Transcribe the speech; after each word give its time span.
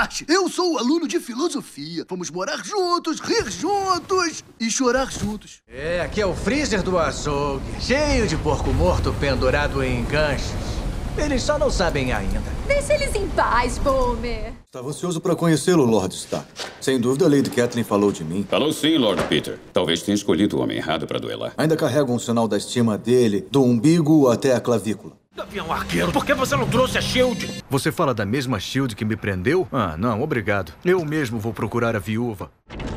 parte. 0.00 0.24
Eu 0.26 0.48
sou 0.48 0.74
o 0.74 0.78
aluno 0.78 1.06
de 1.06 1.20
filosofia. 1.20 2.06
Vamos 2.08 2.30
morar 2.30 2.64
juntos, 2.64 3.20
rir 3.20 3.50
juntos 3.50 4.42
e 4.58 4.70
chorar 4.70 5.12
juntos. 5.12 5.58
É, 5.68 6.00
aqui 6.00 6.22
é 6.22 6.26
o 6.26 6.34
freezer 6.34 6.82
do 6.82 6.98
açougue, 6.98 7.62
cheio 7.78 8.26
de 8.26 8.34
porco 8.38 8.72
morto 8.72 9.14
pendurado 9.20 9.82
em 9.82 10.02
ganchos. 10.04 10.54
Eles 11.18 11.42
só 11.42 11.58
não 11.58 11.70
sabem 11.70 12.12
ainda. 12.12 12.40
Deixa 12.66 12.94
eles 12.94 13.14
em 13.14 13.28
paz, 13.28 13.76
Boomer. 13.76 14.54
Estava 14.64 14.88
ansioso 14.88 15.20
para 15.20 15.36
conhecê-lo, 15.36 15.84
Lord 15.84 16.14
Stark. 16.14 16.46
Sem 16.80 16.98
dúvida, 16.98 17.26
a 17.26 17.28
Lady 17.28 17.50
Kathleen 17.50 17.84
falou 17.84 18.10
de 18.10 18.24
mim. 18.24 18.46
Falou 18.48 18.72
sim, 18.72 18.96
Lord 18.96 19.22
Peter. 19.24 19.58
Talvez 19.70 20.00
tenha 20.00 20.14
escolhido 20.14 20.56
o 20.56 20.62
homem 20.62 20.78
errado 20.78 21.06
para 21.06 21.18
duelar. 21.18 21.52
Ainda 21.58 21.76
carrega 21.76 22.10
um 22.10 22.18
sinal 22.18 22.48
da 22.48 22.56
estima 22.56 22.96
dele, 22.96 23.46
do 23.50 23.62
umbigo 23.62 24.28
até 24.28 24.54
a 24.54 24.60
clavícula. 24.60 25.19
Gavião 25.40 25.72
Arqueiro, 25.72 26.12
por 26.12 26.26
que 26.26 26.34
você 26.34 26.54
não 26.54 26.68
trouxe 26.68 26.98
a 26.98 27.00
Shield? 27.00 27.62
Você 27.70 27.90
fala 27.90 28.12
da 28.12 28.26
mesma 28.26 28.60
Shield 28.60 28.94
que 28.94 29.06
me 29.06 29.16
prendeu? 29.16 29.66
Ah, 29.72 29.96
não, 29.96 30.20
obrigado. 30.20 30.74
Eu 30.84 31.02
mesmo 31.02 31.38
vou 31.40 31.50
procurar 31.50 31.96
a 31.96 31.98
viúva. 31.98 32.50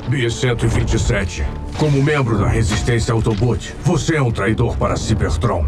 B-127. 0.10 1.42
Como 1.80 2.04
membro 2.04 2.38
da 2.38 2.48
resistência 2.48 3.14
Autobot, 3.14 3.74
você 3.82 4.18
é 4.18 4.22
um 4.22 4.30
traidor 4.30 4.76
para 4.76 4.98
Cybertron. 4.98 5.66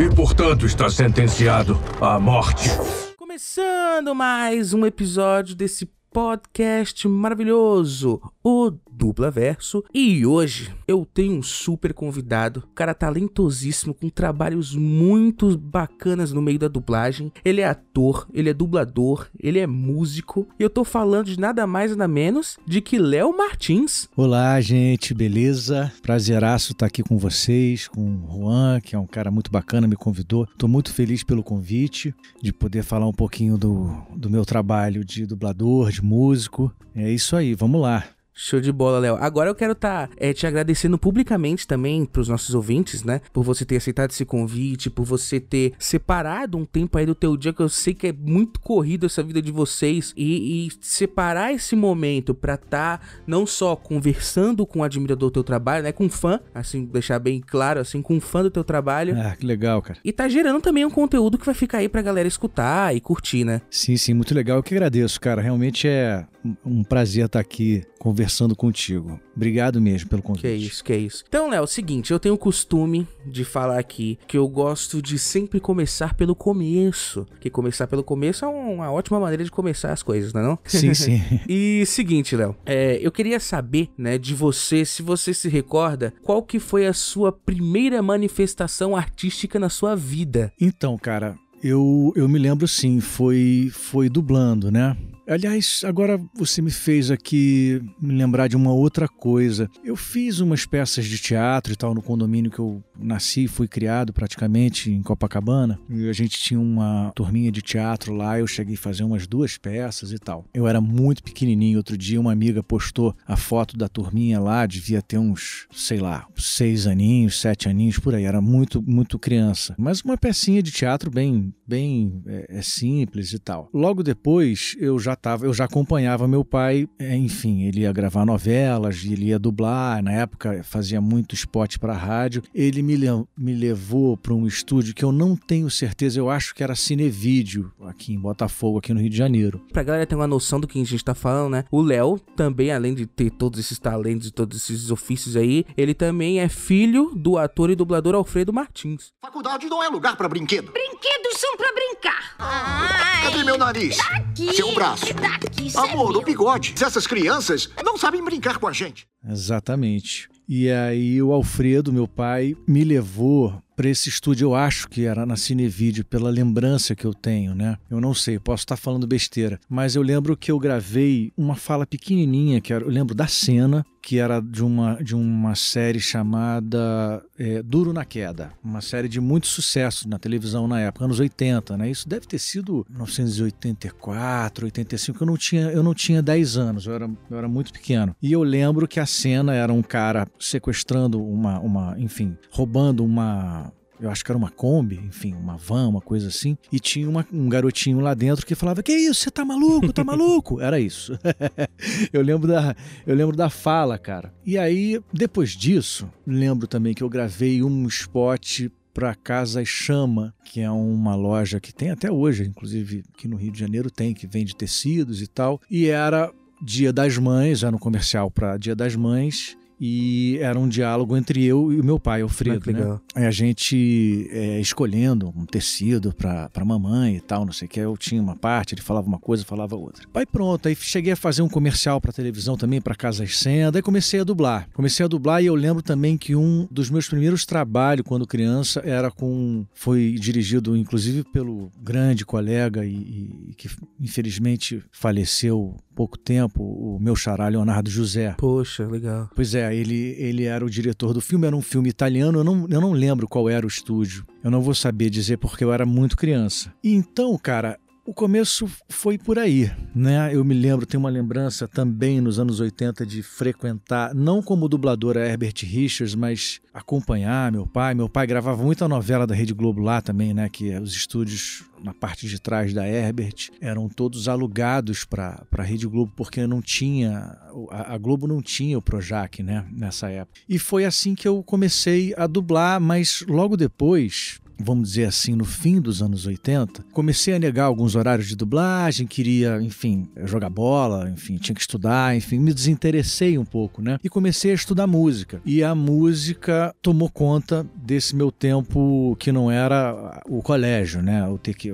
E, 0.00 0.12
portanto, 0.12 0.66
está 0.66 0.90
sentenciado 0.90 1.78
à 2.00 2.18
morte. 2.18 2.68
Começando 3.16 4.12
mais 4.12 4.74
um 4.74 4.84
episódio 4.84 5.54
desse 5.54 5.88
podcast 6.12 7.06
maravilhoso, 7.06 8.20
o 8.42 8.72
Dupla 8.98 9.30
Verso. 9.30 9.84
E 9.94 10.26
hoje 10.26 10.74
eu 10.88 11.06
tenho 11.06 11.38
um 11.38 11.42
super 11.42 11.94
convidado, 11.94 12.64
um 12.68 12.74
cara 12.74 12.92
talentosíssimo, 12.92 13.94
com 13.94 14.08
trabalhos 14.08 14.74
muito 14.74 15.56
bacanas 15.56 16.32
no 16.32 16.42
meio 16.42 16.58
da 16.58 16.66
dublagem. 16.66 17.32
Ele 17.44 17.60
é 17.60 17.68
ator, 17.68 18.26
ele 18.34 18.50
é 18.50 18.54
dublador, 18.54 19.28
ele 19.38 19.60
é 19.60 19.66
músico. 19.66 20.48
E 20.58 20.62
eu 20.62 20.68
tô 20.68 20.82
falando 20.82 21.26
de 21.26 21.38
nada 21.38 21.64
mais 21.66 21.92
nada 21.92 22.08
menos 22.08 22.58
de 22.66 22.80
que 22.80 22.98
Léo 22.98 23.36
Martins. 23.36 24.08
Olá, 24.16 24.60
gente, 24.60 25.14
beleza? 25.14 25.92
Prazeraço 26.02 26.72
estar 26.72 26.86
aqui 26.86 27.02
com 27.02 27.16
vocês, 27.16 27.86
com 27.86 28.00
o 28.00 28.28
Juan, 28.32 28.80
que 28.80 28.96
é 28.96 28.98
um 28.98 29.06
cara 29.06 29.30
muito 29.30 29.50
bacana, 29.50 29.86
me 29.86 29.96
convidou. 29.96 30.46
Tô 30.58 30.66
muito 30.66 30.92
feliz 30.92 31.22
pelo 31.22 31.44
convite, 31.44 32.12
de 32.42 32.52
poder 32.52 32.82
falar 32.82 33.06
um 33.06 33.12
pouquinho 33.12 33.56
do, 33.56 33.96
do 34.16 34.28
meu 34.28 34.44
trabalho 34.44 35.04
de 35.04 35.24
dublador, 35.24 35.92
de 35.92 36.02
músico. 36.02 36.74
É 36.94 37.08
isso 37.12 37.36
aí, 37.36 37.54
vamos 37.54 37.80
lá. 37.80 38.04
Show 38.40 38.60
de 38.60 38.70
bola, 38.70 39.00
Léo. 39.00 39.16
Agora 39.16 39.50
eu 39.50 39.54
quero 39.54 39.72
estar 39.72 40.06
tá, 40.06 40.14
é, 40.16 40.32
te 40.32 40.46
agradecendo 40.46 40.96
publicamente 40.96 41.66
também 41.66 42.04
pros 42.04 42.28
nossos 42.28 42.54
ouvintes, 42.54 43.02
né? 43.02 43.20
Por 43.32 43.42
você 43.42 43.64
ter 43.64 43.78
aceitado 43.78 44.12
esse 44.12 44.24
convite, 44.24 44.88
por 44.88 45.04
você 45.04 45.40
ter 45.40 45.72
separado 45.76 46.56
um 46.56 46.64
tempo 46.64 46.96
aí 46.96 47.04
do 47.04 47.16
teu 47.16 47.36
dia, 47.36 47.52
que 47.52 47.60
eu 47.60 47.68
sei 47.68 47.94
que 47.94 48.06
é 48.06 48.12
muito 48.12 48.60
corrido 48.60 49.06
essa 49.06 49.24
vida 49.24 49.42
de 49.42 49.50
vocês, 49.50 50.14
e, 50.16 50.68
e 50.68 50.72
separar 50.80 51.52
esse 51.52 51.74
momento 51.74 52.32
pra 52.32 52.54
estar 52.54 52.98
tá 52.98 53.06
não 53.26 53.44
só 53.44 53.74
conversando 53.74 54.64
com 54.64 54.78
o 54.78 54.84
admirador 54.84 55.30
do 55.30 55.32
teu 55.32 55.42
trabalho, 55.44 55.82
né? 55.82 55.90
Com 55.90 56.08
fã, 56.08 56.38
assim, 56.54 56.84
deixar 56.84 57.18
bem 57.18 57.42
claro, 57.44 57.80
assim, 57.80 58.00
com 58.00 58.20
fã 58.20 58.44
do 58.44 58.52
teu 58.52 58.62
trabalho. 58.62 59.16
Ah, 59.18 59.34
que 59.34 59.44
legal, 59.44 59.82
cara. 59.82 59.98
E 60.04 60.12
tá 60.12 60.28
gerando 60.28 60.60
também 60.60 60.84
um 60.84 60.90
conteúdo 60.90 61.38
que 61.38 61.44
vai 61.44 61.56
ficar 61.56 61.78
aí 61.78 61.88
pra 61.88 62.02
galera 62.02 62.28
escutar 62.28 62.94
e 62.94 63.00
curtir, 63.00 63.42
né? 63.42 63.62
Sim, 63.68 63.96
sim, 63.96 64.14
muito 64.14 64.32
legal. 64.32 64.58
Eu 64.58 64.62
que 64.62 64.76
agradeço, 64.76 65.20
cara. 65.20 65.42
Realmente 65.42 65.88
é 65.88 66.24
um 66.64 66.82
prazer 66.82 67.26
estar 67.26 67.40
aqui 67.40 67.82
conversando 67.98 68.54
contigo. 68.54 69.20
Obrigado 69.34 69.80
mesmo 69.80 70.08
pelo 70.08 70.22
convite. 70.22 70.42
Que 70.42 70.52
isso, 70.52 70.84
que 70.84 70.96
isso. 70.96 71.24
Então, 71.28 71.50
Léo, 71.50 71.58
é 71.58 71.62
o 71.62 71.66
seguinte, 71.66 72.12
eu 72.12 72.18
tenho 72.18 72.34
o 72.34 72.38
costume 72.38 73.06
de 73.26 73.44
falar 73.44 73.78
aqui 73.78 74.18
que 74.26 74.36
eu 74.36 74.48
gosto 74.48 75.02
de 75.02 75.18
sempre 75.18 75.60
começar 75.60 76.14
pelo 76.14 76.34
começo. 76.34 77.26
Que 77.40 77.50
começar 77.50 77.86
pelo 77.86 78.04
começo 78.04 78.44
é 78.44 78.48
uma 78.48 78.90
ótima 78.90 79.18
maneira 79.18 79.44
de 79.44 79.50
começar 79.50 79.92
as 79.92 80.02
coisas, 80.02 80.32
não 80.32 80.40
é 80.40 80.44
não? 80.44 80.58
Sim, 80.64 80.94
sim. 80.94 81.20
e 81.48 81.84
seguinte, 81.86 82.36
Léo, 82.36 82.56
é, 82.64 82.98
eu 83.00 83.10
queria 83.10 83.40
saber, 83.40 83.90
né, 83.96 84.18
de 84.18 84.34
você, 84.34 84.84
se 84.84 85.02
você 85.02 85.34
se 85.34 85.48
recorda, 85.48 86.12
qual 86.22 86.42
que 86.42 86.58
foi 86.58 86.86
a 86.86 86.92
sua 86.92 87.32
primeira 87.32 88.02
manifestação 88.02 88.96
artística 88.96 89.58
na 89.58 89.68
sua 89.68 89.94
vida? 89.94 90.52
Então, 90.60 90.96
cara, 90.96 91.36
eu, 91.62 92.12
eu 92.14 92.28
me 92.28 92.38
lembro 92.38 92.68
sim, 92.68 93.00
foi, 93.00 93.70
foi 93.72 94.08
dublando, 94.08 94.70
né? 94.70 94.96
Aliás, 95.28 95.82
agora 95.84 96.18
você 96.34 96.62
me 96.62 96.70
fez 96.70 97.10
aqui 97.10 97.82
me 98.00 98.14
lembrar 98.14 98.48
de 98.48 98.56
uma 98.56 98.72
outra 98.72 99.06
coisa. 99.06 99.68
Eu 99.84 99.94
fiz 99.94 100.40
umas 100.40 100.64
peças 100.64 101.04
de 101.04 101.18
teatro 101.18 101.70
e 101.70 101.76
tal 101.76 101.94
no 101.94 102.00
condomínio 102.00 102.50
que 102.50 102.58
eu 102.58 102.82
nasci, 102.98 103.46
fui 103.46 103.68
criado 103.68 104.10
praticamente 104.10 104.90
em 104.90 105.02
Copacabana. 105.02 105.78
E 105.90 106.08
a 106.08 106.14
gente 106.14 106.38
tinha 106.38 106.58
uma 106.58 107.12
turminha 107.14 107.52
de 107.52 107.60
teatro 107.60 108.14
lá, 108.14 108.40
eu 108.40 108.46
cheguei 108.46 108.74
a 108.74 108.78
fazer 108.78 109.04
umas 109.04 109.26
duas 109.26 109.58
peças 109.58 110.12
e 110.12 110.18
tal. 110.18 110.46
Eu 110.54 110.66
era 110.66 110.80
muito 110.80 111.22
pequenininho. 111.22 111.76
Outro 111.76 111.98
dia 111.98 112.18
uma 112.18 112.32
amiga 112.32 112.62
postou 112.62 113.14
a 113.26 113.36
foto 113.36 113.76
da 113.76 113.86
turminha 113.86 114.40
lá, 114.40 114.64
devia 114.64 115.02
ter 115.02 115.18
uns, 115.18 115.66
sei 115.70 115.98
lá, 115.98 116.26
seis 116.36 116.86
aninhos, 116.86 117.38
sete 117.38 117.68
aninhos 117.68 117.98
por 117.98 118.14
aí. 118.14 118.24
Era 118.24 118.40
muito, 118.40 118.80
muito 118.80 119.18
criança. 119.18 119.74
Mas 119.76 120.00
uma 120.00 120.16
pecinha 120.16 120.62
de 120.62 120.72
teatro 120.72 121.10
bem, 121.10 121.52
bem 121.66 122.22
é, 122.26 122.46
é 122.48 122.62
simples 122.62 123.34
e 123.34 123.38
tal. 123.38 123.68
Logo 123.74 124.02
depois 124.02 124.74
eu 124.80 124.98
já 124.98 125.17
tava, 125.20 125.44
eu 125.46 125.52
já 125.52 125.64
acompanhava 125.64 126.26
meu 126.28 126.44
pai, 126.44 126.88
é, 126.98 127.16
enfim, 127.16 127.62
ele 127.62 127.80
ia 127.80 127.92
gravar 127.92 128.24
novelas, 128.24 129.04
ele 129.04 129.26
ia 129.26 129.38
dublar, 129.38 130.02
na 130.02 130.12
época 130.12 130.62
fazia 130.62 131.00
muito 131.00 131.34
spot 131.34 131.78
para 131.78 131.92
rádio. 131.92 132.42
Ele 132.54 132.82
me, 132.82 132.96
me 133.36 133.54
levou 133.54 134.16
para 134.16 134.34
um 134.34 134.46
estúdio 134.46 134.94
que 134.94 135.04
eu 135.04 135.12
não 135.12 135.36
tenho 135.36 135.70
certeza, 135.70 136.18
eu 136.18 136.30
acho 136.30 136.54
que 136.54 136.62
era 136.62 136.74
Cinevídeo, 136.74 137.72
aqui 137.86 138.12
em 138.12 138.18
Botafogo, 138.18 138.78
aqui 138.78 138.92
no 138.94 139.00
Rio 139.00 139.10
de 139.10 139.16
Janeiro. 139.16 139.60
Pra 139.72 139.82
galera 139.82 140.06
ter 140.06 140.14
uma 140.14 140.26
noção 140.26 140.60
do 140.60 140.66
que 140.66 140.80
a 140.80 140.84
gente 140.84 141.04
tá 141.04 141.14
falando, 141.14 141.52
né? 141.52 141.64
O 141.70 141.80
Léo 141.80 142.18
também, 142.36 142.70
além 142.70 142.94
de 142.94 143.06
ter 143.06 143.30
todos 143.30 143.58
esses 143.58 143.78
talentos 143.78 144.28
e 144.28 144.30
todos 144.30 144.56
esses 144.58 144.90
ofícios 144.90 145.36
aí, 145.36 145.64
ele 145.76 145.94
também 145.94 146.40
é 146.40 146.48
filho 146.48 147.12
do 147.14 147.36
ator 147.38 147.70
e 147.70 147.76
dublador 147.76 148.14
Alfredo 148.14 148.52
Martins. 148.52 149.12
Faculdade 149.22 149.66
não 149.68 149.82
é 149.82 149.88
lugar 149.88 150.16
para 150.16 150.28
brinquedo. 150.28 150.70
Brinquedos 150.72 151.38
são 151.38 151.56
para 151.56 151.72
brincar. 151.72 152.34
Ai, 152.38 153.22
Cadê 153.24 153.44
meu 153.44 153.58
nariz? 153.58 153.96
Daqui. 153.96 154.54
Seu 154.54 154.74
braço. 154.74 155.07
Daqui, 155.14 155.76
Amor, 155.76 156.16
o 156.16 156.22
bigode. 156.22 156.74
Essas 156.82 157.06
crianças 157.06 157.70
não 157.84 157.96
sabem 157.96 158.22
brincar 158.24 158.58
com 158.58 158.66
a 158.66 158.72
gente. 158.72 159.06
Exatamente. 159.28 160.28
E 160.48 160.70
aí 160.70 161.22
o 161.22 161.32
Alfredo, 161.32 161.92
meu 161.92 162.08
pai, 162.08 162.56
me 162.66 162.84
levou 162.84 163.62
para 163.78 163.88
esse 163.88 164.08
estúdio, 164.08 164.46
eu 164.46 164.54
acho 164.56 164.88
que 164.88 165.04
era 165.04 165.24
na 165.24 165.36
Cinevídeo, 165.36 166.04
pela 166.04 166.30
lembrança 166.30 166.96
que 166.96 167.04
eu 167.04 167.14
tenho, 167.14 167.54
né? 167.54 167.78
Eu 167.88 168.00
não 168.00 168.12
sei, 168.12 168.36
posso 168.36 168.64
estar 168.64 168.76
falando 168.76 169.06
besteira, 169.06 169.60
mas 169.68 169.94
eu 169.94 170.02
lembro 170.02 170.36
que 170.36 170.50
eu 170.50 170.58
gravei 170.58 171.32
uma 171.36 171.54
fala 171.54 171.86
pequenininha, 171.86 172.60
que 172.60 172.72
era, 172.72 172.84
eu 172.84 172.90
lembro 172.90 173.14
da 173.14 173.28
cena, 173.28 173.86
que 174.02 174.18
era 174.18 174.40
de 174.40 174.64
uma, 174.64 174.94
de 174.94 175.14
uma 175.14 175.54
série 175.54 176.00
chamada 176.00 177.22
é, 177.38 177.62
Duro 177.62 177.92
na 177.92 178.04
Queda, 178.04 178.52
uma 178.64 178.80
série 178.80 179.08
de 179.08 179.20
muito 179.20 179.46
sucesso 179.46 180.08
na 180.08 180.18
televisão 180.18 180.66
na 180.66 180.80
época, 180.80 181.04
anos 181.04 181.20
80, 181.20 181.76
né? 181.76 181.90
Isso 181.90 182.08
deve 182.08 182.26
ter 182.26 182.38
sido 182.38 182.86
1984, 182.88 184.64
85, 184.64 185.22
eu 185.22 185.26
não 185.26 185.36
tinha, 185.36 185.62
eu 185.70 185.82
não 185.82 185.94
tinha 185.94 186.22
10 186.22 186.56
anos, 186.56 186.86
eu 186.86 186.94
era, 186.94 187.10
eu 187.30 187.38
era 187.38 187.48
muito 187.48 187.72
pequeno. 187.72 188.16
E 188.22 188.32
eu 188.32 188.42
lembro 188.42 188.88
que 188.88 188.98
a 188.98 189.06
cena 189.06 189.54
era 189.54 189.72
um 189.72 189.82
cara 189.82 190.26
sequestrando 190.38 191.22
uma, 191.22 191.60
uma 191.60 191.94
enfim, 191.98 192.36
roubando 192.50 193.04
uma 193.04 193.67
eu 194.00 194.10
acho 194.10 194.24
que 194.24 194.30
era 194.30 194.38
uma 194.38 194.50
Kombi, 194.50 194.96
enfim, 194.96 195.34
uma 195.34 195.56
van, 195.56 195.88
uma 195.88 196.00
coisa 196.00 196.28
assim, 196.28 196.56
e 196.70 196.78
tinha 196.78 197.08
uma, 197.08 197.26
um 197.32 197.48
garotinho 197.48 198.00
lá 198.00 198.14
dentro 198.14 198.46
que 198.46 198.54
falava: 198.54 198.82
Que 198.82 198.92
isso, 198.92 199.22
você 199.22 199.30
tá 199.30 199.44
maluco? 199.44 199.92
Tá 199.92 200.04
maluco? 200.04 200.60
Era 200.62 200.78
isso. 200.78 201.18
eu, 202.12 202.22
lembro 202.22 202.48
da, 202.48 202.74
eu 203.06 203.14
lembro 203.14 203.36
da 203.36 203.50
fala, 203.50 203.98
cara. 203.98 204.32
E 204.44 204.56
aí, 204.56 205.00
depois 205.12 205.50
disso, 205.50 206.10
lembro 206.26 206.66
também 206.66 206.94
que 206.94 207.02
eu 207.02 207.08
gravei 207.08 207.62
um 207.62 207.86
spot 207.86 208.68
para 208.92 209.14
Casa 209.14 209.64
Chama, 209.64 210.34
que 210.44 210.60
é 210.60 210.70
uma 210.70 211.14
loja 211.14 211.60
que 211.60 211.72
tem 211.72 211.90
até 211.90 212.10
hoje, 212.10 212.44
inclusive 212.44 213.04
aqui 213.14 213.28
no 213.28 213.36
Rio 213.36 213.52
de 213.52 213.60
Janeiro 213.60 213.90
tem, 213.90 214.12
que 214.12 214.26
vende 214.26 214.56
tecidos 214.56 215.22
e 215.22 215.28
tal. 215.28 215.60
E 215.70 215.86
era 215.86 216.32
Dia 216.60 216.92
das 216.92 217.16
Mães, 217.16 217.62
era 217.62 217.74
um 217.74 217.78
comercial 217.78 218.28
para 218.30 218.56
Dia 218.56 218.74
das 218.74 218.96
Mães, 218.96 219.56
e 219.80 220.38
era 220.40 220.58
um 220.58 220.68
diálogo 220.68 221.16
entre 221.16 221.44
eu 221.44 221.72
e 221.72 221.80
o 221.80 221.84
meu 221.84 221.98
pai, 222.00 222.22
Alfredo, 222.22 222.70
ah, 222.70 222.72
né? 223.20 223.26
A 223.26 223.30
gente 223.30 224.28
é, 224.30 224.60
escolhendo 224.60 225.32
um 225.36 225.46
tecido 225.46 226.12
pra, 226.12 226.48
pra 226.48 226.64
mamãe 226.64 227.16
e 227.16 227.20
tal, 227.20 227.44
não 227.44 227.52
sei 227.52 227.66
o 227.66 227.70
que. 227.70 227.80
Eu 227.80 227.96
tinha 227.96 228.20
uma 228.20 228.36
parte, 228.36 228.74
ele 228.74 228.82
falava 228.82 229.06
uma 229.06 229.18
coisa, 229.18 229.44
falava 229.44 229.76
outra. 229.76 230.06
Aí 230.14 230.26
pronto, 230.26 230.68
aí 230.68 230.74
cheguei 230.74 231.12
a 231.12 231.16
fazer 231.16 231.42
um 231.42 231.48
comercial 231.48 232.00
pra 232.00 232.12
televisão 232.12 232.56
também, 232.56 232.80
pra 232.80 232.94
Casa 232.94 233.26
Senda, 233.26 233.78
aí 233.78 233.82
comecei 233.82 234.20
a 234.20 234.24
dublar. 234.24 234.68
Comecei 234.74 235.04
a 235.04 235.08
dublar 235.08 235.42
e 235.42 235.46
eu 235.46 235.54
lembro 235.54 235.82
também 235.82 236.16
que 236.16 236.34
um 236.34 236.66
dos 236.70 236.90
meus 236.90 237.08
primeiros 237.08 237.44
trabalhos 237.44 238.06
quando 238.06 238.26
criança 238.26 238.80
era 238.84 239.10
com. 239.10 239.64
Foi 239.74 240.12
dirigido 240.12 240.76
inclusive 240.76 241.24
pelo 241.24 241.70
grande 241.80 242.24
colega 242.24 242.84
e, 242.84 243.50
e 243.50 243.54
que 243.56 243.68
infelizmente 244.00 244.82
faleceu 244.90 245.76
pouco 245.98 246.16
tempo, 246.16 246.62
o 246.62 246.96
meu 247.00 247.16
xará 247.16 247.48
Leonardo 247.48 247.90
José. 247.90 248.32
Poxa, 248.38 248.86
legal. 248.86 249.28
Pois 249.34 249.52
é, 249.52 249.67
ele, 249.72 250.14
ele 250.18 250.44
era 250.44 250.64
o 250.64 250.70
diretor 250.70 251.12
do 251.12 251.20
filme, 251.20 251.46
era 251.46 251.56
um 251.56 251.62
filme 251.62 251.88
italiano, 251.88 252.40
eu 252.40 252.44
não, 252.44 252.66
eu 252.68 252.80
não 252.80 252.92
lembro 252.92 253.28
qual 253.28 253.48
era 253.48 253.64
o 253.64 253.68
estúdio. 253.68 254.24
Eu 254.42 254.50
não 254.50 254.60
vou 254.60 254.74
saber 254.74 255.10
dizer 255.10 255.36
porque 255.38 255.64
eu 255.64 255.72
era 255.72 255.84
muito 255.84 256.16
criança. 256.16 256.72
E 256.82 256.94
então, 256.94 257.36
cara, 257.38 257.78
o 258.08 258.14
começo 258.14 258.66
foi 258.88 259.18
por 259.18 259.38
aí, 259.38 259.70
né? 259.94 260.34
Eu 260.34 260.42
me 260.42 260.54
lembro, 260.54 260.86
tenho 260.86 260.98
uma 260.98 261.10
lembrança 261.10 261.68
também 261.68 262.22
nos 262.22 262.38
anos 262.38 262.58
80 262.58 263.04
de 263.04 263.22
frequentar, 263.22 264.14
não 264.14 264.40
como 264.42 264.66
dublador 264.66 265.18
a 265.18 265.20
Herbert 265.20 265.56
Richards, 265.62 266.14
mas 266.14 266.58
acompanhar 266.72 267.52
meu 267.52 267.66
pai. 267.66 267.92
Meu 267.92 268.08
pai 268.08 268.26
gravava 268.26 268.64
muita 268.64 268.88
novela 268.88 269.26
da 269.26 269.34
Rede 269.34 269.52
Globo 269.52 269.82
lá 269.82 270.00
também, 270.00 270.32
né? 270.32 270.48
Que 270.48 270.74
os 270.78 270.94
estúdios 270.94 271.64
na 271.84 271.92
parte 271.92 272.26
de 272.26 272.40
trás 272.40 272.72
da 272.72 272.88
Herbert 272.88 273.50
eram 273.60 273.90
todos 273.90 274.26
alugados 274.26 275.04
para 275.04 275.44
a 275.52 275.62
Rede 275.62 275.86
Globo, 275.86 276.10
porque 276.16 276.46
não 276.46 276.62
tinha, 276.62 277.36
a, 277.70 277.92
a 277.92 277.98
Globo 277.98 278.26
não 278.26 278.40
tinha 278.40 278.78
o 278.78 278.82
Projac, 278.82 279.42
né? 279.42 279.66
Nessa 279.70 280.08
época. 280.08 280.40
E 280.48 280.58
foi 280.58 280.86
assim 280.86 281.14
que 281.14 281.28
eu 281.28 281.42
comecei 281.42 282.14
a 282.16 282.26
dublar, 282.26 282.80
mas 282.80 283.22
logo 283.28 283.54
depois 283.54 284.40
vamos 284.58 284.90
dizer 284.90 285.04
assim, 285.04 285.34
no 285.34 285.44
fim 285.44 285.80
dos 285.80 286.02
anos 286.02 286.26
80, 286.26 286.84
comecei 286.92 287.34
a 287.34 287.38
negar 287.38 287.64
alguns 287.64 287.94
horários 287.94 288.28
de 288.28 288.36
dublagem, 288.36 289.06
queria, 289.06 289.60
enfim, 289.62 290.08
jogar 290.24 290.50
bola, 290.50 291.08
enfim, 291.10 291.36
tinha 291.36 291.54
que 291.54 291.60
estudar, 291.60 292.16
enfim, 292.16 292.38
me 292.38 292.52
desinteressei 292.52 293.38
um 293.38 293.44
pouco, 293.44 293.80
né? 293.80 293.98
E 294.02 294.08
comecei 294.08 294.50
a 294.50 294.54
estudar 294.54 294.86
música. 294.86 295.40
E 295.44 295.62
a 295.62 295.74
música 295.74 296.74
tomou 296.82 297.08
conta 297.08 297.66
desse 297.74 298.14
meu 298.14 298.30
tempo 298.30 299.16
que 299.18 299.30
não 299.30 299.50
era 299.50 300.22
o 300.28 300.42
colégio, 300.42 301.02
né? 301.02 301.26
O 301.28 301.38
ter 301.38 301.54
que, 301.54 301.72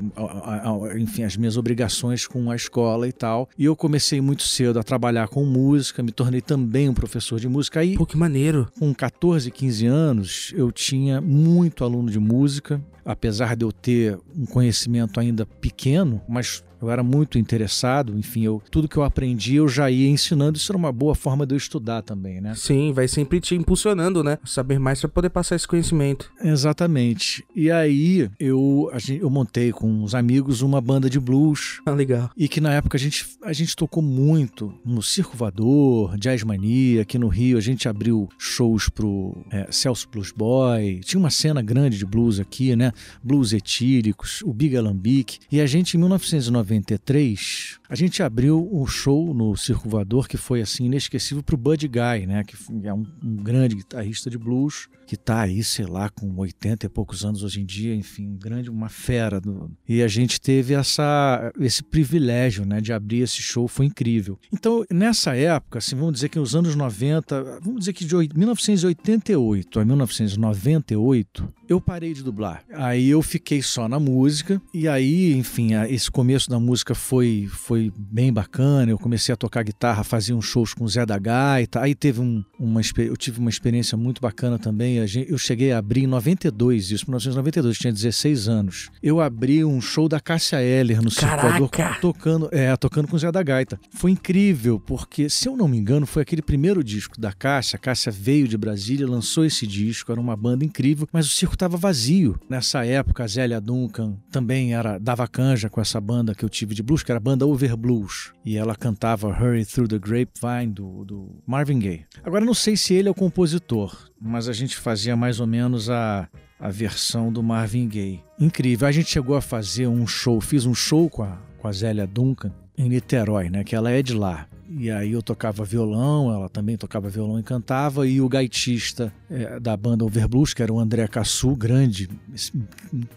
enfim, 0.99 1.23
as 1.23 1.37
minhas 1.37 1.57
obrigações 1.57 2.27
com 2.27 2.51
a 2.51 2.57
escola 2.57 3.09
e 3.09 3.13
tal. 3.13 3.49
E 3.59 3.65
eu 3.65 3.75
comecei 3.75 4.21
muito 4.21 4.43
cedo 4.43 4.79
a 4.79 4.83
trabalhar 4.83 5.29
com 5.29 5.45
música, 5.45 6.03
me 6.03 6.13
tornei 6.13 6.41
também 6.41 6.89
um 6.89 6.95
professor 6.95 7.41
de 7.41 7.49
música. 7.49 7.81
Aí, 7.81 7.97
Pô, 7.97 8.07
que 8.07 8.17
maneiro. 8.17 8.69
Com 8.79 8.93
14, 8.95 9.51
15 9.51 9.87
anos, 9.87 10.53
eu 10.55 10.71
tinha 10.71 11.21
muito 11.21 11.85
aluno 11.85 12.11
de 12.11 12.19
música 12.19 12.74
apesar 13.05 13.57
de 13.57 13.65
eu 13.65 13.73
ter 13.73 14.19
um 14.37 14.47
conhecimento 14.47 15.21
ainda 15.21 15.45
pequeno, 15.47 16.21
mas 16.29 16.65
eu 16.85 16.91
era 16.91 17.03
muito 17.03 17.39
interessado, 17.39 18.17
enfim, 18.19 18.43
eu, 18.43 18.63
tudo 18.71 18.89
que 18.89 18.97
eu 18.97 19.03
aprendi 19.03 19.57
eu 19.57 19.69
já 19.69 19.91
ia 19.91 20.09
ensinando. 20.09 20.59
Isso 20.59 20.71
era 20.71 20.79
uma 20.79 20.93
boa 20.93 21.15
forma 21.15 21.47
de 21.47 21.55
eu 21.55 21.59
estudar 21.59 22.03
também, 22.03 22.41
né? 22.41 22.55
Sim, 22.57 22.93
vai 22.93 23.09
sempre 23.09 23.41
te 23.41 23.55
impulsionando, 23.55 24.23
né? 24.23 24.39
Saber 24.45 24.79
mais 24.79 25.01
para 25.01 25.09
poder 25.09 25.31
passar 25.31 25.57
esse 25.57 25.67
conhecimento. 25.67 26.31
Exatamente. 26.43 27.45
E 27.55 27.71
aí 27.71 28.31
eu, 28.39 28.91
gente, 28.97 29.21
eu 29.21 29.31
montei 29.31 29.73
com 29.73 29.89
uns 29.89 30.15
amigos 30.15 30.63
uma 30.63 30.81
banda 30.81 31.09
de 31.09 31.19
blues. 31.19 31.81
Ah, 31.87 31.93
legal. 31.93 32.31
E 32.37 32.49
que 32.49 32.61
na 32.61 32.73
época 32.73 32.97
a 32.97 33.01
gente, 33.01 33.27
a 33.43 33.53
gente 33.53 33.75
tocou 33.77 34.03
muito 34.03 34.75
no 34.85 35.03
Circo 35.03 35.37
Voador, 35.37 36.17
Jazz 36.19 36.43
Mania, 36.43 37.03
aqui 37.03 37.19
no 37.19 37.29
Rio. 37.29 37.59
A 37.59 37.61
gente 37.61 37.89
abriu 37.89 38.29
shows 38.39 38.89
pro 38.89 39.37
é, 39.51 39.69
Celso 39.71 40.09
Blues 40.11 40.33
Boy. 40.33 41.01
Tinha 41.05 41.19
uma 41.19 41.31
cena 41.31 41.63
grande 41.63 41.99
de 41.99 42.07
blues 42.07 42.39
aqui, 42.39 42.75
né? 42.77 42.93
Blues 43.23 43.53
etíricos, 43.53 44.43
o 44.43 44.53
Big 44.53 44.77
Alambique. 44.77 45.39
E 45.51 45.61
a 45.61 45.67
gente, 45.67 45.97
em 45.97 46.01
1990, 46.01 46.74
93, 46.75 47.79
a 47.89 47.95
gente 47.95 48.23
abriu 48.23 48.69
um 48.73 48.87
show 48.87 49.33
no 49.33 49.57
Circo 49.57 49.89
Voador 49.89 50.27
que 50.29 50.37
foi 50.37 50.61
assim 50.61 50.87
inesquecível 50.87 51.43
para 51.43 51.55
o 51.55 51.59
Buddy 51.59 51.89
Guy, 51.89 52.27
né, 52.27 52.43
que 52.45 52.57
é 52.87 52.93
um, 52.93 53.05
um 53.23 53.37
grande 53.37 53.77
guitarrista 53.77 54.29
de 54.31 54.39
blues 54.39 54.89
que 55.05 55.15
está 55.15 55.43
aí, 55.43 55.63
sei 55.63 55.87
lá, 55.87 56.09
com 56.09 56.35
80 56.37 56.87
e 56.87 56.89
poucos 56.89 57.25
anos 57.25 57.43
hoje 57.43 57.61
em 57.61 57.65
dia, 57.65 57.95
enfim, 57.95 58.27
um 58.27 58.37
grande, 58.37 58.71
uma 58.71 58.89
fera. 58.89 59.41
Do... 59.41 59.71
E 59.89 60.03
a 60.03 60.09
gente 60.09 60.41
teve 60.41 60.75
essa, 60.75 61.53
esse 61.61 61.83
privilégio 61.83 62.65
né, 62.65 62.81
de 62.81 62.93
abrir 62.93 63.21
esse 63.21 63.41
show, 63.41 63.69
foi 63.69 63.87
incrível. 63.87 64.39
Então, 64.53 64.85
nessa 64.91 65.37
época, 65.37 65.79
assim, 65.79 65.95
vamos 65.95 66.15
dizer 66.15 66.29
que 66.29 66.39
nos 66.39 66.57
anos 66.57 66.75
90, 66.75 67.61
vamos 67.61 67.81
dizer 67.81 67.93
que 67.93 68.05
de 68.05 68.15
1988 68.35 69.81
a 69.81 69.85
1998, 69.85 71.49
eu 71.69 71.81
parei 71.81 72.13
de 72.13 72.23
dublar. 72.23 72.65
Aí 72.73 73.09
eu 73.09 73.23
fiquei 73.23 73.63
só 73.63 73.89
na 73.89 73.99
música, 73.99 74.61
e 74.73 74.89
aí, 74.89 75.35
enfim, 75.35 75.75
esse 75.89 76.11
começo 76.11 76.49
da 76.49 76.59
música 76.65 76.95
foi, 76.95 77.47
foi 77.49 77.93
bem 77.97 78.33
bacana. 78.33 78.91
Eu 78.91 78.99
comecei 78.99 79.33
a 79.33 79.37
tocar 79.37 79.63
guitarra, 79.63 80.03
fazia 80.03 80.35
uns 80.35 80.47
shows 80.47 80.75
com 80.75 80.85
o 80.85 80.89
Zé 80.89 81.07
da 81.07 81.19
Gaita. 81.19 81.81
Aí 81.81 81.95
teve 81.95 82.21
um, 82.21 82.45
uma, 82.65 82.81
eu 82.99 83.17
tive 83.17 83.39
uma 83.39 83.51
experiência 83.51 83.97
muito 83.97 84.21
bacana 84.21 84.59
também. 84.59 84.97
Eu 85.29 85.39
cheguei 85.39 85.73
a 85.73 85.79
abrir 85.79 86.05
em 86.05 86.07
92, 86.07 86.91
isso, 86.91 87.05
1992, 87.07 87.77
eu 87.77 87.81
tinha 87.81 87.93
16 87.93 88.49
anos. 88.49 88.91
Eu 89.03 89.21
abri 89.21 89.65
um 89.65 89.81
show 89.81 90.09
da 90.09 90.21
Cássia 90.21 90.63
Eller 90.63 91.03
no 91.03 91.11
Circulador 91.11 91.71
tocando, 92.01 92.49
é, 92.53 92.77
tocando 92.77 93.09
com 93.09 93.17
o 93.17 93.19
Zé 93.19 93.31
da 93.31 93.43
Gaita. 93.43 93.79
Foi 93.91 94.11
incrível, 94.11 94.81
porque, 94.81 95.29
se 95.29 95.49
eu 95.49 95.57
não 95.57 95.69
me 95.69 95.77
engano, 95.77 96.07
foi 96.07 96.23
aquele 96.23 96.43
primeiro 96.43 96.83
disco 96.83 97.21
da 97.21 97.33
Cássia. 97.33 97.77
A 97.77 97.81
Cássia 97.81 98.11
veio 98.11 98.49
de 98.49 98.57
Brasília, 98.57 99.07
lançou 99.07 99.45
esse 99.45 99.67
disco, 99.67 100.11
era 100.11 100.21
uma 100.21 100.37
banda 100.37 100.65
incrível, 100.65 101.09
mas 101.13 101.27
o 101.27 101.31
circo 101.31 101.55
estava 101.55 101.77
vazio. 101.77 102.39
Nessa 102.49 102.85
época, 102.85 103.25
a 103.25 103.27
Zélia 103.27 103.61
Duncan 103.61 104.17
também 104.31 104.75
era 104.75 104.99
dava 104.99 105.27
canja 105.29 105.69
com 105.69 105.81
essa 105.81 106.01
banda 106.01 106.35
que 106.35 106.45
eu 106.45 106.49
tive 106.49 106.75
de 106.75 106.83
blues, 106.83 107.03
que 107.03 107.13
era 107.13 107.19
a 107.19 107.21
banda 107.21 107.47
Over 107.47 107.77
Blues. 107.77 108.33
E 108.45 108.57
ela 108.57 108.75
cantava 108.75 109.29
Hurry 109.29 109.65
Through 109.65 109.89
the 109.89 109.99
Grapevine 109.99 110.73
do, 110.73 111.05
do 111.05 111.43
Marvin 111.47 111.79
Gaye. 111.79 112.05
Agora, 112.23 112.45
não 112.45 112.54
sei 112.55 112.77
se 112.77 112.95
ele 112.95 113.09
é 113.09 113.11
o 113.11 113.15
compositor, 113.15 114.11
mas 114.21 114.49
a 114.49 114.53
gente 114.53 114.77
fazia 114.77 115.17
mais 115.17 115.41
ou 115.41 115.47
menos 115.47 115.91
a, 115.91 116.29
a 116.59 116.71
versão 116.71 117.33
do 117.33 117.43
Marvin 117.43 117.89
Gaye. 117.89 118.23
Incrível. 118.39 118.89
A 118.89 118.93
gente 118.93 119.11
chegou 119.11 119.37
a 119.37 119.41
fazer 119.41 119.87
um 119.87 120.07
show, 120.07 120.41
fiz 120.41 120.65
um 120.67 120.75
show 120.75 121.11
com 121.11 121.23
a, 121.23 121.39
com 121.59 121.69
a 121.69 121.73
Zélia 121.73 122.07
Duncan 122.07 122.53
em 122.77 122.89
Niterói, 122.89 123.49
né? 123.49 123.65
Que 123.65 123.77
ela 123.77 123.91
é 123.91 124.03
de 124.03 124.15
lá. 124.15 124.47
E 124.69 124.91
aí 124.91 125.13
eu 125.13 125.23
tocava 125.23 125.65
violão, 125.65 126.33
ela 126.33 126.49
também 126.49 126.77
tocava 126.77 127.09
violão 127.09 127.39
e 127.39 127.43
cantava, 127.43 128.07
e 128.07 128.21
o 128.21 128.29
gaitista 128.29 129.13
é, 129.31 129.59
da 129.61 129.77
banda 129.77 130.05
Overblues, 130.05 130.55
que 130.55 130.63
era 130.63 130.73
o 130.73 130.79
André 130.79 131.07
Cassu, 131.07 131.55
grande, 131.55 132.09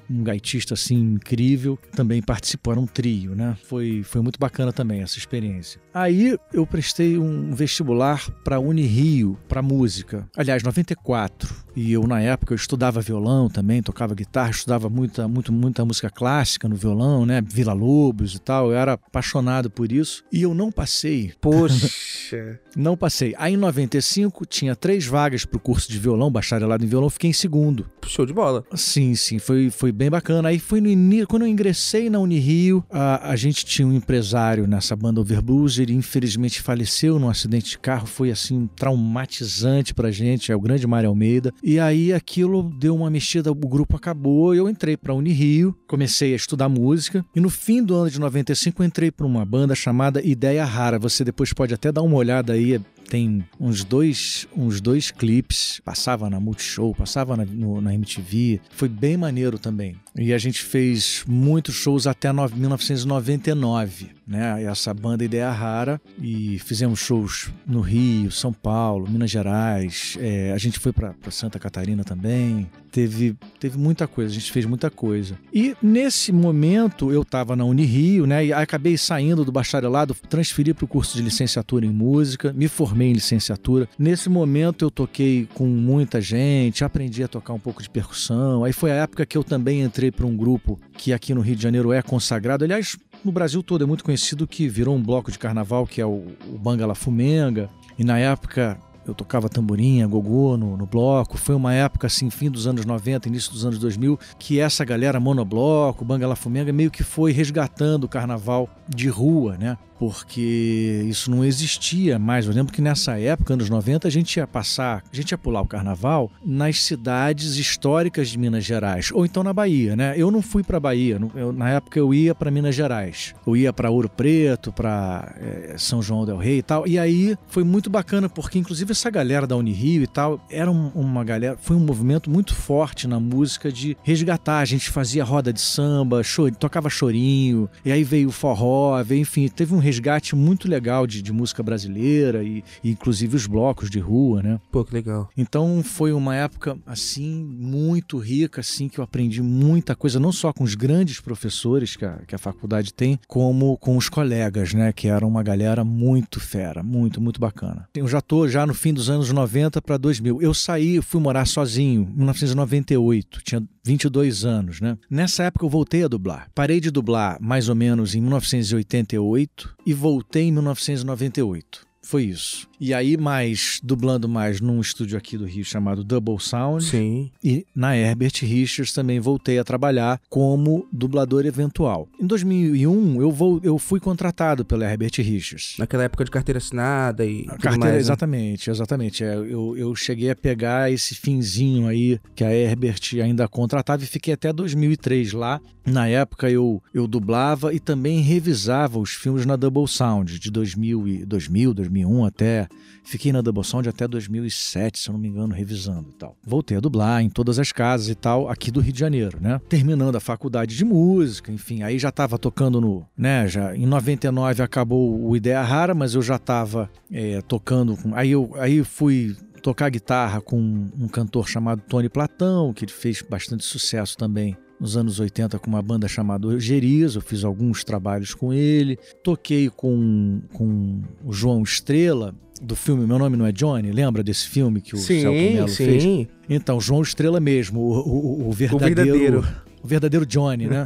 um 0.09 0.23
gaitista 0.23 0.73
assim 0.73 0.97
incrível, 0.97 1.77
também 1.95 2.21
participou, 2.21 2.73
era 2.73 2.79
um 2.79 2.87
trio, 2.87 3.35
né? 3.35 3.57
Foi, 3.63 4.03
foi 4.03 4.21
muito 4.21 4.39
bacana 4.39 4.71
também 4.73 5.01
essa 5.01 5.17
experiência. 5.17 5.79
Aí 5.93 6.37
eu 6.53 6.65
prestei 6.65 7.17
um 7.17 7.53
vestibular 7.53 8.29
para 8.43 8.59
Unirio, 8.59 9.37
para 9.47 9.61
música, 9.61 10.27
aliás, 10.35 10.63
94. 10.63 11.67
E 11.75 11.91
eu, 11.91 12.07
na 12.07 12.19
época, 12.19 12.53
eu 12.53 12.55
estudava 12.55 13.01
violão 13.01 13.47
também, 13.47 13.83
tocava 13.83 14.15
guitarra, 14.15 14.49
estudava 14.49 14.89
muita, 14.89 15.27
muito, 15.27 15.53
muita 15.53 15.85
música 15.85 16.09
clássica 16.09 16.67
no 16.67 16.75
violão, 16.75 17.23
né? 17.23 17.39
Vila 17.39 17.71
Lobos 17.71 18.33
e 18.33 18.39
tal. 18.39 18.71
Eu 18.71 18.77
era 18.77 18.93
apaixonado 18.93 19.69
por 19.69 19.91
isso. 19.91 20.23
E 20.33 20.41
eu 20.41 20.55
não 20.55 20.71
passei. 20.71 21.33
Poxa. 21.39 22.59
não 22.75 22.95
passei. 22.95 23.33
Aí 23.37 23.53
em 23.53 23.57
95 23.57 24.45
tinha 24.45 24.75
três 24.75 25.05
vagas 25.05 25.45
para 25.45 25.57
o 25.57 25.59
curso 25.59 25.91
de 25.91 25.97
violão, 25.97 26.31
bacharelado 26.31 26.83
em 26.83 26.87
violão, 26.87 27.09
fiquei 27.09 27.29
em 27.29 27.33
segundo. 27.33 27.85
Show 28.05 28.25
de 28.25 28.33
bola. 28.33 28.63
Sim, 28.73 29.15
sim, 29.15 29.39
foi, 29.39 29.69
foi 29.69 29.91
bem 29.91 30.09
bacana. 30.09 30.49
Aí 30.49 30.59
foi 30.59 30.79
no 30.79 30.87
início, 30.87 31.27
quando 31.27 31.43
eu 31.43 31.47
ingressei 31.47 32.09
na 32.09 32.19
Unirio, 32.19 32.83
a, 32.89 33.31
a 33.31 33.35
gente 33.35 33.65
tinha 33.65 33.87
um 33.87 33.93
empresário 33.93 34.67
nessa 34.67 34.95
banda 34.95 35.19
Overblues, 35.19 35.79
ele 35.79 35.93
infelizmente 35.93 36.61
faleceu 36.61 37.19
num 37.19 37.29
acidente 37.29 37.71
de 37.71 37.79
carro, 37.79 38.07
foi 38.07 38.31
assim 38.31 38.69
traumatizante 38.75 39.93
pra 39.93 40.11
gente, 40.11 40.51
é 40.51 40.55
o 40.55 40.61
grande 40.61 40.87
Mário 40.87 41.09
Almeida. 41.09 41.53
E 41.61 41.79
aí 41.79 42.13
aquilo 42.13 42.71
deu 42.77 42.95
uma 42.95 43.09
mexida, 43.09 43.51
o 43.51 43.55
grupo 43.55 43.95
acabou, 43.95 44.55
eu 44.55 44.69
entrei 44.69 44.95
para 44.95 45.13
Unirio, 45.13 45.75
comecei 45.87 46.33
a 46.33 46.35
estudar 46.35 46.69
música 46.69 47.25
e 47.35 47.39
no 47.39 47.49
fim 47.49 47.83
do 47.83 47.95
ano 47.95 48.09
de 48.09 48.19
95 48.19 48.81
eu 48.81 48.87
entrei 48.87 49.11
para 49.11 49.25
uma 49.25 49.45
banda 49.45 49.75
chamada 49.75 50.21
Ideia 50.23 50.63
Rara. 50.63 50.99
Você 50.99 51.23
depois 51.27 51.51
pode 51.51 51.73
até 51.73 51.91
dar 51.91 52.01
uma 52.01 52.15
olhada 52.15 52.53
aí, 52.53 52.79
tem 53.07 53.45
uns 53.59 53.83
dois, 53.83 54.47
uns 54.55 54.81
dois 54.81 55.11
clipes, 55.11 55.81
passava 55.83 56.29
na 56.29 56.39
Multishow, 56.39 56.93
passava 56.93 57.37
na, 57.37 57.45
no, 57.45 57.81
na 57.81 57.93
MTV, 57.93 58.59
foi 58.71 58.89
bem 58.89 59.17
maneiro 59.17 59.57
também. 59.57 59.95
E 60.15 60.33
a 60.33 60.37
gente 60.37 60.63
fez 60.63 61.23
muitos 61.27 61.75
shows 61.75 62.07
até 62.07 62.31
1999, 62.33 64.09
né? 64.27 64.63
Essa 64.63 64.93
banda 64.93 65.23
Ideia 65.23 65.51
Rara 65.51 66.01
e 66.19 66.59
fizemos 66.59 66.99
shows 66.99 67.51
no 67.65 67.81
Rio, 67.81 68.31
São 68.31 68.51
Paulo, 68.51 69.09
Minas 69.09 69.29
Gerais, 69.29 70.17
é, 70.19 70.51
a 70.51 70.57
gente 70.57 70.79
foi 70.79 70.91
para 70.91 71.13
Santa 71.29 71.59
Catarina 71.59 72.03
também, 72.03 72.67
teve, 72.91 73.35
teve 73.59 73.77
muita 73.77 74.07
coisa, 74.07 74.31
a 74.31 74.33
gente 74.33 74.51
fez 74.51 74.65
muita 74.65 74.89
coisa. 74.89 75.37
E 75.53 75.75
nesse 75.83 76.31
momento 76.31 77.11
eu 77.11 77.21
estava 77.21 77.55
na 77.55 77.63
Unirio, 77.63 78.25
né? 78.25 78.47
E 78.47 78.51
acabei 78.51 78.97
saindo 78.97 79.45
do 79.45 79.51
bacharelado, 79.51 80.15
transferi 80.27 80.73
para 80.73 80.85
o 80.85 80.87
curso 80.87 81.15
de 81.15 81.21
licenciatura 81.21 81.85
em 81.85 81.91
música, 81.91 82.51
me 82.53 82.67
formei 82.67 82.96
em 83.05 83.13
licenciatura. 83.13 83.87
Nesse 83.97 84.29
momento 84.29 84.85
eu 84.85 84.91
toquei 84.91 85.47
com 85.53 85.65
muita 85.65 86.21
gente, 86.21 86.83
aprendi 86.83 87.23
a 87.23 87.27
tocar 87.27 87.53
um 87.53 87.59
pouco 87.59 87.81
de 87.81 87.89
percussão. 87.89 88.63
Aí 88.63 88.73
foi 88.73 88.91
a 88.91 88.95
época 88.95 89.25
que 89.25 89.37
eu 89.37 89.43
também 89.43 89.81
entrei 89.81 90.11
para 90.11 90.25
um 90.25 90.35
grupo 90.35 90.79
que 90.97 91.13
aqui 91.13 91.33
no 91.33 91.41
Rio 91.41 91.55
de 91.55 91.63
Janeiro 91.63 91.91
é 91.93 92.01
consagrado. 92.01 92.63
Aliás, 92.63 92.97
no 93.23 93.31
Brasil 93.31 93.61
todo 93.63 93.83
é 93.83 93.87
muito 93.87 94.03
conhecido 94.03 94.47
que 94.47 94.67
virou 94.67 94.95
um 94.95 95.01
bloco 95.01 95.31
de 95.31 95.39
carnaval, 95.39 95.85
que 95.85 96.01
é 96.01 96.05
o, 96.05 96.25
o 96.47 96.57
Bangala 96.57 96.95
Fumenga. 96.95 97.69
E 97.97 98.03
na 98.03 98.17
época 98.19 98.77
eu 99.07 99.15
tocava 99.15 99.47
tamborim, 99.47 100.05
gogô 100.07 100.57
no, 100.57 100.75
no 100.75 100.85
bloco. 100.85 101.37
Foi 101.37 101.55
uma 101.55 101.73
época, 101.73 102.07
assim, 102.07 102.29
fim 102.29 102.51
dos 102.51 102.67
anos 102.67 102.85
90, 102.85 103.29
início 103.29 103.51
dos 103.51 103.65
anos 103.65 103.79
2000, 103.79 104.19
que 104.37 104.59
essa 104.59 104.83
galera 104.83 105.19
monobloco, 105.19 106.03
Banga 106.03 106.27
La 106.27 106.35
Fumenga, 106.35 106.73
meio 106.73 106.91
que 106.91 107.03
foi 107.03 107.31
resgatando 107.31 108.03
o 108.03 108.09
carnaval 108.09 108.69
de 108.87 109.07
rua, 109.07 109.57
né? 109.57 109.77
Porque 109.99 111.05
isso 111.07 111.29
não 111.31 111.43
existia 111.43 112.19
mais. 112.19 112.45
Eu 112.45 112.53
lembro 112.53 112.73
que 112.73 112.81
nessa 112.81 113.19
época, 113.19 113.53
anos 113.53 113.69
90, 113.69 114.07
a 114.07 114.11
gente 114.11 114.37
ia 114.37 114.47
passar, 114.47 115.03
a 115.11 115.15
gente 115.15 115.31
ia 115.31 115.37
pular 115.37 115.61
o 115.61 115.67
carnaval 115.67 116.31
nas 116.45 116.83
cidades 116.83 117.57
históricas 117.57 118.29
de 118.29 118.37
Minas 118.37 118.63
Gerais, 118.63 119.11
ou 119.11 119.25
então 119.25 119.43
na 119.43 119.53
Bahia, 119.53 119.95
né? 119.95 120.13
Eu 120.17 120.31
não 120.31 120.41
fui 120.41 120.63
para 120.63 120.79
Bahia, 120.79 121.19
eu, 121.35 121.51
na 121.51 121.69
época 121.69 121.99
eu 121.99 122.13
ia 122.13 122.33
para 122.35 122.51
Minas 122.51 122.75
Gerais. 122.75 123.33
Eu 123.45 123.55
ia 123.55 123.73
para 123.73 123.89
Ouro 123.89 124.09
Preto, 124.09 124.71
para 124.71 125.35
é, 125.37 125.75
São 125.77 126.01
João 126.01 126.25
del 126.25 126.37
Rei 126.37 126.59
e 126.59 126.63
tal. 126.63 126.87
E 126.87 126.99
aí 126.99 127.37
foi 127.47 127.63
muito 127.63 127.89
bacana, 127.89 128.29
porque 128.29 128.59
inclusive 128.59 128.91
essa 128.91 129.09
galera 129.09 129.47
da 129.47 129.55
Unirio 129.55 130.03
e 130.03 130.07
tal, 130.07 130.39
era 130.49 130.71
um, 130.71 130.89
uma 130.93 131.23
galera, 131.23 131.57
foi 131.59 131.75
um 131.75 131.79
movimento 131.79 132.29
muito 132.29 132.53
forte 132.53 133.07
na 133.07 133.19
música 133.19 133.71
de 133.71 133.97
resgatar. 134.03 134.59
A 134.59 134.65
gente 134.65 134.89
fazia 134.89 135.23
roda 135.23 135.51
de 135.51 135.61
samba, 135.61 136.23
chor, 136.23 136.53
tocava 136.55 136.89
chorinho, 136.89 137.69
e 137.83 137.91
aí 137.91 138.03
veio 138.03 138.29
o 138.29 138.31
forró, 138.31 139.01
veio, 139.03 139.21
enfim, 139.21 139.47
teve 139.47 139.73
um 139.73 139.79
resgate 139.87 140.35
muito 140.35 140.67
legal 140.67 141.07
de, 141.07 141.21
de 141.21 141.31
música 141.31 141.63
brasileira 141.63 142.43
e, 142.43 142.61
e, 142.83 142.91
inclusive 142.91 143.35
os 143.37 143.47
blocos 143.47 143.89
de 143.89 143.99
rua, 143.99 144.43
né? 144.43 144.59
Pô, 144.69 144.83
que 144.83 144.93
legal. 144.93 145.29
Então 145.37 145.81
foi 145.81 146.11
uma 146.11 146.35
época 146.35 146.77
assim 146.85 147.43
muito 147.43 148.17
rica, 148.17 148.59
assim 148.59 148.89
que 148.89 148.99
eu 148.99 149.03
aprendi 149.03 149.41
muita 149.41 149.95
coisa, 149.95 150.19
não 150.19 150.31
só 150.31 150.51
com 150.51 150.63
os 150.63 150.75
grandes 150.75 151.21
professores 151.21 151.95
que 151.95 152.03
a, 152.03 152.19
que 152.27 152.35
a 152.35 152.37
faculdade 152.37 152.93
tem, 152.93 153.17
como 153.27 153.77
com 153.77 153.95
os 153.95 154.09
colegas, 154.09 154.73
né? 154.73 154.91
Que 154.91 155.07
eram 155.07 155.27
uma 155.27 155.41
galera 155.41 155.85
muito 155.85 156.39
fera, 156.39 156.83
muito, 156.83 157.21
muito 157.21 157.39
bacana. 157.39 157.87
Eu 157.95 158.07
já 158.07 158.19
tô 158.19 158.47
já 158.47 158.65
no 158.65 158.73
fim 158.73 158.93
dos 158.93 159.09
anos 159.09 159.31
90 159.31 159.81
para 159.81 159.95
2000. 159.95 160.41
Eu 160.41 160.53
saí, 160.53 161.01
fui 161.01 161.21
morar 161.21 161.45
sozinho 161.45 162.09
em 162.11 162.17
1998, 162.17 163.41
tinha 163.43 163.63
22 163.85 164.43
anos, 164.43 164.81
né? 164.81 164.97
Nessa 165.09 165.43
época 165.43 165.65
eu 165.65 165.69
voltei 165.69 166.03
a 166.03 166.09
dublar. 166.09 166.49
Parei 166.53 166.81
de 166.81 166.91
dublar 166.91 167.37
mais 167.39 167.69
ou 167.69 167.75
menos 167.75 168.15
em 168.15 168.21
1988 168.21 169.76
e 169.87 169.93
voltei 169.93 170.49
em 170.49 170.51
1998. 170.51 171.86
Foi 172.07 172.23
isso. 172.23 172.69
E 172.79 172.93
aí, 172.93 173.17
mais, 173.17 173.81
dublando 173.83 174.29
mais 174.29 174.61
num 174.61 174.79
estúdio 174.79 175.17
aqui 175.17 175.37
do 175.37 175.43
Rio 175.43 175.65
chamado 175.65 176.05
Double 176.05 176.39
Sound. 176.39 176.85
Sim. 176.85 177.29
E 177.43 177.65
na 177.75 177.97
Herbert 177.97 178.31
Richards 178.43 178.93
também 178.93 179.19
voltei 179.19 179.59
a 179.59 179.63
trabalhar 179.63 180.21
como 180.29 180.87
dublador 180.89 181.45
eventual. 181.45 182.07
Em 182.17 182.25
2001, 182.25 183.21
eu, 183.21 183.29
vou, 183.29 183.59
eu 183.61 183.77
fui 183.77 183.99
contratado 183.99 184.63
pela 184.63 184.89
Herbert 184.89 185.11
Richards. 185.17 185.75
Naquela 185.77 186.03
época 186.03 186.23
de 186.23 186.31
carteira 186.31 186.59
assinada 186.59 187.25
e. 187.25 187.43
carteira, 187.45 187.77
mais, 187.77 187.93
né? 187.93 187.99
exatamente, 187.99 188.69
exatamente. 188.69 189.23
É, 189.25 189.35
eu, 189.35 189.75
eu 189.75 189.93
cheguei 189.93 190.29
a 190.29 190.35
pegar 190.35 190.89
esse 190.89 191.13
finzinho 191.13 191.87
aí 191.87 192.21
que 192.35 192.43
a 192.43 192.53
Herbert 192.53 193.01
ainda 193.21 193.49
contratava 193.49 194.01
e 194.01 194.07
fiquei 194.07 194.33
até 194.33 194.53
2003 194.53 195.33
lá. 195.33 195.59
Na 195.85 196.05
época 196.05 196.49
eu, 196.49 196.83
eu 196.93 197.07
dublava 197.07 197.73
e 197.73 197.79
também 197.79 198.19
revisava 198.19 198.99
os 198.99 199.11
filmes 199.11 199.45
na 199.45 199.55
Double 199.55 199.87
Sound 199.87 200.37
de 200.37 200.51
2000, 200.51 201.07
e, 201.07 201.25
2000 201.25 201.73
2001 201.97 202.25
até. 202.25 202.67
Fiquei 203.03 203.31
na 203.31 203.41
Double 203.41 203.63
Sound 203.63 203.87
até 203.87 204.07
2007, 204.07 204.99
se 204.99 205.09
eu 205.09 205.13
não 205.13 205.19
me 205.19 205.29
engano, 205.29 205.53
revisando 205.53 206.09
e 206.09 206.13
tal. 206.13 206.35
Voltei 206.43 206.77
a 206.77 206.79
dublar 206.79 207.21
em 207.21 207.29
todas 207.29 207.57
as 207.57 207.71
casas 207.71 208.09
e 208.09 208.15
tal, 208.15 208.49
aqui 208.49 208.69
do 208.69 208.81
Rio 208.81 208.93
de 208.93 208.99
Janeiro, 208.99 209.37
né? 209.41 209.61
Terminando 209.69 210.15
a 210.15 210.19
faculdade 210.19 210.75
de 210.75 210.83
música, 210.83 211.51
enfim, 211.51 211.83
aí 211.83 211.97
já 211.97 212.11
tava 212.11 212.37
tocando 212.37 212.81
no. 212.81 213.05
né? 213.17 213.47
Já, 213.47 213.75
em 213.75 213.85
99 213.85 214.61
acabou 214.61 215.25
o 215.25 215.35
Ideia 215.35 215.61
Rara, 215.61 215.95
mas 215.95 216.15
eu 216.15 216.21
já 216.21 216.37
tava 216.37 216.89
é, 217.11 217.41
tocando 217.41 217.95
com. 217.95 218.13
Aí 218.13 218.31
eu 218.31 218.51
aí 218.55 218.83
fui 218.83 219.35
tocar 219.61 219.89
guitarra 219.89 220.41
com 220.41 220.57
um 220.57 221.07
cantor 221.07 221.47
chamado 221.47 221.81
Tony 221.87 222.09
Platão, 222.09 222.73
que 222.73 222.85
fez 222.87 223.21
bastante 223.21 223.63
sucesso 223.63 224.17
também 224.17 224.57
nos 224.79 224.95
anos 224.95 225.19
80 225.19 225.59
com 225.59 225.69
uma 225.69 225.81
banda 225.81 226.07
chamada 226.07 226.59
Geriz, 226.59 227.15
eu 227.15 227.21
fiz 227.21 227.43
alguns 227.43 227.83
trabalhos 227.83 228.33
com 228.33 228.53
ele. 228.53 228.97
Toquei 229.23 229.69
com, 229.69 230.41
com 230.53 231.01
o 231.23 231.33
João 231.33 231.63
Estrela, 231.63 232.33
do 232.61 232.75
filme 232.75 233.05
Meu 233.05 233.19
Nome 233.19 233.37
Não 233.37 233.45
é 233.45 233.51
Johnny, 233.51 233.91
lembra 233.91 234.23
desse 234.23 234.47
filme 234.47 234.81
que 234.81 234.95
o 234.95 234.97
sim, 234.97 235.21
Celso 235.21 235.37
Mello 235.37 235.69
sim. 235.69 235.85
fez? 235.85 236.27
Então, 236.49 236.79
João 236.79 237.01
Estrela 237.01 237.39
mesmo, 237.39 237.79
o, 237.79 238.45
o, 238.45 238.49
o 238.49 238.51
verdadeiro... 238.51 239.01
O 239.01 239.41
verdadeiro. 239.41 239.67
O 239.83 239.87
verdadeiro 239.87 240.25
Johnny, 240.25 240.67
né? 240.67 240.83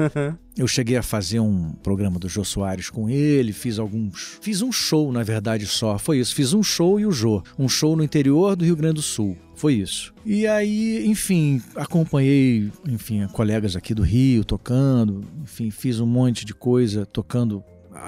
Eu 0.55 0.67
cheguei 0.67 0.97
a 0.97 1.01
fazer 1.01 1.39
um 1.39 1.71
programa 1.81 2.19
do 2.19 2.27
Jô 2.27 2.43
Soares 2.43 2.89
com 2.89 3.09
ele, 3.09 3.53
fiz 3.53 3.79
alguns. 3.79 4.37
Fiz 4.41 4.61
um 4.61 4.71
show, 4.71 5.11
na 5.11 5.23
verdade, 5.23 5.65
só. 5.65 5.97
Foi 5.97 6.19
isso. 6.19 6.35
Fiz 6.35 6.53
um 6.53 6.61
show 6.61 6.99
e 6.99 7.05
o 7.05 7.11
Jô. 7.11 7.41
Um 7.57 7.69
show 7.69 7.95
no 7.95 8.03
interior 8.03 8.55
do 8.55 8.65
Rio 8.65 8.75
Grande 8.75 8.95
do 8.95 9.01
Sul. 9.01 9.37
Foi 9.61 9.75
isso. 9.75 10.11
E 10.25 10.47
aí, 10.47 11.05
enfim, 11.05 11.61
acompanhei, 11.75 12.71
enfim, 12.89 13.27
colegas 13.27 13.75
aqui 13.75 13.93
do 13.93 14.01
Rio 14.01 14.43
tocando, 14.43 15.23
enfim, 15.43 15.69
fiz 15.69 15.99
um 15.99 16.05
monte 16.07 16.43
de 16.43 16.51
coisa 16.51 17.05
tocando. 17.05 17.63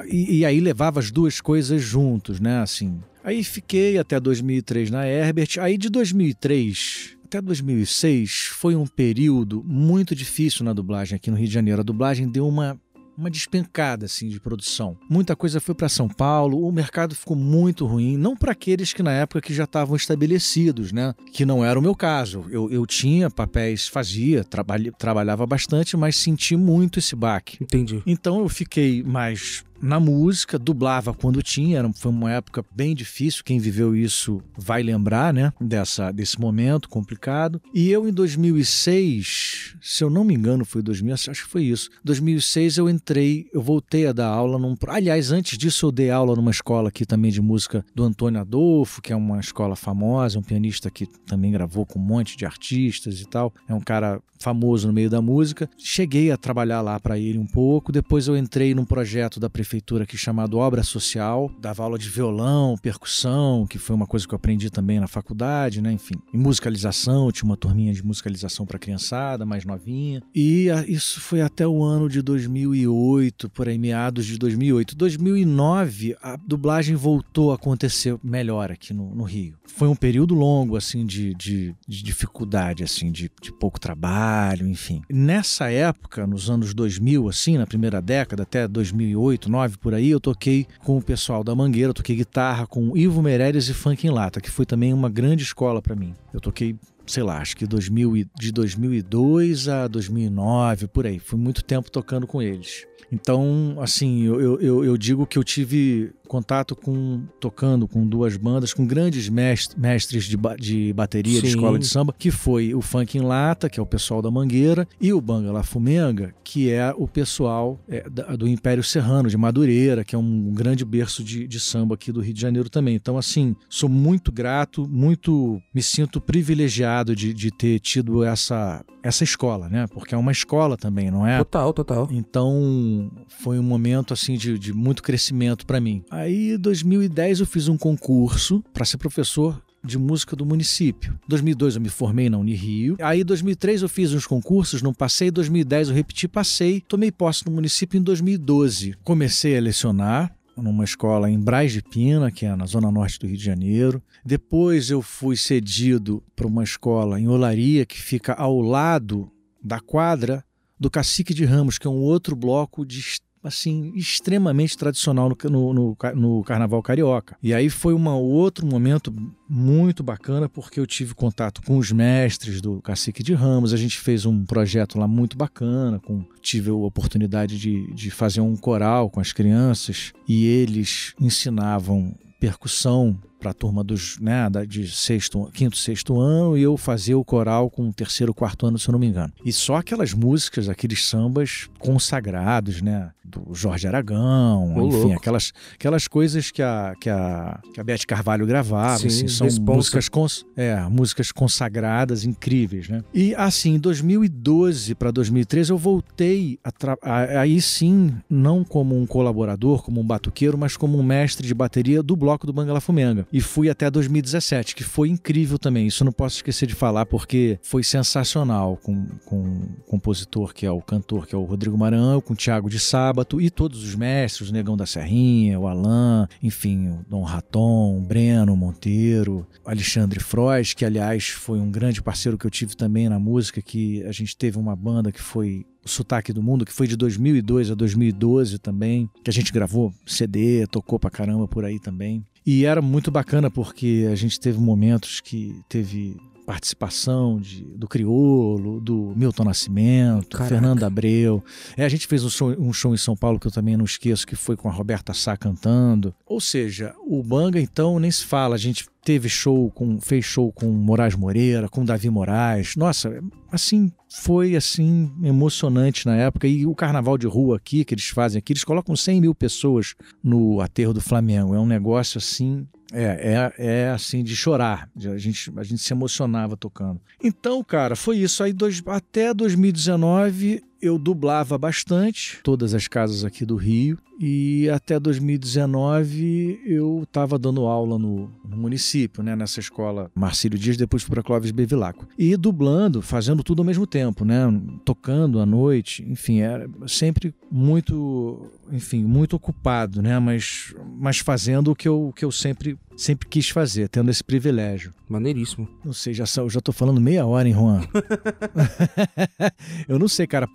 E, 0.09 0.39
e 0.39 0.45
aí 0.45 0.59
levava 0.59 0.99
as 0.99 1.11
duas 1.11 1.39
coisas 1.39 1.79
juntos, 1.79 2.39
né? 2.39 2.57
Assim. 2.57 2.99
Aí 3.23 3.43
fiquei 3.43 3.99
até 3.99 4.19
2003 4.19 4.89
na 4.89 5.05
Herbert. 5.05 5.59
Aí 5.59 5.77
de 5.77 5.91
2003 5.91 7.17
até 7.23 7.39
2006 7.39 8.49
foi 8.53 8.75
um 8.75 8.87
período 8.87 9.63
muito 9.63 10.15
difícil 10.15 10.65
na 10.65 10.73
dublagem 10.73 11.15
aqui 11.15 11.29
no 11.29 11.37
Rio 11.37 11.47
de 11.47 11.53
Janeiro. 11.53 11.81
A 11.81 11.83
dublagem 11.83 12.27
deu 12.27 12.47
uma 12.47 12.81
uma 13.17 13.29
despencada 13.29 14.05
assim 14.05 14.27
de 14.27 14.39
produção. 14.39 14.97
Muita 15.09 15.35
coisa 15.35 15.59
foi 15.59 15.75
para 15.75 15.89
São 15.89 16.07
Paulo, 16.07 16.67
o 16.67 16.71
mercado 16.71 17.15
ficou 17.15 17.35
muito 17.35 17.85
ruim, 17.85 18.17
não 18.17 18.35
para 18.35 18.51
aqueles 18.51 18.93
que 18.93 19.03
na 19.03 19.11
época 19.11 19.41
que 19.41 19.53
já 19.53 19.65
estavam 19.65 19.95
estabelecidos, 19.95 20.91
né? 20.91 21.13
Que 21.31 21.45
não 21.45 21.63
era 21.63 21.77
o 21.77 21.81
meu 21.81 21.95
caso. 21.95 22.45
Eu, 22.49 22.71
eu 22.71 22.85
tinha 22.85 23.29
papéis, 23.29 23.87
fazia, 23.87 24.43
trabalha, 24.43 24.91
trabalhava 24.91 25.45
bastante, 25.45 25.95
mas 25.95 26.15
senti 26.15 26.55
muito 26.55 26.99
esse 26.99 27.15
baque. 27.15 27.57
Entendi. 27.61 28.01
Então 28.05 28.39
eu 28.39 28.49
fiquei 28.49 29.03
mais 29.03 29.63
na 29.83 29.99
música, 29.99 30.57
dublava 30.57 31.13
quando 31.13 31.43
tinha, 31.43 31.79
era, 31.79 31.91
foi 31.93 32.09
uma 32.09 32.31
época 32.31 32.63
bem 32.73 32.95
difícil, 32.95 33.43
quem 33.43 33.59
viveu 33.59 33.93
isso 33.93 34.41
vai 34.57 34.81
lembrar, 34.81 35.33
né, 35.33 35.51
dessa, 35.59 36.09
desse 36.09 36.39
momento 36.39 36.87
complicado. 36.87 37.61
E 37.73 37.91
eu 37.91 38.07
em 38.07 38.13
2006, 38.13 39.75
se 39.81 40.03
eu 40.03 40.09
não 40.09 40.23
me 40.23 40.33
engano 40.33 40.63
foi 40.63 40.81
2000, 40.81 41.13
acho 41.13 41.31
que 41.31 41.49
foi 41.49 41.63
isso, 41.63 41.89
2006 42.01 42.77
eu 42.77 42.89
entrei, 42.89 43.47
eu 43.53 43.61
voltei 43.61 44.07
a 44.07 44.13
dar 44.13 44.27
aula 44.27 44.57
num... 44.57 44.73
Aliás, 44.87 45.33
antes 45.33 45.57
disso 45.57 45.87
eu 45.87 45.91
dei 45.91 46.09
aula 46.09 46.33
numa 46.33 46.51
escola 46.51 46.87
aqui 46.87 47.05
também 47.05 47.31
de 47.31 47.41
música 47.41 47.85
do 47.93 48.03
Antônio 48.03 48.39
Adolfo, 48.39 49.01
que 49.01 49.11
é 49.11 49.15
uma 49.15 49.41
escola 49.41 49.75
famosa, 49.75 50.39
um 50.39 50.43
pianista 50.43 50.89
que 50.89 51.05
também 51.05 51.51
gravou 51.51 51.85
com 51.85 51.99
um 51.99 52.03
monte 52.03 52.37
de 52.37 52.45
artistas 52.45 53.19
e 53.19 53.27
tal, 53.27 53.53
é 53.67 53.73
um 53.73 53.81
cara 53.81 54.21
famoso 54.39 54.87
no 54.87 54.93
meio 54.93 55.09
da 55.09 55.21
música. 55.21 55.69
Cheguei 55.77 56.29
a 56.29 56.37
trabalhar 56.37 56.81
lá 56.81 56.99
para 56.99 57.17
ele 57.17 57.37
um 57.37 57.45
pouco, 57.45 57.91
depois 57.91 58.27
eu 58.27 58.35
entrei 58.35 58.75
num 58.75 58.85
projeto 58.85 59.39
da 59.39 59.49
prefeitura 59.49 59.72
aqui 60.01 60.17
chamado 60.17 60.57
Obra 60.57 60.83
Social, 60.83 61.49
dava 61.59 61.83
aula 61.83 61.97
de 61.97 62.09
violão, 62.09 62.75
percussão, 62.77 63.65
que 63.67 63.77
foi 63.77 63.95
uma 63.95 64.05
coisa 64.05 64.27
que 64.27 64.33
eu 64.33 64.37
aprendi 64.37 64.69
também 64.69 64.99
na 64.99 65.07
faculdade, 65.07 65.81
né? 65.81 65.91
Enfim, 65.91 66.15
e 66.33 66.37
musicalização, 66.37 67.31
tinha 67.31 67.47
uma 67.47 67.57
turminha 67.57 67.93
de 67.93 68.05
musicalização 68.05 68.65
para 68.65 68.79
criançada, 68.79 69.45
mais 69.45 69.65
novinha. 69.65 70.21
E 70.35 70.67
isso 70.87 71.21
foi 71.21 71.41
até 71.41 71.67
o 71.67 71.83
ano 71.83 72.09
de 72.09 72.21
2008, 72.21 73.49
por 73.49 73.67
aí 73.67 73.77
meados 73.77 74.25
de 74.25 74.37
2008. 74.37 74.95
2009 74.95 76.15
a 76.21 76.35
dublagem 76.35 76.95
voltou 76.95 77.51
a 77.51 77.55
acontecer 77.55 78.17
melhor 78.23 78.71
aqui 78.71 78.93
no, 78.93 79.13
no 79.15 79.23
Rio. 79.23 79.55
Foi 79.65 79.87
um 79.87 79.95
período 79.95 80.33
longo 80.33 80.75
assim 80.75 81.05
de, 81.05 81.33
de, 81.33 81.75
de 81.87 82.03
dificuldade, 82.03 82.83
assim, 82.83 83.11
de, 83.11 83.31
de 83.41 83.51
pouco 83.51 83.79
trabalho, 83.79 84.67
enfim. 84.67 85.01
Nessa 85.09 85.71
época, 85.71 86.27
nos 86.27 86.49
anos 86.49 86.73
2000, 86.73 87.27
assim, 87.29 87.57
na 87.57 87.65
primeira 87.65 88.01
década, 88.01 88.43
até 88.43 88.67
2008, 88.67 89.49
2009 89.53 89.77
por 89.77 89.93
aí, 89.93 90.09
eu 90.09 90.19
toquei 90.19 90.65
com 90.79 90.97
o 90.97 91.01
pessoal 91.01 91.43
da 91.43 91.53
Mangueira, 91.53 91.89
eu 91.89 91.93
toquei 91.93 92.15
guitarra 92.15 92.65
com 92.65 92.97
Ivo 92.97 93.21
Meirelles 93.21 93.69
e 93.69 93.73
Funk 93.73 94.05
em 94.05 94.09
Lata, 94.09 94.41
que 94.41 94.49
foi 94.49 94.65
também 94.65 94.93
uma 94.93 95.09
grande 95.09 95.43
escola 95.43 95.81
para 95.81 95.95
mim. 95.95 96.13
Eu 96.33 96.41
toquei 96.41 96.75
sei 97.05 97.21
lá, 97.21 97.39
acho 97.39 97.57
que 97.57 97.67
2000, 97.67 98.25
de 98.39 98.51
2002 98.51 99.67
a 99.67 99.87
2009, 99.87 100.87
por 100.87 101.05
aí. 101.05 101.19
Fui 101.19 101.37
muito 101.37 101.61
tempo 101.61 101.91
tocando 101.91 102.25
com 102.25 102.41
eles. 102.41 102.87
Então, 103.11 103.75
assim, 103.79 104.23
eu, 104.23 104.59
eu, 104.61 104.85
eu 104.85 104.97
digo 104.97 105.27
que 105.27 105.37
eu 105.37 105.43
tive 105.43 106.11
contato 106.33 106.75
com 106.75 107.27
tocando 107.39 107.87
com 107.87 108.07
duas 108.07 108.35
bandas, 108.37 108.73
com 108.73 108.87
grandes 108.87 109.29
mestres, 109.29 110.23
de, 110.23 110.35
ba 110.35 110.55
de 110.55 110.91
bateria 110.91 111.35
Sim. 111.35 111.41
de 111.41 111.47
escola 111.49 111.77
de 111.77 111.85
samba, 111.85 112.11
que 112.17 112.31
foi 112.31 112.73
o 112.73 112.81
Funk 112.81 113.15
em 113.15 113.21
Lata, 113.21 113.69
que 113.69 113.79
é 113.79 113.83
o 113.83 113.85
pessoal 113.85 114.19
da 114.19 114.31
Mangueira, 114.31 114.87
e 114.99 115.13
o 115.13 115.21
Banga 115.21 115.51
La 115.51 115.61
Fumenga, 115.61 116.33
que 116.43 116.71
é 116.71 116.91
o 116.97 117.07
pessoal 117.07 117.79
é, 117.87 118.09
da, 118.09 118.35
do 118.35 118.47
Império 118.47 118.83
Serrano, 118.83 119.29
de 119.29 119.37
Madureira, 119.37 120.03
que 120.03 120.15
é 120.15 120.17
um 120.17 120.51
grande 120.51 120.83
berço 120.83 121.23
de, 121.23 121.47
de 121.47 121.59
samba 121.59 121.93
aqui 121.93 122.11
do 122.11 122.19
Rio 122.19 122.33
de 122.33 122.41
Janeiro 122.41 122.67
também. 122.67 122.95
Então, 122.95 123.15
assim, 123.15 123.55
sou 123.69 123.87
muito 123.87 124.31
grato, 124.31 124.87
muito 124.89 125.61
me 125.71 125.83
sinto 125.83 126.19
privilegiado 126.19 127.15
de, 127.15 127.31
de 127.31 127.51
ter 127.51 127.79
tido 127.79 128.23
essa, 128.23 128.83
essa 129.03 129.23
escola, 129.23 129.69
né? 129.69 129.85
Porque 129.87 130.15
é 130.15 130.17
uma 130.17 130.31
escola 130.31 130.75
também, 130.75 131.11
não 131.11 131.27
é? 131.27 131.37
Total, 131.37 131.71
total. 131.73 132.07
Então, 132.09 133.11
foi 133.27 133.59
um 133.59 133.63
momento, 133.63 134.13
assim, 134.13 134.35
de, 134.35 134.57
de 134.57 134.73
muito 134.73 135.03
crescimento 135.03 135.65
para 135.65 135.79
mim. 135.79 136.03
Aí, 136.23 136.53
em 136.53 136.57
2010, 136.57 137.41
eu 137.41 137.45
fiz 137.45 137.67
um 137.67 137.77
concurso 137.77 138.63
para 138.73 138.85
ser 138.85 138.97
professor 138.97 139.61
de 139.83 139.97
música 139.97 140.37
do 140.37 140.45
município. 140.45 141.19
2002 141.27 141.75
eu 141.75 141.81
me 141.81 141.89
formei 141.89 142.29
na 142.29 142.37
Unirio. 142.37 142.95
Aí 143.01 143.25
2003 143.25 143.81
eu 143.81 143.89
fiz 143.89 144.13
uns 144.13 144.25
concursos, 144.25 144.81
não 144.81 144.93
passei. 144.93 145.29
2010 145.29 145.89
eu 145.89 145.93
repeti, 145.93 146.29
passei. 146.29 146.79
Tomei 146.87 147.11
posse 147.11 147.45
no 147.45 147.51
município 147.51 147.97
em 147.97 148.01
2012. 148.01 148.95
Comecei 149.03 149.57
a 149.57 149.59
lecionar 149.59 150.33
numa 150.55 150.85
escola 150.85 151.29
em 151.29 151.37
Braz 151.37 151.73
de 151.73 151.81
Pina, 151.81 152.31
que 152.31 152.45
é 152.45 152.55
na 152.55 152.65
zona 152.65 152.89
norte 152.89 153.19
do 153.19 153.27
Rio 153.27 153.35
de 153.35 153.43
Janeiro. 153.43 154.01
Depois 154.23 154.89
eu 154.89 155.01
fui 155.01 155.35
cedido 155.35 156.23
para 156.37 156.47
uma 156.47 156.63
escola 156.63 157.19
em 157.19 157.27
Olaria, 157.27 157.85
que 157.85 158.01
fica 158.01 158.31
ao 158.31 158.61
lado 158.61 159.29
da 159.61 159.81
quadra 159.81 160.41
do 160.79 160.89
Cacique 160.89 161.33
de 161.33 161.43
Ramos, 161.43 161.77
que 161.77 161.85
é 161.85 161.89
um 161.89 162.01
outro 162.01 162.33
bloco 162.33 162.85
de 162.85 163.01
assim 163.43 163.91
extremamente 163.95 164.77
tradicional 164.77 165.29
no, 165.29 165.49
no, 165.49 165.73
no, 165.73 165.97
no, 166.15 166.43
Carnaval 166.43 166.81
Carioca. 166.81 167.35
E 167.43 167.53
aí 167.53 167.69
foi 167.69 167.93
um 167.93 168.07
outro 168.09 168.65
momento 168.65 169.13
muito 169.49 170.01
bacana 170.01 170.47
porque 170.47 170.79
eu 170.79 170.87
tive 170.87 171.13
contato 171.13 171.61
com 171.61 171.77
os 171.77 171.91
mestres 171.91 172.61
do 172.61 172.81
Cacique 172.81 173.21
de 173.21 173.33
Ramos. 173.33 173.73
A 173.73 173.77
gente 173.77 173.99
fez 173.99 174.25
um 174.25 174.45
projeto 174.45 174.97
lá 174.97 175.07
muito 175.07 175.37
bacana, 175.37 175.99
com, 175.99 176.23
tive 176.41 176.69
a 176.69 176.73
oportunidade 176.73 177.59
de, 177.59 177.93
de 177.93 178.09
fazer 178.09 178.41
um 178.41 178.55
coral 178.55 179.09
com 179.09 179.19
as 179.19 179.33
crianças 179.33 180.13
e 180.27 180.45
eles 180.45 181.13
ensinavam 181.19 182.15
percussão 182.39 183.17
para 183.43 183.51
a 183.51 183.53
turma 183.53 183.83
dos, 183.83 184.17
né, 184.21 184.49
de 184.65 184.87
sexto, 184.87 185.49
quinto, 185.53 185.75
sexto 185.77 186.17
ano 186.17 186.57
e 186.57 186.61
eu 186.63 186.77
fazia 186.77 187.17
o 187.17 187.25
coral 187.25 187.69
com 187.69 187.89
o 187.89 187.93
terceiro, 187.93 188.33
quarto 188.33 188.65
ano, 188.65 188.79
se 188.79 188.87
eu 188.87 188.93
não 188.93 188.99
me 188.99 189.07
engano. 189.07 189.33
E 189.43 189.51
só 189.51 189.75
aquelas 189.75 190.13
músicas, 190.13 190.69
aqueles 190.69 191.05
sambas 191.05 191.67
consagrados, 191.77 192.81
né, 192.81 193.11
do 193.23 193.53
Jorge 193.53 193.85
Aragão, 193.87 194.75
Ô, 194.77 194.87
enfim, 194.87 194.97
louco. 194.97 195.13
aquelas, 195.17 195.51
aquelas 195.73 196.07
coisas 196.07 196.51
que 196.51 196.61
a, 196.61 196.93
que 197.01 197.09
a, 197.09 197.59
que 197.73 197.79
a 197.81 197.83
Beth 197.83 198.05
Carvalho 198.07 198.45
gravava, 198.45 198.99
Sim, 198.99 199.07
assim, 199.07 199.27
são 199.27 199.45
responsa. 199.47 199.75
músicas, 199.77 200.09
cons, 200.09 200.45
é, 200.55 200.79
músicas 200.89 201.31
consagradas, 201.31 202.23
incríveis, 202.25 202.87
né? 202.87 203.03
E 203.13 203.33
assim, 203.35 203.75
em 203.75 203.79
2012 203.79 204.95
para 204.95 205.11
2013 205.11 205.71
eu 205.71 205.77
voltei 205.77 206.59
a 206.63 206.71
a- 207.01 207.39
aí 207.41 207.61
sim, 207.61 208.13
não 208.29 208.63
como 208.63 208.99
um 208.99 209.05
colaborador, 209.05 209.81
como 209.83 209.99
um 210.01 210.05
batuqueiro, 210.05 210.57
mas 210.57 210.75
como 210.77 210.97
um 210.97 211.03
mestre 211.03 211.47
de 211.47 211.53
bateria 211.53 212.03
do 212.03 212.15
bloco 212.15 212.45
do 212.45 212.53
Bangala 212.53 212.81
Fumenga. 212.81 213.25
E 213.33 213.41
fui 213.41 213.67
até 213.67 213.89
2017, 213.89 214.75
que 214.75 214.83
foi 214.83 215.09
incrível 215.09 215.57
também. 215.57 215.87
Isso 215.87 216.05
não 216.05 216.11
posso 216.11 216.35
esquecer 216.35 216.67
de 216.67 216.75
falar 216.75 217.07
porque 217.07 217.57
foi 217.63 217.83
sensacional 217.83 218.77
com, 218.77 219.07
com 219.25 219.41
o 219.43 219.83
compositor 219.87 220.53
que 220.53 220.67
é 220.67 220.71
o 220.71 220.79
cantor, 220.79 221.25
que 221.25 221.33
é 221.33 221.37
o 221.37 221.43
Rodrigo 221.43 221.75
Maranhão, 221.75 222.21
com 222.21 222.33
o 222.33 222.35
Thiago 222.35 222.69
de 222.69 222.79
Sábato 222.79 223.41
e 223.41 223.49
todos 223.49 223.83
os 223.83 223.95
mestres, 223.95 224.51
o 224.51 224.53
Negão 224.53 224.77
da 224.77 224.85
Serrinha, 224.85 225.59
o 225.59 225.67
Alain, 225.67 226.27
enfim, 226.43 226.89
o 226.89 227.05
Dom 227.09 227.23
Raton, 227.23 227.97
o 227.97 228.01
Breno 228.01 228.55
Monteiro, 228.55 229.47
Alexandre 229.65 230.19
Frois, 230.19 230.75
que 230.75 230.85
aliás 230.85 231.29
foi 231.29 231.59
um 231.59 231.71
grande 231.71 232.03
parceiro 232.03 232.37
que 232.37 232.45
eu 232.45 232.51
tive 232.51 232.75
também 232.75 233.09
na 233.09 233.17
música, 233.17 233.63
que 233.63 234.03
a 234.03 234.11
gente 234.11 234.37
teve 234.37 234.59
uma 234.59 234.75
banda 234.75 235.11
que 235.11 235.21
foi 235.21 235.65
o 235.83 235.89
Sotaque 235.89 236.31
do 236.31 236.43
Mundo, 236.43 236.65
que 236.65 236.71
foi 236.71 236.87
de 236.87 236.95
2002 236.95 237.71
a 237.71 237.75
2012 237.75 238.59
também, 238.59 239.09
que 239.23 239.29
a 239.29 239.33
gente 239.33 239.51
gravou 239.51 239.91
CD, 240.05 240.67
tocou 240.67 240.99
pra 240.99 241.09
caramba 241.09 241.47
por 241.47 241.65
aí 241.65 241.79
também. 241.79 242.23
E 242.45 242.65
era 242.65 242.81
muito 242.81 243.09
bacana 243.09 243.49
porque 243.49 244.07
a 244.11 244.15
gente 244.15 244.39
teve 244.39 244.59
momentos 244.59 245.21
que 245.21 245.61
teve 245.69 246.17
participação 246.45 247.39
de, 247.39 247.63
do 247.63 247.87
Criolo, 247.87 248.79
do 248.79 249.13
Milton 249.15 249.45
Nascimento, 249.45 250.37
Caraca. 250.37 250.49
Fernando 250.49 250.83
Abreu. 250.83 251.43
É, 251.75 251.85
a 251.85 251.89
gente 251.89 252.05
fez 252.07 252.23
um 252.23 252.29
show, 252.29 252.49
um 252.59 252.73
show 252.73 252.93
em 252.93 252.97
São 252.97 253.15
Paulo 253.15 253.39
que 253.39 253.47
eu 253.47 253.51
também 253.51 253.77
não 253.77 253.85
esqueço, 253.85 254.27
que 254.27 254.35
foi 254.35 254.55
com 254.55 254.67
a 254.67 254.71
Roberta 254.71 255.13
Sá 255.13 255.35
cantando. 255.37 256.13
Ou 256.25 256.39
seja, 256.39 256.93
o 257.07 257.23
Banga, 257.23 257.59
então, 257.59 257.99
nem 257.99 258.11
se 258.11 258.25
fala. 258.25 258.55
A 258.55 258.59
gente 258.59 258.85
teve 259.03 259.29
show 259.29 259.71
com. 259.71 259.99
fez 259.99 260.25
show 260.25 260.51
com 260.51 260.67
Moraes 260.67 261.15
Moreira, 261.15 261.69
com 261.69 261.85
Davi 261.85 262.09
Moraes. 262.09 262.75
Nossa, 262.75 263.23
assim, 263.51 263.91
foi 264.15 264.55
assim, 264.55 265.11
emocionante 265.23 266.05
na 266.05 266.15
época. 266.15 266.47
E 266.47 266.67
o 266.67 266.75
carnaval 266.75 267.17
de 267.17 267.25
rua 267.25 267.57
aqui, 267.57 267.83
que 267.83 267.95
eles 267.95 268.09
fazem 268.09 268.37
aqui, 268.37 268.53
eles 268.53 268.63
colocam 268.63 268.95
100 268.95 269.21
mil 269.21 269.33
pessoas 269.33 269.95
no 270.23 270.61
aterro 270.61 270.93
do 270.93 271.01
Flamengo. 271.01 271.55
É 271.55 271.59
um 271.59 271.65
negócio 271.65 272.19
assim. 272.19 272.67
É, 272.91 273.51
é, 273.57 273.65
é 273.65 273.89
assim 273.89 274.23
de 274.23 274.35
chorar. 274.35 274.87
A 274.95 275.17
gente, 275.17 275.51
a 275.57 275.63
gente 275.63 275.81
se 275.81 275.91
emocionava 275.91 276.55
tocando. 276.55 277.01
Então, 277.23 277.63
cara, 277.63 277.95
foi 277.95 278.19
isso. 278.19 278.43
Aí 278.43 278.53
dois, 278.53 278.83
até 278.85 279.33
2019 279.33 280.61
eu 280.83 280.99
dublava 280.99 281.57
bastante, 281.57 282.39
todas 282.43 282.73
as 282.73 282.89
casas 282.89 283.23
aqui 283.23 283.45
do 283.45 283.55
Rio. 283.55 283.97
E 284.19 284.69
até 284.69 284.99
2019 284.99 286.61
eu 286.65 287.01
estava 287.03 287.39
dando 287.39 287.65
aula 287.65 287.97
no, 287.97 288.29
no 288.47 288.57
município, 288.57 289.23
né? 289.23 289.35
Nessa 289.35 289.59
escola 289.59 290.11
Marcílio 290.13 290.59
Dias, 290.59 290.77
depois 290.77 291.03
para 291.03 291.23
Clóvis 291.23 291.51
Bevilacqua. 291.51 292.07
E 292.17 292.35
dublando, 292.37 293.01
fazendo 293.01 293.43
tudo 293.43 293.61
ao 293.61 293.65
mesmo 293.65 293.87
tempo, 293.87 294.23
né? 294.23 294.43
Tocando 294.85 295.39
à 295.39 295.45
noite, 295.45 296.05
enfim, 296.07 296.41
era 296.41 296.69
sempre 296.85 297.33
muito, 297.49 298.51
enfim, 298.71 299.03
muito 299.03 299.35
ocupado, 299.35 300.01
né? 300.01 300.19
Mas, 300.19 300.75
mas 300.97 301.17
fazendo 301.19 301.71
o 301.71 301.75
que 301.75 301.87
eu, 301.87 302.09
o 302.09 302.13
que 302.13 302.25
eu 302.25 302.31
sempre, 302.31 302.77
sempre 302.95 303.27
quis 303.27 303.49
fazer, 303.49 303.89
tendo 303.89 304.11
esse 304.11 304.23
privilégio. 304.23 304.93
Maneiríssimo. 305.09 305.67
Não 305.83 305.93
sei, 305.93 306.13
já, 306.13 306.25
são- 306.25 306.49
já 306.49 306.59
tô 306.59 306.71
falando 306.71 306.99
meia 306.99 307.25
hora, 307.25 307.47
hein, 307.47 307.53
Juan? 307.53 307.81
eu 309.87 309.99
não 309.99 310.07
sei, 310.07 310.25
cara. 310.25 310.49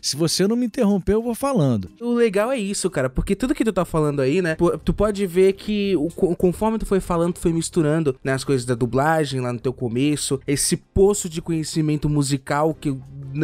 Se 0.00 0.16
você 0.16 0.46
não 0.46 0.56
me 0.56 0.66
interromper, 0.66 1.14
eu 1.14 1.22
vou 1.22 1.34
falando. 1.34 1.90
O 2.00 2.14
legal 2.14 2.52
é 2.52 2.58
isso, 2.58 2.88
cara, 2.90 3.10
porque 3.10 3.34
tudo 3.34 3.54
que 3.54 3.64
tu 3.64 3.72
tá 3.72 3.84
falando 3.84 4.20
aí, 4.20 4.40
né, 4.40 4.56
tu 4.84 4.92
pode 4.92 5.26
ver 5.26 5.54
que 5.54 5.94
conforme 6.38 6.78
tu 6.78 6.86
foi 6.86 7.00
falando, 7.00 7.34
tu 7.34 7.40
foi 7.40 7.52
misturando 7.52 8.16
né, 8.22 8.32
as 8.32 8.44
coisas 8.44 8.64
da 8.64 8.74
dublagem 8.74 9.40
lá 9.40 9.52
no 9.52 9.60
teu 9.60 9.72
começo, 9.72 10.40
esse 10.46 10.76
poço 10.76 11.28
de 11.28 11.42
conhecimento 11.42 12.08
musical 12.08 12.74
que 12.74 12.90
eu 12.90 13.00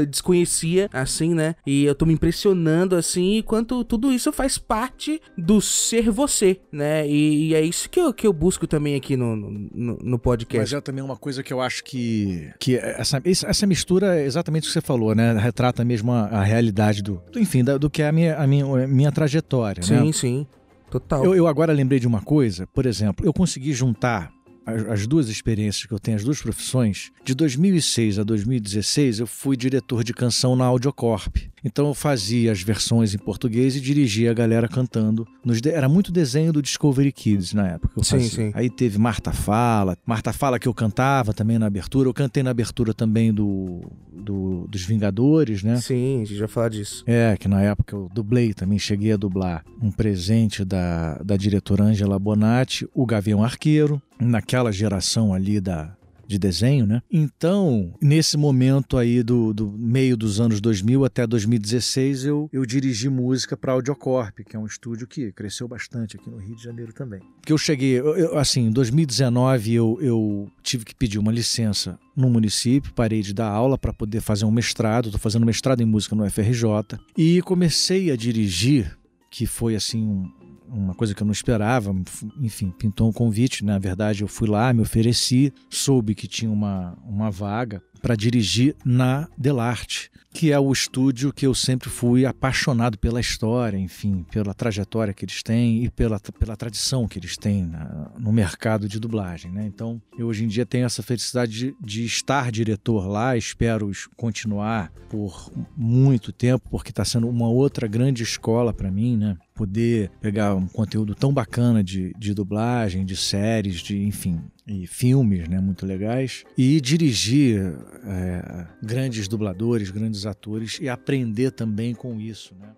desconhecia, 0.06 0.88
assim, 0.92 1.34
né, 1.34 1.54
e 1.66 1.84
eu 1.84 1.94
tô 1.94 2.06
me 2.06 2.12
impressionando, 2.14 2.94
assim, 2.96 3.36
e 3.38 3.42
quanto 3.42 3.82
tudo 3.84 4.12
isso 4.12 4.32
faz 4.32 4.58
parte 4.58 5.20
do 5.36 5.60
ser 5.60 6.10
você, 6.10 6.60
né, 6.72 7.06
e, 7.08 7.48
e 7.48 7.54
é 7.54 7.62
isso 7.62 7.88
que 7.90 8.00
eu, 8.00 8.12
que 8.12 8.26
eu 8.26 8.32
busco 8.32 8.66
também 8.66 8.94
aqui 8.94 9.16
no, 9.16 9.36
no, 9.36 9.98
no 10.02 10.18
podcast. 10.18 10.58
Mas 10.74 10.78
é 10.78 10.80
também 10.80 11.02
uma 11.02 11.16
coisa 11.16 11.42
que 11.42 11.52
eu 11.52 11.60
acho 11.60 11.82
que, 11.84 12.50
que 12.58 12.76
essa, 12.76 13.20
essa 13.24 13.66
mistura 13.66 14.16
é 14.20 14.24
exatamente 14.24 14.64
o 14.64 14.66
que 14.66 14.72
você 14.72 14.80
falou, 14.80 15.14
né? 15.14 15.32
Retrata 15.38 15.84
mesmo 15.84 16.12
a, 16.12 16.24
a 16.26 16.42
realidade 16.42 17.02
do, 17.02 17.22
do- 17.32 17.38
enfim, 17.38 17.64
da- 17.64 17.78
do 17.78 17.88
que 17.90 18.02
é 18.02 18.08
a 18.08 18.12
minha, 18.12 18.36
a 18.36 18.46
minha, 18.46 18.64
a 18.64 18.86
minha 18.86 19.12
trajetória, 19.12 19.82
né? 19.88 20.02
Sim, 20.02 20.12
sim, 20.12 20.46
total. 20.90 21.24
Eu, 21.24 21.34
eu 21.34 21.46
agora 21.46 21.72
lembrei 21.72 21.98
de 22.00 22.06
uma 22.06 22.20
coisa, 22.20 22.66
por 22.68 22.86
exemplo, 22.86 23.24
eu 23.24 23.32
consegui 23.32 23.72
juntar 23.72 24.30
as, 24.70 24.88
as 24.88 25.06
duas 25.06 25.28
experiências 25.28 25.86
que 25.86 25.92
eu 25.92 25.98
tenho, 25.98 26.16
as 26.16 26.24
duas 26.24 26.40
profissões. 26.40 27.10
De 27.24 27.34
2006 27.34 28.18
a 28.18 28.24
2016, 28.24 29.20
eu 29.20 29.26
fui 29.26 29.56
diretor 29.56 30.04
de 30.04 30.12
canção 30.12 30.56
na 30.56 30.64
Audiocorp. 30.64 31.36
Então 31.64 31.86
eu 31.88 31.94
fazia 31.94 32.52
as 32.52 32.62
versões 32.62 33.14
em 33.14 33.18
português 33.18 33.76
e 33.76 33.80
dirigia 33.80 34.30
a 34.30 34.34
galera 34.34 34.66
cantando. 34.68 35.26
Nos 35.44 35.60
de- 35.60 35.70
Era 35.70 35.88
muito 35.88 36.10
desenho 36.10 36.52
do 36.52 36.62
Discovery 36.62 37.12
Kids 37.12 37.52
na 37.52 37.68
época. 37.68 38.02
Sim, 38.02 38.20
sim. 38.20 38.50
Aí 38.54 38.70
teve 38.70 38.98
Marta 38.98 39.32
Fala, 39.32 39.96
Marta 40.06 40.32
Fala 40.32 40.58
que 40.58 40.66
eu 40.68 40.74
cantava 40.74 41.32
também 41.34 41.58
na 41.58 41.66
abertura. 41.66 42.08
Eu 42.08 42.14
cantei 42.14 42.42
na 42.42 42.50
abertura 42.50 42.94
também 42.94 43.32
do, 43.32 43.80
do- 44.12 44.66
dos 44.68 44.82
Vingadores, 44.84 45.62
né? 45.62 45.76
Sim, 45.76 46.22
a 46.22 46.24
gente 46.24 46.38
vai 46.38 46.48
falar 46.48 46.68
disso. 46.70 47.04
É, 47.06 47.36
que 47.38 47.48
na 47.48 47.60
época 47.62 47.94
eu 47.94 48.08
dublei 48.12 48.54
também, 48.54 48.78
cheguei 48.78 49.12
a 49.12 49.16
dublar 49.16 49.64
um 49.82 49.90
presente 49.90 50.64
da, 50.64 51.14
da 51.24 51.36
diretora 51.36 51.84
Angela 51.84 52.18
Bonatti, 52.18 52.88
o 52.94 53.04
Gavião 53.06 53.42
Arqueiro, 53.44 54.00
naquela 54.20 54.70
geração 54.72 55.32
ali 55.34 55.60
da, 55.60 55.94
de 56.30 56.38
desenho, 56.38 56.86
né? 56.86 57.02
Então, 57.10 57.92
nesse 58.00 58.36
momento 58.36 58.96
aí 58.96 59.22
do, 59.22 59.52
do 59.52 59.70
meio 59.72 60.16
dos 60.16 60.40
anos 60.40 60.60
2000 60.60 61.04
até 61.04 61.26
2016, 61.26 62.24
eu, 62.24 62.48
eu 62.52 62.64
dirigi 62.64 63.08
música 63.08 63.56
para 63.56 63.72
Audiocorp, 63.72 64.38
que 64.48 64.54
é 64.56 64.58
um 64.58 64.64
estúdio 64.66 65.06
que 65.06 65.32
cresceu 65.32 65.66
bastante 65.66 66.16
aqui 66.16 66.30
no 66.30 66.36
Rio 66.38 66.54
de 66.56 66.62
Janeiro 66.62 66.92
também. 66.92 67.20
Que 67.44 67.52
eu 67.52 67.58
cheguei, 67.58 67.98
eu- 67.98 68.16
eu, 68.16 68.38
assim, 68.38 68.66
em 68.66 68.70
2019 68.70 69.74
eu, 69.74 69.98
eu 70.00 70.48
tive 70.62 70.84
que 70.84 70.94
pedir 70.94 71.18
uma 71.18 71.32
licença 71.32 71.98
no 72.16 72.30
município, 72.30 72.92
parei 72.94 73.22
de 73.22 73.34
dar 73.34 73.48
aula 73.48 73.76
para 73.76 73.92
poder 73.92 74.20
fazer 74.20 74.44
um 74.44 74.50
mestrado, 74.50 75.06
estou 75.06 75.20
fazendo 75.20 75.44
mestrado 75.46 75.80
em 75.80 75.86
música 75.86 76.14
no 76.14 76.24
FRJ, 76.24 76.98
e 77.16 77.42
comecei 77.42 78.10
a 78.10 78.16
dirigir, 78.16 78.96
que 79.30 79.46
foi 79.46 79.74
assim 79.74 80.02
um- 80.06 80.30
uma 80.72 80.94
coisa 80.94 81.14
que 81.14 81.22
eu 81.22 81.26
não 81.26 81.32
esperava, 81.32 81.94
enfim, 82.40 82.70
pintou 82.70 83.08
um 83.08 83.12
convite, 83.12 83.64
na 83.64 83.78
verdade 83.78 84.22
eu 84.22 84.28
fui 84.28 84.48
lá, 84.48 84.72
me 84.72 84.80
ofereci, 84.80 85.52
soube 85.68 86.14
que 86.14 86.28
tinha 86.28 86.50
uma, 86.50 86.96
uma 87.04 87.30
vaga 87.30 87.82
para 88.00 88.14
dirigir 88.16 88.74
na 88.84 89.28
Delarte, 89.36 90.10
que 90.32 90.52
é 90.52 90.58
o 90.60 90.70
estúdio 90.72 91.32
que 91.32 91.44
eu 91.46 91.54
sempre 91.54 91.88
fui 91.90 92.24
apaixonado 92.24 92.96
pela 92.96 93.20
história, 93.20 93.76
enfim, 93.76 94.24
pela 94.30 94.54
trajetória 94.54 95.12
que 95.12 95.24
eles 95.24 95.42
têm 95.42 95.84
e 95.84 95.90
pela, 95.90 96.20
pela 96.20 96.56
tradição 96.56 97.08
que 97.08 97.18
eles 97.18 97.36
têm 97.36 97.64
na- 97.66 98.12
no 98.18 98.32
mercado 98.32 98.88
de 98.88 99.00
dublagem, 99.00 99.50
né? 99.50 99.66
Então, 99.66 100.00
eu 100.16 100.28
hoje 100.28 100.44
em 100.44 100.48
dia 100.48 100.64
tenho 100.64 100.86
essa 100.86 101.02
felicidade 101.02 101.52
de, 101.52 101.74
de 101.80 102.04
estar 102.04 102.52
diretor 102.52 103.08
lá, 103.08 103.36
espero 103.36 103.90
es- 103.90 104.06
continuar 104.16 104.92
por 105.08 105.50
muito 105.76 106.32
tempo, 106.32 106.68
porque 106.70 106.90
está 106.90 107.04
sendo 107.04 107.28
uma 107.28 107.48
outra 107.48 107.88
grande 107.88 108.22
escola 108.22 108.72
para 108.72 108.90
mim, 108.90 109.16
né? 109.16 109.36
Poder 109.52 110.10
pegar 110.20 110.54
um 110.54 110.66
conteúdo 110.68 111.14
tão 111.14 111.34
bacana 111.34 111.82
de, 111.82 112.14
de 112.16 112.32
dublagem, 112.32 113.04
de 113.04 113.16
séries, 113.16 113.80
de 113.80 114.00
enfim, 114.04 114.40
e 114.70 114.86
filmes 114.86 115.48
né, 115.48 115.60
muito 115.60 115.84
legais, 115.84 116.44
e 116.56 116.80
dirigir 116.80 117.74
é, 118.04 118.66
grandes 118.82 119.26
dubladores, 119.26 119.90
grandes 119.90 120.24
atores 120.26 120.78
e 120.80 120.88
aprender 120.88 121.50
também 121.50 121.94
com 121.94 122.20
isso. 122.20 122.54
Né? 122.58 122.68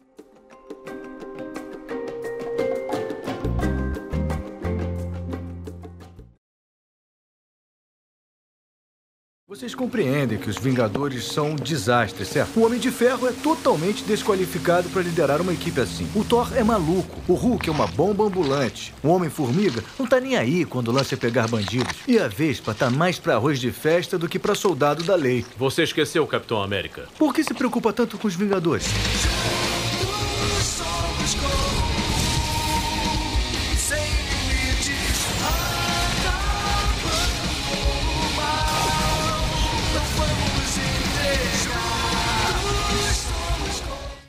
Vocês 9.53 9.75
compreendem 9.75 10.39
que 10.39 10.49
os 10.49 10.57
Vingadores 10.57 11.27
são 11.27 11.51
um 11.51 11.57
desastre, 11.57 12.25
certo? 12.25 12.59
O 12.59 12.65
Homem 12.65 12.81
de 12.81 12.91
Ferro 12.91 13.29
é 13.29 13.33
totalmente 13.33 14.03
desqualificado 14.03 14.89
para 14.89 15.03
liderar 15.03 15.43
uma 15.43 15.53
equipe 15.53 15.79
assim. 15.79 16.09
O 16.15 16.25
Thor 16.25 16.57
é 16.57 16.65
maluco. 16.65 17.21
O 17.29 17.35
Hulk 17.35 17.69
é 17.69 17.71
uma 17.71 17.87
bomba 17.87 18.25
ambulante. 18.25 18.95
O 19.03 19.09
Homem-Formiga 19.09 19.85
não 19.99 20.07
tá 20.07 20.19
nem 20.19 20.39
aí 20.39 20.65
quando 20.65 20.89
o 20.89 20.93
lance 20.93 21.13
é 21.13 21.19
pegar 21.19 21.49
bandidos. 21.49 21.99
E 22.09 22.19
a 22.19 22.29
Vespa 22.29 22.73
tá 22.73 22.89
mais 22.89 23.19
pra 23.19 23.35
arroz 23.35 23.61
de 23.61 23.71
festa 23.71 24.17
do 24.17 24.27
que 24.27 24.39
pra 24.39 24.55
soldado 24.55 25.05
da 25.05 25.15
lei. 25.15 25.45
Você 25.59 25.83
esqueceu 25.83 26.23
o 26.23 26.27
Capitão 26.27 26.63
América. 26.63 27.07
Por 27.19 27.35
que 27.35 27.45
se 27.45 27.53
preocupa 27.53 27.93
tanto 27.93 28.17
com 28.17 28.29
os 28.29 28.35
Vingadores? 28.35 28.87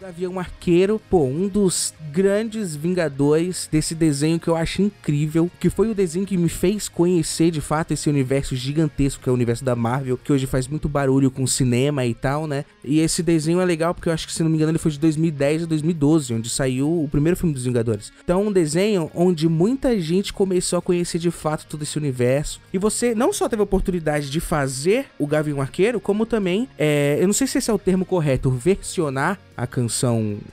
Gavião 0.04 0.38
Arqueiro, 0.38 1.00
pô, 1.10 1.24
um 1.24 1.48
dos 1.48 1.94
grandes 2.12 2.76
vingadores 2.76 3.70
desse 3.72 3.96
desenho 3.96 4.38
que 4.38 4.50
eu 4.50 4.56
acho 4.56 4.82
incrível, 4.82 5.50
que 5.62 5.70
foi 5.70 5.90
o 5.90 5.96
desenho 5.96 6.26
que 6.26 6.36
me 6.36 6.50
fez 6.50 6.90
conhecer 6.90 7.50
de 7.52 7.62
fato 7.62 7.94
esse 7.94 8.10
universo 8.10 8.54
gigantesco 8.54 9.24
que 9.24 9.30
é 9.30 9.32
o 9.32 9.36
universo 9.36 9.64
da 9.64 9.78
Marvel, 9.78 10.18
que 10.18 10.34
hoje 10.34 10.46
faz 10.46 10.68
muito 10.68 10.90
barulho 10.90 11.32
com 11.32 11.48
cinema 11.48 12.06
e 12.06 12.14
tal, 12.14 12.48
né? 12.48 12.66
E 12.84 13.00
esse 13.00 13.24
desenho 13.24 13.62
é 13.62 13.66
legal 13.66 13.96
porque 13.96 14.10
eu 14.10 14.14
acho 14.14 14.28
que, 14.28 14.34
se 14.34 14.44
não 14.44 14.50
me 14.50 14.58
engano, 14.58 14.72
ele 14.72 14.78
foi 14.78 14.92
de 14.92 15.00
2010 15.00 15.64
a 15.64 15.66
2012, 15.68 16.34
onde 16.34 16.50
saiu 16.50 17.02
o 17.02 17.08
primeiro 17.08 17.38
filme 17.38 17.54
dos 17.54 17.64
Vingadores. 17.64 18.12
Então, 18.26 18.46
um 18.46 18.52
desenho 18.52 19.10
onde 19.16 19.48
muita 19.48 19.98
gente 20.02 20.34
começou 20.34 20.80
a 20.80 20.82
conhecer 20.82 21.18
de 21.18 21.32
fato 21.32 21.66
todo 21.66 21.84
esse 21.84 21.98
universo. 21.98 22.60
E 22.74 22.78
você 22.78 23.16
não 23.16 23.32
só 23.32 23.48
teve 23.48 23.62
a 23.62 23.64
oportunidade 23.64 24.30
de 24.30 24.42
fazer 24.42 25.06
o 25.18 25.26
Gavião 25.26 25.62
Arqueiro, 25.62 26.02
como 26.02 26.26
também, 26.26 26.68
é, 26.78 27.18
eu 27.22 27.26
não 27.26 27.34
sei 27.34 27.48
se 27.48 27.58
esse 27.58 27.72
é 27.72 27.74
o 27.74 27.80
termo 27.80 28.04
correto, 28.04 28.52
versionar 28.52 29.40
a 29.56 29.66
canção 29.66 29.93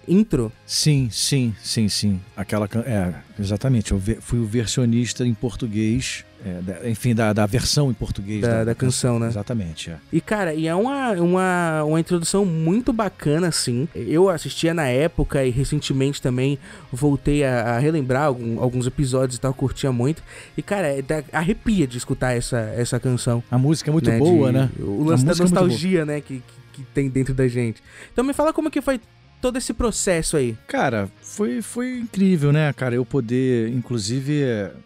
intro? 0.06 0.52
Sim, 0.66 1.08
sim, 1.10 1.54
sim, 1.62 1.88
sim. 1.88 2.20
Aquela 2.36 2.68
can... 2.68 2.80
É, 2.80 3.14
exatamente. 3.38 3.92
Eu 3.92 4.00
fui 4.20 4.38
o 4.38 4.46
versionista 4.46 5.26
em 5.26 5.34
português. 5.34 6.24
É, 6.42 6.62
da, 6.62 6.88
enfim, 6.88 7.14
da, 7.14 7.34
da, 7.34 7.44
versão 7.44 7.90
em 7.90 7.94
português 7.94 8.40
da, 8.40 8.48
da, 8.48 8.64
da 8.64 8.74
canção, 8.74 9.18
né? 9.18 9.26
Exatamente. 9.26 9.90
É. 9.90 9.96
E, 10.10 10.22
cara, 10.22 10.54
e 10.54 10.66
é 10.66 10.74
uma, 10.74 11.12
uma, 11.12 11.84
uma 11.84 12.00
introdução 12.00 12.46
muito 12.46 12.94
bacana, 12.94 13.48
assim. 13.48 13.86
Eu 13.94 14.30
assistia 14.30 14.72
na 14.72 14.86
época 14.86 15.44
e 15.44 15.50
recentemente 15.50 16.22
também 16.22 16.58
voltei 16.90 17.44
a, 17.44 17.76
a 17.76 17.78
relembrar 17.78 18.24
algum, 18.24 18.58
alguns 18.58 18.86
episódios 18.86 19.36
e 19.36 19.40
tal, 19.40 19.52
curtia 19.52 19.92
muito. 19.92 20.22
E, 20.56 20.62
cara, 20.62 20.88
é, 20.88 21.04
arrepia 21.30 21.86
de 21.86 21.98
escutar 21.98 22.32
essa, 22.32 22.58
essa 22.74 22.98
canção. 22.98 23.42
A 23.50 23.58
música 23.58 23.90
é 23.90 23.92
muito 23.92 24.08
né? 24.08 24.18
boa, 24.18 24.46
de, 24.46 24.58
né? 24.58 24.70
O 24.78 25.04
lance 25.04 25.26
da 25.26 25.34
nostalgia, 25.34 26.06
né? 26.06 26.22
Que, 26.22 26.36
que 26.36 26.60
que 26.72 26.84
tem 26.92 27.08
dentro 27.08 27.34
da 27.34 27.46
gente. 27.46 27.82
Então 28.12 28.24
me 28.24 28.32
fala 28.32 28.52
como 28.52 28.70
que 28.70 28.80
foi 28.80 29.00
todo 29.40 29.56
esse 29.56 29.72
processo 29.72 30.36
aí? 30.36 30.56
Cara, 30.66 31.08
foi, 31.22 31.62
foi 31.62 31.98
incrível, 31.98 32.52
né, 32.52 32.72
cara? 32.72 32.94
Eu 32.94 33.04
poder, 33.04 33.68
inclusive, 33.70 34.42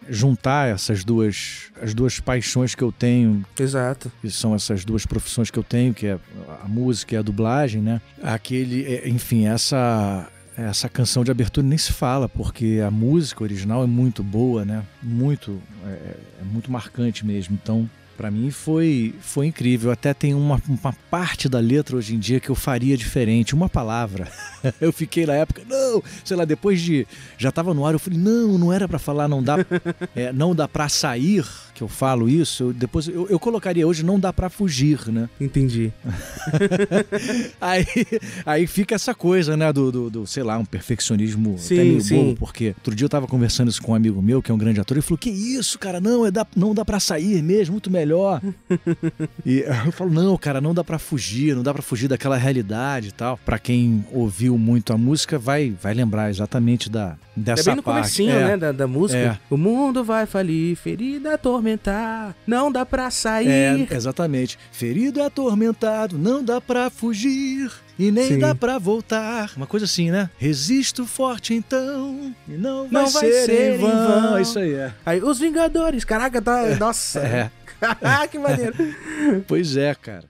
juntar 0.09 0.69
essas 0.69 1.05
duas, 1.05 1.71
as 1.81 1.95
duas 1.95 2.21
paixões 2.21 2.75
que 2.75 2.83
eu 2.83 2.93
tenho. 2.93 3.45
Exato. 3.59 4.11
Que 4.21 4.31
são 4.31 4.55
essas 4.55 4.85
duas 4.85 5.05
profissões 5.07 5.51
que 5.51 5.59
eu 5.59 5.65
tenho, 5.65 5.93
que 5.93 6.07
é 6.07 6.19
a 6.63 6.69
música 6.69 7.15
e 7.15 7.19
a 7.19 7.23
dublagem, 7.23 7.83
né? 7.83 8.01
Aquele, 8.23 8.85
é, 8.85 9.09
enfim, 9.09 9.47
essa 9.47 10.31
essa 10.57 10.89
canção 10.89 11.25
de 11.25 11.31
abertura 11.31 11.67
nem 11.67 11.77
se 11.77 11.93
fala, 11.93 12.29
porque 12.29 12.81
a 12.87 12.91
música 12.91 13.43
original 13.43 13.83
é 13.83 13.87
muito 13.87 14.23
boa, 14.23 14.65
né? 14.65 14.85
Muito, 15.03 15.61
é, 15.85 16.17
é 16.41 16.45
muito 16.45 16.71
marcante 16.71 17.27
mesmo. 17.27 17.59
Então, 17.61 17.91
para 18.17 18.31
mim 18.31 18.51
foi, 18.51 19.15
foi 19.21 19.47
incrível. 19.47 19.91
Até 19.91 20.15
tem 20.15 20.35
uma, 20.35 20.61
uma 20.69 20.93
parte 21.11 21.49
da 21.49 21.59
letra 21.59 21.97
hoje 21.97 22.15
em 22.15 22.19
dia 22.19 22.41
que 22.41 22.51
eu 22.51 22.55
faria 22.55 22.97
diferente, 22.97 23.55
uma 23.55 23.69
palavra. 23.69 24.31
eu 24.81 24.93
fiquei 24.93 25.27
na 25.27 25.35
época, 25.35 25.63
não, 25.69 26.03
sei 26.25 26.37
lá, 26.37 26.45
depois 26.45 26.81
de. 26.81 27.07
Já 27.37 27.51
tava 27.51 27.75
no 27.75 27.85
ar, 27.87 27.95
eu 27.95 27.99
falei, 27.99 28.19
não, 28.19 28.59
não 28.59 28.73
era 28.73 28.89
para 28.89 28.99
falar, 28.99 29.29
não 29.29 29.43
dá, 29.43 29.57
é, 30.15 30.33
não 30.33 30.55
dá 30.55 30.67
para 30.67 30.89
sair, 30.89 31.45
que 31.75 31.83
eu 31.83 31.89
falo 31.89 32.29
isso. 32.29 32.65
Eu, 32.65 32.73
depois 32.73 33.09
eu, 33.09 33.27
eu, 33.29 33.39
colocaria 33.39 33.87
hoje, 33.87 34.05
não 34.05 34.19
dá 34.19 34.33
para 34.33 34.49
fugir, 34.49 35.09
né? 35.09 35.29
Entendi. 35.41 35.93
aí, 37.61 37.85
aí 38.47 38.67
fica 38.67 38.95
essa 38.95 39.15
coisa, 39.15 39.57
né, 39.57 39.73
do, 39.73 39.91
do, 39.91 40.11
do 40.11 40.27
sei 40.27 40.43
lá, 40.43 40.57
um 40.57 40.65
perfeccionismo 40.65 41.57
sim, 41.59 41.75
até 41.75 41.85
meio 41.85 42.01
sim. 42.01 42.17
bobo, 42.17 42.37
porque 42.37 42.69
outro 42.69 42.95
dia 42.95 43.05
eu 43.05 43.09
tava 43.09 43.27
conversando 43.27 43.71
isso 43.71 43.83
com 43.83 43.93
um 43.93 43.95
amigo 43.95 44.23
meu, 44.23 44.41
que 44.41 44.51
é 44.51 44.55
um 44.55 44.59
grande 44.59 44.81
ator, 44.81 44.97
e 44.97 45.03
falou, 45.03 45.19
que 45.19 45.31
isso, 45.31 45.79
cara, 45.79 46.01
não, 46.01 46.25
é 46.25 46.31
dá, 46.31 46.47
não 46.57 46.75
dá 46.75 46.85
para 46.85 47.01
sair 47.01 47.43
mesmo, 47.43 47.73
muito 47.73 47.91
melhor. 47.91 48.04
e 49.45 49.61
eu 49.87 49.93
falo, 49.93 50.11
não, 50.11 50.37
cara, 50.37 50.61
não 50.61 50.75
dá 50.75 50.85
para 50.85 50.99
fugir, 50.99 51.55
não 51.55 51.63
dá 51.63 51.73
para 51.73 51.83
fugir 51.83 52.09
daquela 52.09 52.37
realidade 52.37 53.09
e 53.09 53.13
tal. 53.13 53.39
Para 53.39 53.59
quem 53.59 54.05
ouviu 54.13 54.59
muito 54.59 54.93
a 54.93 54.99
música, 54.99 55.39
vai, 55.39 55.75
vai 55.81 55.95
lembrar 55.95 56.31
exatamente 56.31 56.91
da, 56.91 57.17
dessa 57.35 57.63
é 57.63 57.65
bem 57.65 57.77
no 57.77 57.83
parte. 57.83 57.97
comecinho, 57.97 58.31
é. 58.31 58.45
né, 58.49 58.57
da, 58.57 58.73
da 58.73 58.87
música. 58.87 59.19
É. 59.19 59.39
O 59.49 59.57
mundo 59.57 60.05
vai 60.05 60.27
falir, 60.27 60.77
ferida 60.77 61.35
atormentar, 61.35 62.35
não 62.47 62.71
dá 62.71 62.85
pra 62.85 63.11
sair. 63.11 63.49
É, 63.49 63.87
exatamente. 63.91 64.59
Ferido 64.73 65.23
atormentado, 65.23 66.19
não 66.19 66.43
dá 66.43 66.61
pra 66.61 66.91
fugir. 66.91 67.71
E 67.99 68.11
nem 68.11 68.27
Sim. 68.27 68.39
dá 68.41 68.55
pra 68.55 68.77
voltar. 68.77 69.53
Uma 69.57 69.67
coisa 69.67 69.87
assim, 69.87 70.11
né? 70.11 70.29
Resisto 70.37 71.07
forte 71.07 71.55
então. 71.55 72.35
E 72.49 72.53
não, 72.53 72.89
não 72.89 73.07
vai, 73.07 73.11
vai 73.11 73.23
ser, 73.31 73.45
ser, 73.45 73.75
em 73.75 73.79
vão. 73.79 73.91
vão. 73.91 74.41
Isso 74.41 74.59
aí 74.59 74.73
é. 74.73 74.93
Aí, 75.07 75.23
os 75.23 75.39
Vingadores, 75.39 76.05
caraca, 76.05 76.43
tá. 76.43 76.61
É. 76.63 76.77
Nossa. 76.77 77.21
É. 77.21 77.51
que 78.31 78.39
maneiro. 78.39 78.75
Pois 79.47 79.77
é, 79.77 79.95
cara. 79.95 80.29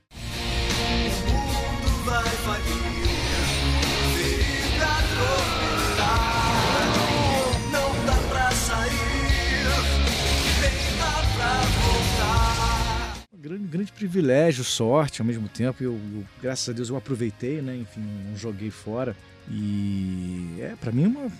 grande, 13.44 13.66
grande 13.66 13.92
privilégio, 13.92 14.64
sorte 14.64 15.20
ao 15.20 15.26
mesmo 15.26 15.48
tempo. 15.48 15.82
Eu, 15.82 15.92
eu, 15.92 16.24
graças 16.42 16.68
a 16.68 16.72
Deus 16.72 16.88
eu 16.88 16.96
aproveitei, 16.96 17.60
né? 17.60 17.76
Enfim, 17.76 18.00
não 18.00 18.36
joguei 18.36 18.70
fora. 18.70 19.14
E 19.50 20.56
é 20.60 20.74
para 20.80 20.90
mim 20.90 21.06
uma, 21.06 21.30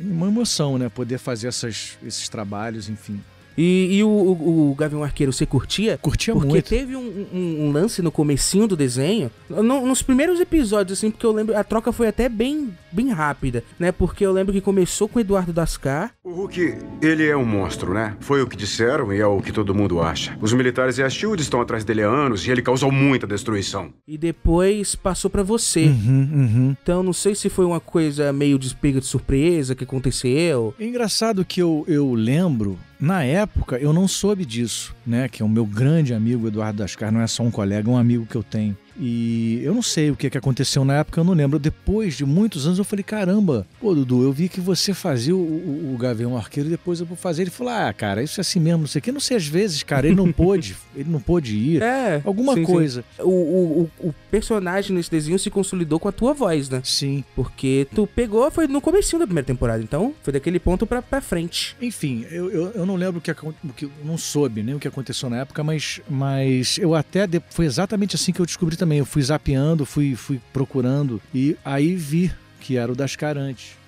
uma 0.00 0.26
emoção, 0.26 0.78
né? 0.78 0.88
Poder 0.88 1.18
fazer 1.18 1.48
essas, 1.48 1.98
esses 2.02 2.28
trabalhos, 2.28 2.88
enfim. 2.88 3.22
E, 3.62 3.98
e 3.98 4.02
o, 4.02 4.08
o, 4.08 4.70
o, 4.70 4.74
Gavião 4.74 5.04
Arqueiro, 5.04 5.34
você 5.34 5.44
curtia? 5.44 5.98
Curtia 5.98 6.32
porque 6.32 6.48
muito. 6.48 6.64
Porque 6.64 6.76
teve 6.78 6.96
um, 6.96 7.26
um, 7.30 7.66
um, 7.66 7.72
lance 7.72 8.00
no 8.00 8.10
comecinho 8.10 8.66
do 8.66 8.74
desenho, 8.74 9.30
no, 9.50 9.84
nos 9.84 10.00
primeiros 10.00 10.40
episódios, 10.40 10.98
assim, 10.98 11.10
porque 11.10 11.26
eu 11.26 11.32
lembro, 11.32 11.54
a 11.54 11.62
troca 11.62 11.92
foi 11.92 12.08
até 12.08 12.26
bem, 12.26 12.74
bem 12.90 13.10
rápida, 13.10 13.62
né? 13.78 13.92
Porque 13.92 14.24
eu 14.24 14.32
lembro 14.32 14.50
que 14.50 14.62
começou 14.62 15.06
com 15.08 15.18
o 15.18 15.20
Eduardo 15.20 15.52
Dascar. 15.52 16.14
O 16.24 16.30
Hulk, 16.32 16.78
ele 17.02 17.26
é 17.26 17.36
um 17.36 17.44
monstro, 17.44 17.92
né? 17.92 18.16
Foi 18.20 18.40
o 18.40 18.46
que 18.46 18.56
disseram 18.56 19.12
e 19.12 19.20
é 19.20 19.26
o 19.26 19.42
que 19.42 19.52
todo 19.52 19.74
mundo 19.74 20.00
acha. 20.00 20.34
Os 20.40 20.54
militares 20.54 20.96
e 20.96 21.02
a 21.02 21.10
SHIELD 21.10 21.42
estão 21.42 21.60
atrás 21.60 21.84
dele 21.84 22.02
há 22.02 22.08
anos 22.08 22.46
e 22.46 22.50
ele 22.50 22.62
causou 22.62 22.90
muita 22.90 23.26
destruição. 23.26 23.92
E 24.08 24.16
depois 24.16 24.94
passou 24.94 25.30
para 25.30 25.42
você. 25.42 25.84
Uhum, 25.84 26.30
uhum. 26.32 26.76
Então 26.82 27.02
não 27.02 27.12
sei 27.12 27.34
se 27.34 27.50
foi 27.50 27.66
uma 27.66 27.78
coisa 27.78 28.32
meio 28.32 28.58
despega 28.58 29.00
de 29.00 29.06
surpresa 29.06 29.74
que 29.74 29.84
aconteceu. 29.84 30.74
É 30.80 30.86
engraçado 30.86 31.44
que 31.44 31.60
eu, 31.60 31.84
eu 31.86 32.14
lembro 32.14 32.78
na 33.00 33.24
época, 33.24 33.78
eu 33.78 33.92
não 33.92 34.06
soube 34.06 34.44
disso, 34.44 34.94
né? 35.06 35.28
Que 35.28 35.42
é 35.42 35.44
o 35.44 35.48
meu 35.48 35.64
grande 35.64 36.12
amigo 36.12 36.46
Eduardo 36.46 36.78
Dascar, 36.78 37.10
não 37.10 37.20
é 37.20 37.26
só 37.26 37.42
um 37.42 37.50
colega, 37.50 37.88
é 37.88 37.92
um 37.92 37.96
amigo 37.96 38.26
que 38.26 38.36
eu 38.36 38.42
tenho. 38.42 38.76
E 38.98 39.60
eu 39.62 39.74
não 39.74 39.82
sei 39.82 40.10
o 40.10 40.16
que, 40.16 40.30
que 40.30 40.38
aconteceu 40.38 40.84
na 40.84 40.98
época, 40.98 41.20
eu 41.20 41.24
não 41.24 41.32
lembro. 41.32 41.58
Depois 41.58 42.16
de 42.16 42.24
muitos 42.24 42.66
anos 42.66 42.78
eu 42.78 42.84
falei, 42.84 43.02
caramba, 43.02 43.66
pô, 43.80 43.94
Dudu, 43.94 44.22
eu 44.22 44.32
vi 44.32 44.48
que 44.48 44.60
você 44.60 44.92
fazia 44.92 45.34
o, 45.34 45.38
o, 45.38 45.94
o 45.94 45.98
Gavião 45.98 46.36
Arqueiro 46.36 46.68
e 46.68 46.72
depois 46.72 47.00
eu 47.00 47.06
vou 47.06 47.16
fazer. 47.16 47.42
Ele 47.42 47.50
falou, 47.50 47.72
ah, 47.72 47.92
cara, 47.92 48.22
isso 48.22 48.40
é 48.40 48.42
assim 48.42 48.60
mesmo, 48.60 48.80
não 48.80 48.86
sei 48.86 48.98
o 48.98 49.02
que. 49.02 49.12
Não 49.12 49.20
sei, 49.20 49.36
às 49.36 49.46
vezes, 49.46 49.82
cara, 49.82 50.06
ele 50.06 50.16
não 50.16 50.30
pôde, 50.32 50.76
ele 50.94 51.10
não 51.10 51.20
pôde 51.20 51.56
ir. 51.56 51.82
É. 51.82 52.20
Alguma 52.24 52.54
sim, 52.54 52.64
coisa. 52.64 53.04
Sim. 53.16 53.22
O, 53.22 53.30
o, 53.30 53.90
o, 54.08 54.14
personagem 54.30 54.94
nesse 54.94 55.10
desenho 55.10 55.38
se 55.38 55.50
consolidou 55.50 55.98
com 55.98 56.08
a 56.08 56.12
tua 56.12 56.32
voz, 56.32 56.68
né? 56.68 56.80
Sim. 56.84 57.24
Porque 57.34 57.86
tu 57.94 58.06
pegou, 58.06 58.50
foi 58.50 58.68
no 58.68 58.80
começo 58.80 59.18
da 59.18 59.26
primeira 59.26 59.46
temporada, 59.46 59.82
então 59.82 60.14
foi 60.22 60.32
daquele 60.32 60.58
ponto 60.58 60.86
pra, 60.86 61.02
pra 61.02 61.20
frente. 61.20 61.76
Enfim, 61.80 62.24
eu, 62.30 62.50
eu, 62.50 62.70
eu 62.72 62.86
não 62.86 62.94
lembro 62.96 63.18
o 63.18 63.20
que, 63.20 63.30
o 63.30 63.72
que 63.74 63.90
não 64.04 64.16
soube 64.16 64.62
nem 64.62 64.74
o 64.74 64.78
que 64.78 64.86
aconteceu 64.86 65.28
na 65.28 65.38
época, 65.38 65.64
mas, 65.64 66.00
mas 66.08 66.78
eu 66.78 66.94
até, 66.94 67.26
foi 67.50 67.66
exatamente 67.66 68.14
assim 68.14 68.32
que 68.32 68.40
eu 68.40 68.46
descobri 68.46 68.76
também. 68.80 68.98
Eu 68.98 69.06
fui 69.06 69.22
zapeando 69.22 69.84
fui, 69.84 70.16
fui 70.16 70.40
procurando 70.52 71.20
e 71.34 71.56
aí 71.64 71.94
vi 71.94 72.32
que 72.60 72.76
era 72.76 72.90
o 72.90 72.96
das 72.96 73.14
Carantes. 73.14 73.78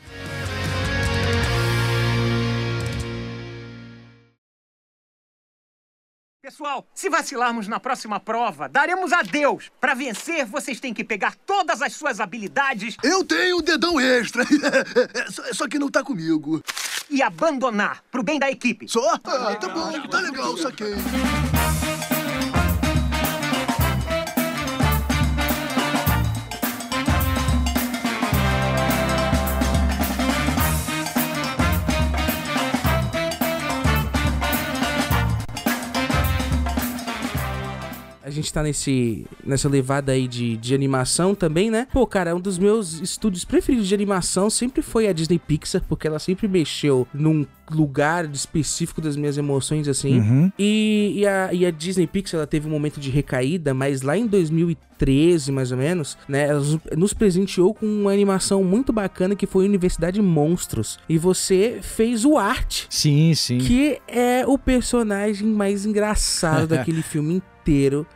Pessoal, 6.43 6.85
se 6.93 7.09
vacilarmos 7.09 7.69
na 7.69 7.79
próxima 7.79 8.19
prova, 8.19 8.69
daremos 8.69 9.13
adeus. 9.13 9.71
Para 9.81 9.95
vencer, 9.95 10.45
vocês 10.45 10.81
têm 10.81 10.93
que 10.93 11.05
pegar 11.05 11.37
todas 11.47 11.81
as 11.81 11.95
suas 11.95 12.21
habilidades. 12.21 12.97
Eu 13.03 13.25
tenho 13.25 13.59
um 13.59 13.63
dedão 13.63 13.99
extra. 13.99 14.45
só, 15.31 15.43
só 15.53 15.69
que 15.69 15.79
não 15.79 15.89
tá 15.89 16.03
comigo. 16.03 16.61
E 17.09 17.23
abandonar, 17.23 18.03
pro 18.11 18.23
bem 18.23 18.39
da 18.39 18.51
equipe. 18.51 18.89
Só? 18.89 19.15
Ah, 19.25 19.55
tá 19.55 19.69
bom, 19.69 20.09
tá 20.09 20.21
legal, 20.21 20.57
saquei. 20.59 20.95
Gente 38.33 38.53
tá 38.53 38.63
nesse, 38.63 39.27
nessa 39.45 39.69
levada 39.69 40.13
aí 40.13 40.27
de, 40.27 40.57
de 40.57 40.75
animação 40.75 41.35
também, 41.35 41.71
né? 41.71 41.87
Pô, 41.93 42.07
cara, 42.07 42.35
um 42.35 42.41
dos 42.41 42.59
meus 42.59 43.01
estúdios 43.01 43.45
preferidos 43.45 43.87
de 43.89 43.95
animação 43.95 44.49
sempre 44.51 44.83
foi 44.83 45.07
a 45.09 45.13
Disney 45.13 45.39
Pixar, 45.39 45.83
porque 45.89 46.07
ela 46.07 46.19
sempre 46.19 46.49
mexeu 46.49 47.07
num 47.15 47.47
lugar 47.71 48.29
específico 48.31 49.01
das 49.01 49.17
minhas 49.17 49.39
emoções, 49.39 49.89
assim. 49.89 50.19
Uhum. 50.21 50.53
E, 50.59 51.13
e, 51.17 51.27
a, 51.27 51.53
e 51.55 51.65
a 51.65 51.71
Disney 51.71 52.07
Pixar, 52.07 52.39
ela 52.39 52.47
teve 52.47 52.67
um 52.69 52.71
momento 52.71 53.01
de 53.01 53.09
recaída, 53.11 53.73
mas 53.73 54.03
lá 54.03 54.17
em 54.17 54.27
2013, 54.27 55.51
mais 55.53 55.73
ou 55.73 55.79
menos, 55.79 56.19
né? 56.29 56.49
Ela 56.49 56.63
nos- 56.97 57.13
presenteou 57.15 57.73
com 57.73 57.87
uma 57.87 58.13
animação 58.13 58.63
muito 58.65 58.93
bacana 58.93 59.35
que 59.37 59.47
foi 59.47 59.65
Universidade 59.65 60.21
Monstros. 60.21 60.99
E 61.09 61.17
você 61.19 61.79
fez 61.81 62.25
o 62.25 62.37
Art, 62.37 62.85
Sim, 62.91 63.35
sim. 63.35 63.59
que 63.59 63.99
é 64.09 64.45
o 64.47 64.59
personagem 64.59 65.47
mais 65.47 65.87
engraçado 65.87 66.67
daquele 66.69 67.03
filme 67.03 67.35
inteiro. 67.35 67.52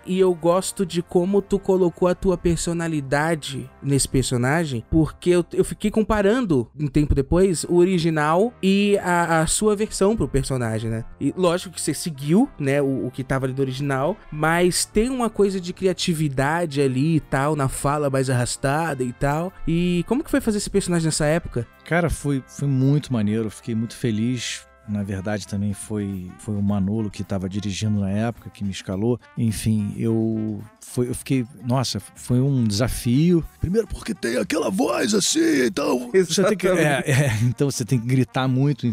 E 0.07 0.19
eu 0.19 0.35
gosto 0.35 0.85
de 0.85 1.03
como 1.03 1.41
tu 1.41 1.59
colocou 1.59 2.09
a 2.09 2.15
tua 2.15 2.37
personalidade 2.37 3.69
nesse 3.83 4.09
personagem, 4.09 4.85
porque 4.91 5.31
eu, 5.31 5.45
eu 5.53 5.65
fiquei 5.65 5.91
comparando 5.91 6.69
um 6.79 6.87
tempo 6.87 7.15
depois 7.15 7.65
o 7.65 7.77
original 7.77 8.53
e 8.63 8.99
a, 8.99 9.41
a 9.41 9.47
sua 9.47 9.77
versão 9.77 10.17
pro 10.17 10.29
personagem, 10.29 10.91
né? 10.91 11.05
E 11.21 11.33
lógico 11.37 11.75
que 11.75 11.81
você 11.81 11.95
seguiu, 11.95 12.49
né, 12.59 12.81
o, 12.83 13.07
o 13.07 13.11
que 13.11 13.25
tava 13.25 13.47
ali 13.47 13.55
do 13.55 13.63
original, 13.63 14.17
mas 14.31 14.85
tem 14.85 15.09
uma 15.09 15.31
coisa 15.31 15.61
de 15.61 15.73
criatividade 15.73 16.81
ali 16.81 17.17
e 17.17 17.21
tal, 17.21 17.57
na 17.57 17.69
fala 17.69 18.11
mais 18.11 18.29
arrastada 18.31 19.03
e 19.03 19.13
tal. 19.13 19.53
E 19.67 20.05
como 20.07 20.23
que 20.23 20.31
foi 20.31 20.41
fazer 20.41 20.59
esse 20.59 20.71
personagem 20.71 21.07
nessa 21.07 21.27
época? 21.27 21.67
Cara, 21.85 22.11
foi, 22.11 22.43
foi 22.47 22.67
muito 22.67 23.13
maneiro, 23.13 23.49
fiquei 23.51 23.75
muito 23.75 23.97
feliz. 23.97 24.66
Na 24.89 25.03
verdade, 25.03 25.47
também 25.47 25.73
foi, 25.73 26.31
foi 26.39 26.55
o 26.55 26.63
Manolo 26.63 27.11
que 27.11 27.23
estava 27.23 27.49
dirigindo 27.49 28.01
na 28.01 28.11
época, 28.11 28.51
que 28.51 28.65
me 28.65 28.71
escalou. 28.71 29.19
Enfim, 29.37 29.95
eu, 29.97 30.63
foi, 30.81 31.09
eu 31.09 31.15
fiquei. 31.15 31.47
Nossa, 31.67 32.01
foi 32.15 32.41
um 32.41 32.65
desafio. 32.65 33.45
Primeiro 33.61 33.87
porque 33.87 34.15
tem 34.15 34.37
aquela 34.37 34.71
voz 34.71 35.15
assim, 35.15 35.67
então... 35.67 36.11
Você 36.13 36.45
tem 36.45 36.57
que, 36.57 36.69
é, 36.69 37.03
é, 37.07 37.39
então 37.43 37.71
você 37.71 37.85
tem 37.85 37.99
que 37.99 38.07
gritar 38.07 38.47
muito. 38.49 38.87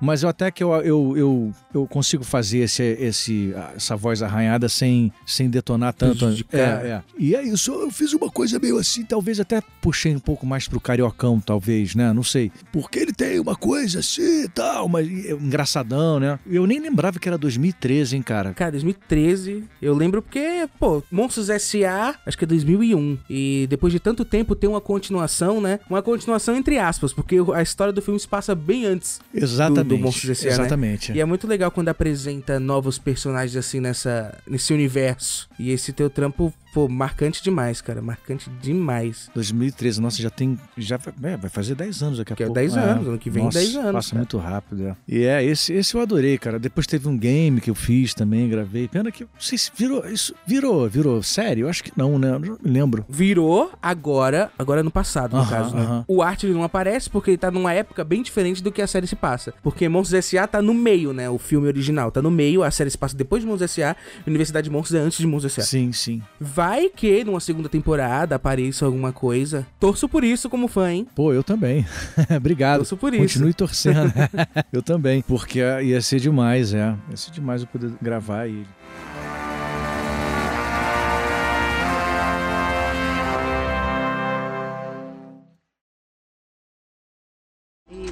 Mas 0.00 0.22
eu 0.22 0.28
até 0.28 0.50
que 0.50 0.62
eu, 0.62 0.72
eu, 0.76 1.16
eu, 1.16 1.54
eu 1.74 1.86
consigo 1.86 2.24
fazer 2.24 2.58
esse, 2.58 2.82
esse, 2.82 3.54
essa 3.74 3.96
voz 3.96 4.22
arranhada 4.22 4.68
sem, 4.68 5.12
sem 5.26 5.48
detonar 5.48 5.92
tanto. 5.94 6.26
É, 6.52 6.58
é. 6.60 7.02
E 7.18 7.34
é 7.34 7.42
isso, 7.42 7.72
eu 7.72 7.90
fiz 7.90 8.12
uma 8.12 8.30
coisa 8.30 8.58
meio 8.58 8.78
assim, 8.78 9.04
talvez 9.04 9.40
até 9.40 9.62
puxei 9.80 10.14
um 10.14 10.20
pouco 10.20 10.46
mais 10.46 10.68
pro 10.68 10.80
cariocão, 10.80 11.40
talvez, 11.40 11.94
né? 11.94 12.12
Não 12.12 12.22
sei. 12.22 12.52
Porque 12.72 12.98
ele 12.98 13.12
tem 13.12 13.38
uma 13.40 13.56
coisa 13.56 14.00
assim 14.00 14.44
e 14.44 14.48
tal, 14.48 14.88
mas... 14.88 15.06
Engraçadão, 15.06 16.20
né? 16.20 16.38
Eu 16.46 16.66
nem 16.66 16.78
lembrava 16.80 17.18
que 17.18 17.28
era 17.28 17.38
2013, 17.38 18.16
hein, 18.16 18.22
cara. 18.22 18.52
Cara, 18.54 18.72
2013, 18.72 19.64
eu 19.80 19.94
lembro 19.94 20.22
porque, 20.22 20.68
pô, 20.78 21.02
Monstros 21.10 21.50
S.A., 21.50 22.14
acho 22.26 22.36
que 22.36 22.44
é 22.44 22.46
2001. 22.46 23.18
E 23.28 23.66
depois 23.68 23.92
de 23.92 24.00
tanto 24.00 24.24
tempo 24.24 24.54
tem 24.54 24.68
uma 24.68 24.80
continuação, 24.80 25.60
né? 25.60 25.80
Uma 25.88 26.02
continuação 26.02 26.56
entre 26.56 26.78
aspas, 26.78 27.12
porque 27.12 27.36
a 27.54 27.62
história 27.62 27.92
do 27.92 28.02
filme 28.02 28.18
se 28.18 28.28
passa 28.28 28.54
bem 28.54 28.84
antes 28.86 29.20
Exatamente. 29.32 29.84
do 29.84 29.85
Monstros 29.94 30.30
S.A., 30.30 30.48
né? 30.48 30.54
Exatamente. 30.54 31.12
E 31.12 31.20
é 31.20 31.24
muito 31.24 31.46
legal 31.46 31.70
quando 31.70 31.88
apresenta 31.88 32.58
novos 32.58 32.98
personagens 32.98 33.56
assim 33.56 33.80
nessa, 33.80 34.36
nesse 34.46 34.72
universo. 34.72 35.48
E 35.58 35.70
esse 35.70 35.92
teu 35.92 36.10
trampo, 36.10 36.52
pô, 36.76 36.86
marcante 36.90 37.42
demais, 37.42 37.80
cara. 37.80 38.02
Marcante 38.02 38.50
demais. 38.60 39.30
2013, 39.34 39.98
nossa, 39.98 40.20
já 40.20 40.28
tem. 40.28 40.58
Já 40.76 40.98
vai, 40.98 41.32
é, 41.32 41.36
vai 41.38 41.48
fazer 41.48 41.74
10 41.74 42.02
anos 42.02 42.18
daqui 42.18 42.34
a 42.34 42.36
Que 42.36 42.42
é 42.42 42.46
pouco. 42.46 42.60
10 42.60 42.76
anos, 42.76 43.08
ano 43.08 43.18
que 43.18 43.30
vem 43.30 43.44
nossa, 43.44 43.58
10 43.58 43.76
anos, 43.76 43.92
Passa 43.92 44.10
cara. 44.10 44.18
muito 44.18 44.36
rápido, 44.36 44.86
é. 44.88 44.96
E 45.08 45.22
é, 45.24 45.42
esse, 45.42 45.72
esse 45.72 45.94
eu 45.94 46.02
adorei, 46.02 46.36
cara. 46.36 46.58
Depois 46.58 46.86
teve 46.86 47.08
um 47.08 47.16
game 47.16 47.62
que 47.62 47.70
eu 47.70 47.74
fiz 47.74 48.12
também, 48.12 48.46
gravei. 48.46 48.88
Pena 48.88 49.10
que. 49.10 49.24
Não 49.24 49.30
sei 49.40 49.56
se 49.56 49.70
virou. 49.74 50.04
Isso 50.06 50.34
virou, 50.46 50.86
virou 50.86 51.22
série? 51.22 51.62
Eu 51.62 51.68
acho 51.70 51.82
que 51.82 51.90
não, 51.96 52.18
né? 52.18 52.28
Eu 52.28 52.38
não 52.38 52.58
me 52.62 52.70
lembro. 52.70 53.06
Virou 53.08 53.72
agora, 53.80 54.50
agora 54.58 54.82
no 54.82 54.90
passado, 54.90 55.34
no 55.34 55.40
Aham, 55.40 55.48
caso, 55.50 55.74
né? 55.74 55.80
aham. 55.82 56.04
O 56.06 56.20
Art 56.20 56.44
ele 56.44 56.52
não 56.52 56.62
aparece 56.62 57.08
porque 57.08 57.30
ele 57.30 57.38
tá 57.38 57.50
numa 57.50 57.72
época 57.72 58.04
bem 58.04 58.22
diferente 58.22 58.62
do 58.62 58.70
que 58.70 58.82
a 58.82 58.86
série 58.86 59.06
se 59.06 59.16
passa. 59.16 59.54
Porque 59.62 59.88
Monstros 59.88 60.18
S.A. 60.18 60.46
tá 60.46 60.60
no 60.60 60.74
meio, 60.74 61.14
né? 61.14 61.30
O 61.30 61.38
filme 61.38 61.68
original 61.68 62.10
tá 62.10 62.20
no 62.20 62.30
meio, 62.30 62.62
a 62.62 62.70
série 62.70 62.90
se 62.90 62.98
passa 62.98 63.16
depois 63.16 63.40
de 63.42 63.48
Monstros 63.48 63.70
S.A. 63.78 63.96
Universidade 64.26 64.66
de 64.66 64.70
Monstros 64.70 65.00
é 65.00 65.02
antes 65.02 65.16
de 65.16 65.26
Monstros 65.26 65.56
S.A. 65.56 65.64
Sim, 65.64 65.90
sim. 65.90 66.22
Vai 66.38 66.65
que 66.94 67.24
numa 67.24 67.40
segunda 67.40 67.68
temporada 67.68 68.36
apareça 68.36 68.86
alguma 68.86 69.12
coisa. 69.12 69.66
Torço 69.78 70.08
por 70.08 70.24
isso 70.24 70.48
como 70.48 70.68
fã, 70.68 70.92
hein? 70.92 71.06
Pô, 71.14 71.32
eu 71.32 71.42
também. 71.42 71.86
Obrigado. 72.36 72.78
Torço 72.78 72.96
por 72.96 73.12
isso. 73.14 73.22
Continue 73.22 73.54
torcendo. 73.54 74.12
eu 74.72 74.82
também. 74.82 75.22
Porque 75.22 75.60
ia 75.60 76.00
ser 76.00 76.20
demais, 76.20 76.74
é. 76.74 76.94
Ia 77.10 77.16
ser 77.16 77.30
demais 77.30 77.62
eu 77.62 77.68
poder 77.68 77.92
gravar 78.00 78.46
ele. 78.46 78.66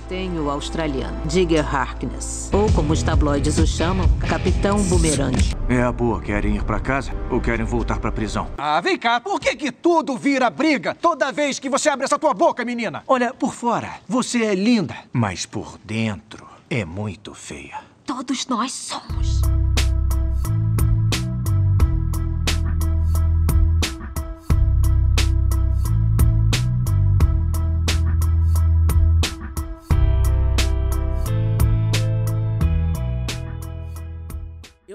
Tem 0.08 0.38
o 0.38 0.50
australiano, 0.50 1.26
Digger 1.26 1.74
Harkness. 1.74 2.50
Ou 2.52 2.70
como 2.72 2.92
os 2.92 3.02
tabloides 3.02 3.58
o 3.58 3.66
chamam, 3.66 4.08
Capitão 4.18 4.82
Boomerang. 4.84 5.36
É 5.68 5.82
a 5.82 5.90
boa, 5.90 6.20
querem 6.20 6.56
ir 6.56 6.64
pra 6.64 6.80
casa 6.80 7.12
ou 7.30 7.40
querem 7.40 7.64
voltar 7.64 7.98
pra 7.98 8.12
prisão? 8.12 8.48
Ah, 8.58 8.80
vem 8.80 8.98
cá, 8.98 9.20
por 9.20 9.40
que 9.40 9.56
que 9.56 9.72
tudo 9.72 10.16
vira 10.16 10.50
briga 10.50 10.94
toda 10.94 11.32
vez 11.32 11.58
que 11.58 11.68
você 11.68 11.88
abre 11.88 12.04
essa 12.04 12.18
tua 12.18 12.34
boca, 12.34 12.64
menina? 12.64 13.02
Olha, 13.06 13.32
por 13.32 13.54
fora, 13.54 13.94
você 14.08 14.44
é 14.44 14.54
linda, 14.54 14.94
mas 15.12 15.46
por 15.46 15.78
dentro 15.84 16.46
é 16.68 16.84
muito 16.84 17.34
feia. 17.34 17.78
Todos 18.06 18.46
nós 18.46 18.72
somos. 18.72 19.63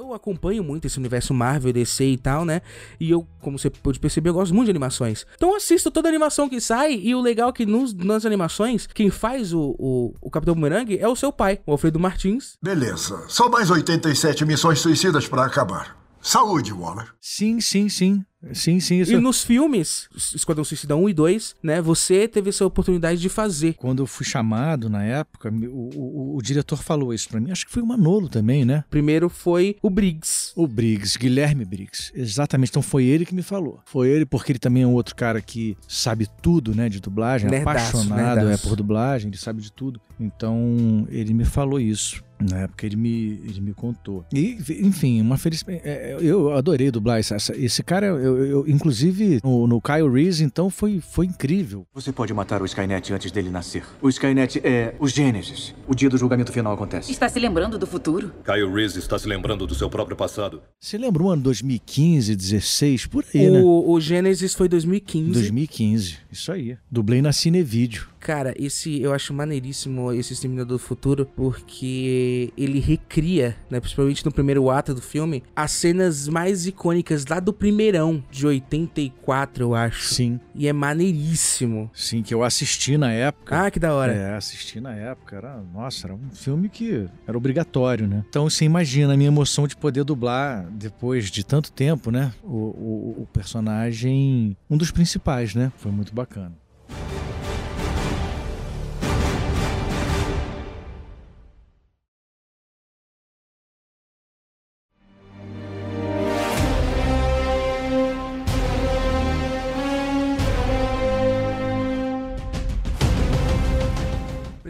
Eu 0.09 0.15
acompanho 0.15 0.63
muito 0.63 0.85
esse 0.85 0.97
universo 0.97 1.33
Marvel, 1.33 1.71
DC 1.71 2.03
e 2.03 2.17
tal, 2.17 2.43
né? 2.43 2.61
E 2.99 3.11
eu, 3.11 3.27
como 3.41 3.59
você 3.59 3.69
pode 3.69 3.99
perceber, 3.99 4.29
eu 4.29 4.33
gosto 4.33 4.53
muito 4.53 4.65
de 4.65 4.71
animações. 4.71 5.25
Então 5.35 5.49
eu 5.49 5.55
assisto 5.55 5.91
toda 5.91 6.09
animação 6.09 6.49
que 6.49 6.59
sai. 6.59 6.95
E 6.95 7.13
o 7.13 7.21
legal 7.21 7.49
é 7.49 7.53
que 7.53 7.65
nos, 7.65 7.93
nas 7.93 8.25
animações, 8.25 8.87
quem 8.87 9.09
faz 9.09 9.53
o, 9.53 9.75
o, 9.77 10.13
o 10.19 10.31
Capitão 10.31 10.55
Boomerang 10.55 10.97
é 10.97 11.07
o 11.07 11.15
seu 11.15 11.31
pai, 11.31 11.59
o 11.65 11.71
Alfredo 11.71 11.99
Martins. 11.99 12.57
Beleza. 12.61 13.23
Só 13.27 13.49
mais 13.49 13.69
87 13.69 14.45
missões 14.45 14.79
suicidas 14.79 15.27
pra 15.27 15.45
acabar. 15.45 15.97
Saúde, 16.21 16.73
Waller. 16.73 17.13
Sim, 17.21 17.61
sim, 17.61 17.87
sim. 17.87 18.25
Sim, 18.53 18.79
sim. 18.79 18.99
Isso 19.01 19.11
E 19.13 19.17
nos 19.19 19.43
filmes, 19.43 20.07
Esquadrão 20.33 20.63
Suicida 20.63 20.95
1 20.95 21.09
e 21.09 21.13
2, 21.13 21.55
né? 21.61 21.81
Você 21.81 22.27
teve 22.27 22.49
essa 22.49 22.65
oportunidade 22.65 23.19
de 23.19 23.27
fazer. 23.29 23.73
Quando 23.73 24.01
eu 24.01 24.07
fui 24.07 24.25
chamado 24.25 24.89
na 24.89 25.03
época, 25.03 25.49
o, 25.51 25.89
o, 25.95 26.37
o 26.37 26.41
diretor 26.41 26.81
falou 26.81 27.13
isso 27.13 27.27
pra 27.29 27.39
mim. 27.41 27.51
Acho 27.51 27.65
que 27.65 27.71
foi 27.71 27.83
o 27.83 27.85
Manolo 27.85 28.29
também, 28.29 28.63
né? 28.63 28.83
Primeiro 28.89 29.27
foi 29.29 29.75
o 29.81 29.89
Briggs. 29.89 30.51
O 30.55 30.65
Briggs, 30.67 31.17
Guilherme 31.19 31.65
Briggs. 31.65 32.11
Exatamente. 32.15 32.69
Então 32.69 32.81
foi 32.81 33.03
ele 33.05 33.25
que 33.25 33.35
me 33.35 33.43
falou. 33.43 33.81
Foi 33.85 34.07
ele 34.09 34.25
porque 34.25 34.51
ele 34.53 34.59
também 34.59 34.83
é 34.83 34.87
um 34.87 34.93
outro 34.93 35.15
cara 35.15 35.41
que 35.41 35.77
sabe 35.87 36.27
tudo, 36.41 36.73
né, 36.73 36.87
de 36.87 36.99
dublagem, 37.01 37.47
é 37.47 37.51
Nerdaço, 37.51 37.97
apaixonado 37.97 38.39
é 38.39 38.43
nerdaço. 38.43 38.67
por 38.69 38.75
dublagem, 38.75 39.27
ele 39.29 39.37
sabe 39.37 39.61
de 39.61 39.71
tudo. 39.71 39.99
Então 40.19 41.05
ele 41.09 41.33
me 41.33 41.45
falou 41.45 41.79
isso. 41.79 42.23
Na 42.39 42.59
época 42.59 42.85
ele 42.85 42.95
me, 42.95 43.41
ele 43.45 43.59
me 43.59 43.73
contou. 43.73 44.23
E, 44.33 44.57
enfim, 44.81 45.19
uma 45.19 45.37
felicidade. 45.37 45.81
eu 46.21 46.53
adorei 46.53 46.89
dublar 46.89 47.19
essa- 47.19 47.35
esse 47.53 47.83
cara. 47.83 48.05
Eu, 48.07 48.28
eu- 48.37 48.67
inclusive, 48.67 49.39
no, 49.43 49.67
no 49.67 49.81
Kyle 49.81 50.07
Reese, 50.09 50.43
então, 50.43 50.69
foi, 50.69 50.99
foi 51.01 51.25
incrível. 51.25 51.85
Você 51.93 52.11
pode 52.11 52.33
matar 52.33 52.61
o 52.61 52.65
Skynet 52.65 53.11
antes 53.13 53.31
dele 53.31 53.49
nascer. 53.49 53.83
O 54.01 54.09
Skynet 54.09 54.59
é 54.63 54.95
o 54.99 55.07
Gênesis. 55.07 55.73
O 55.87 55.95
dia 55.95 56.09
do 56.09 56.17
julgamento 56.17 56.51
final 56.51 56.73
acontece. 56.73 57.11
Está 57.11 57.27
se 57.29 57.39
lembrando 57.39 57.77
do 57.77 57.87
futuro? 57.87 58.31
Kyle 58.45 58.69
Reese 58.73 58.99
está 58.99 59.17
se 59.17 59.27
lembrando 59.27 59.65
do 59.67 59.75
seu 59.75 59.89
próprio 59.89 60.15
passado. 60.17 60.61
Você 60.79 60.97
lembra 60.97 61.23
o 61.23 61.29
ano 61.29 61.41
2015, 61.43 62.35
16, 62.35 63.05
por 63.07 63.23
aí, 63.33 63.49
né? 63.49 63.59
O, 63.61 63.91
o 63.91 63.99
Gênesis 64.01 64.53
foi 64.53 64.67
2015. 64.67 65.31
2015, 65.31 66.17
isso 66.31 66.51
aí. 66.51 66.77
Dublei 66.91 67.21
na 67.21 67.31
Cinevídeo. 67.31 68.07
Cara, 68.19 68.53
esse 68.57 69.01
eu 69.01 69.13
acho 69.13 69.33
maneiríssimo 69.33 70.11
esse 70.11 70.33
Exterminador 70.33 70.77
do 70.77 70.79
Futuro, 70.79 71.25
porque 71.25 72.51
ele 72.57 72.79
recria, 72.79 73.55
né, 73.69 73.79
principalmente 73.79 74.25
no 74.25 74.31
primeiro 74.31 74.69
ato 74.69 74.93
do 74.93 75.01
filme, 75.01 75.43
as 75.55 75.71
cenas 75.71 76.27
mais 76.27 76.65
icônicas 76.65 77.25
lá 77.25 77.39
do 77.39 77.53
primeirão, 77.53 78.23
de 78.29 78.45
84, 78.45 79.63
eu 79.63 79.75
acho. 79.75 80.13
Sim. 80.13 80.39
E 80.53 80.67
é 80.67 80.73
maneiríssimo. 80.73 81.89
Sim, 81.93 82.21
que 82.21 82.33
eu 82.33 82.43
assisti 82.43 82.97
na 82.97 83.11
época. 83.11 83.65
Ah, 83.65 83.71
que 83.71 83.79
da 83.79 83.93
hora. 83.93 84.13
É, 84.13 84.35
assisti 84.35 84.79
na 84.79 84.93
época. 84.93 85.37
Era, 85.37 85.63
nossa, 85.73 86.07
era 86.07 86.13
um 86.13 86.29
filme 86.31 86.67
que 86.67 87.07
era 87.25 87.37
obrigatório, 87.37 88.07
né? 88.07 88.23
Então 88.27 88.49
você 88.49 88.65
imagina 88.65 89.13
a 89.13 89.17
minha 89.17 89.29
emoção 89.29 89.67
de 89.67 89.75
poder 89.75 90.03
dublar, 90.03 90.67
depois 90.71 91.31
de 91.31 91.43
tanto 91.43 91.71
tempo, 91.71 92.11
né? 92.11 92.33
O, 92.43 92.57
o, 92.57 93.15
o 93.21 93.27
personagem, 93.31 94.57
um 94.69 94.77
dos 94.77 94.91
principais, 94.91 95.55
né? 95.55 95.71
Foi 95.77 95.91
muito 95.91 96.13
bacana. 96.13 96.53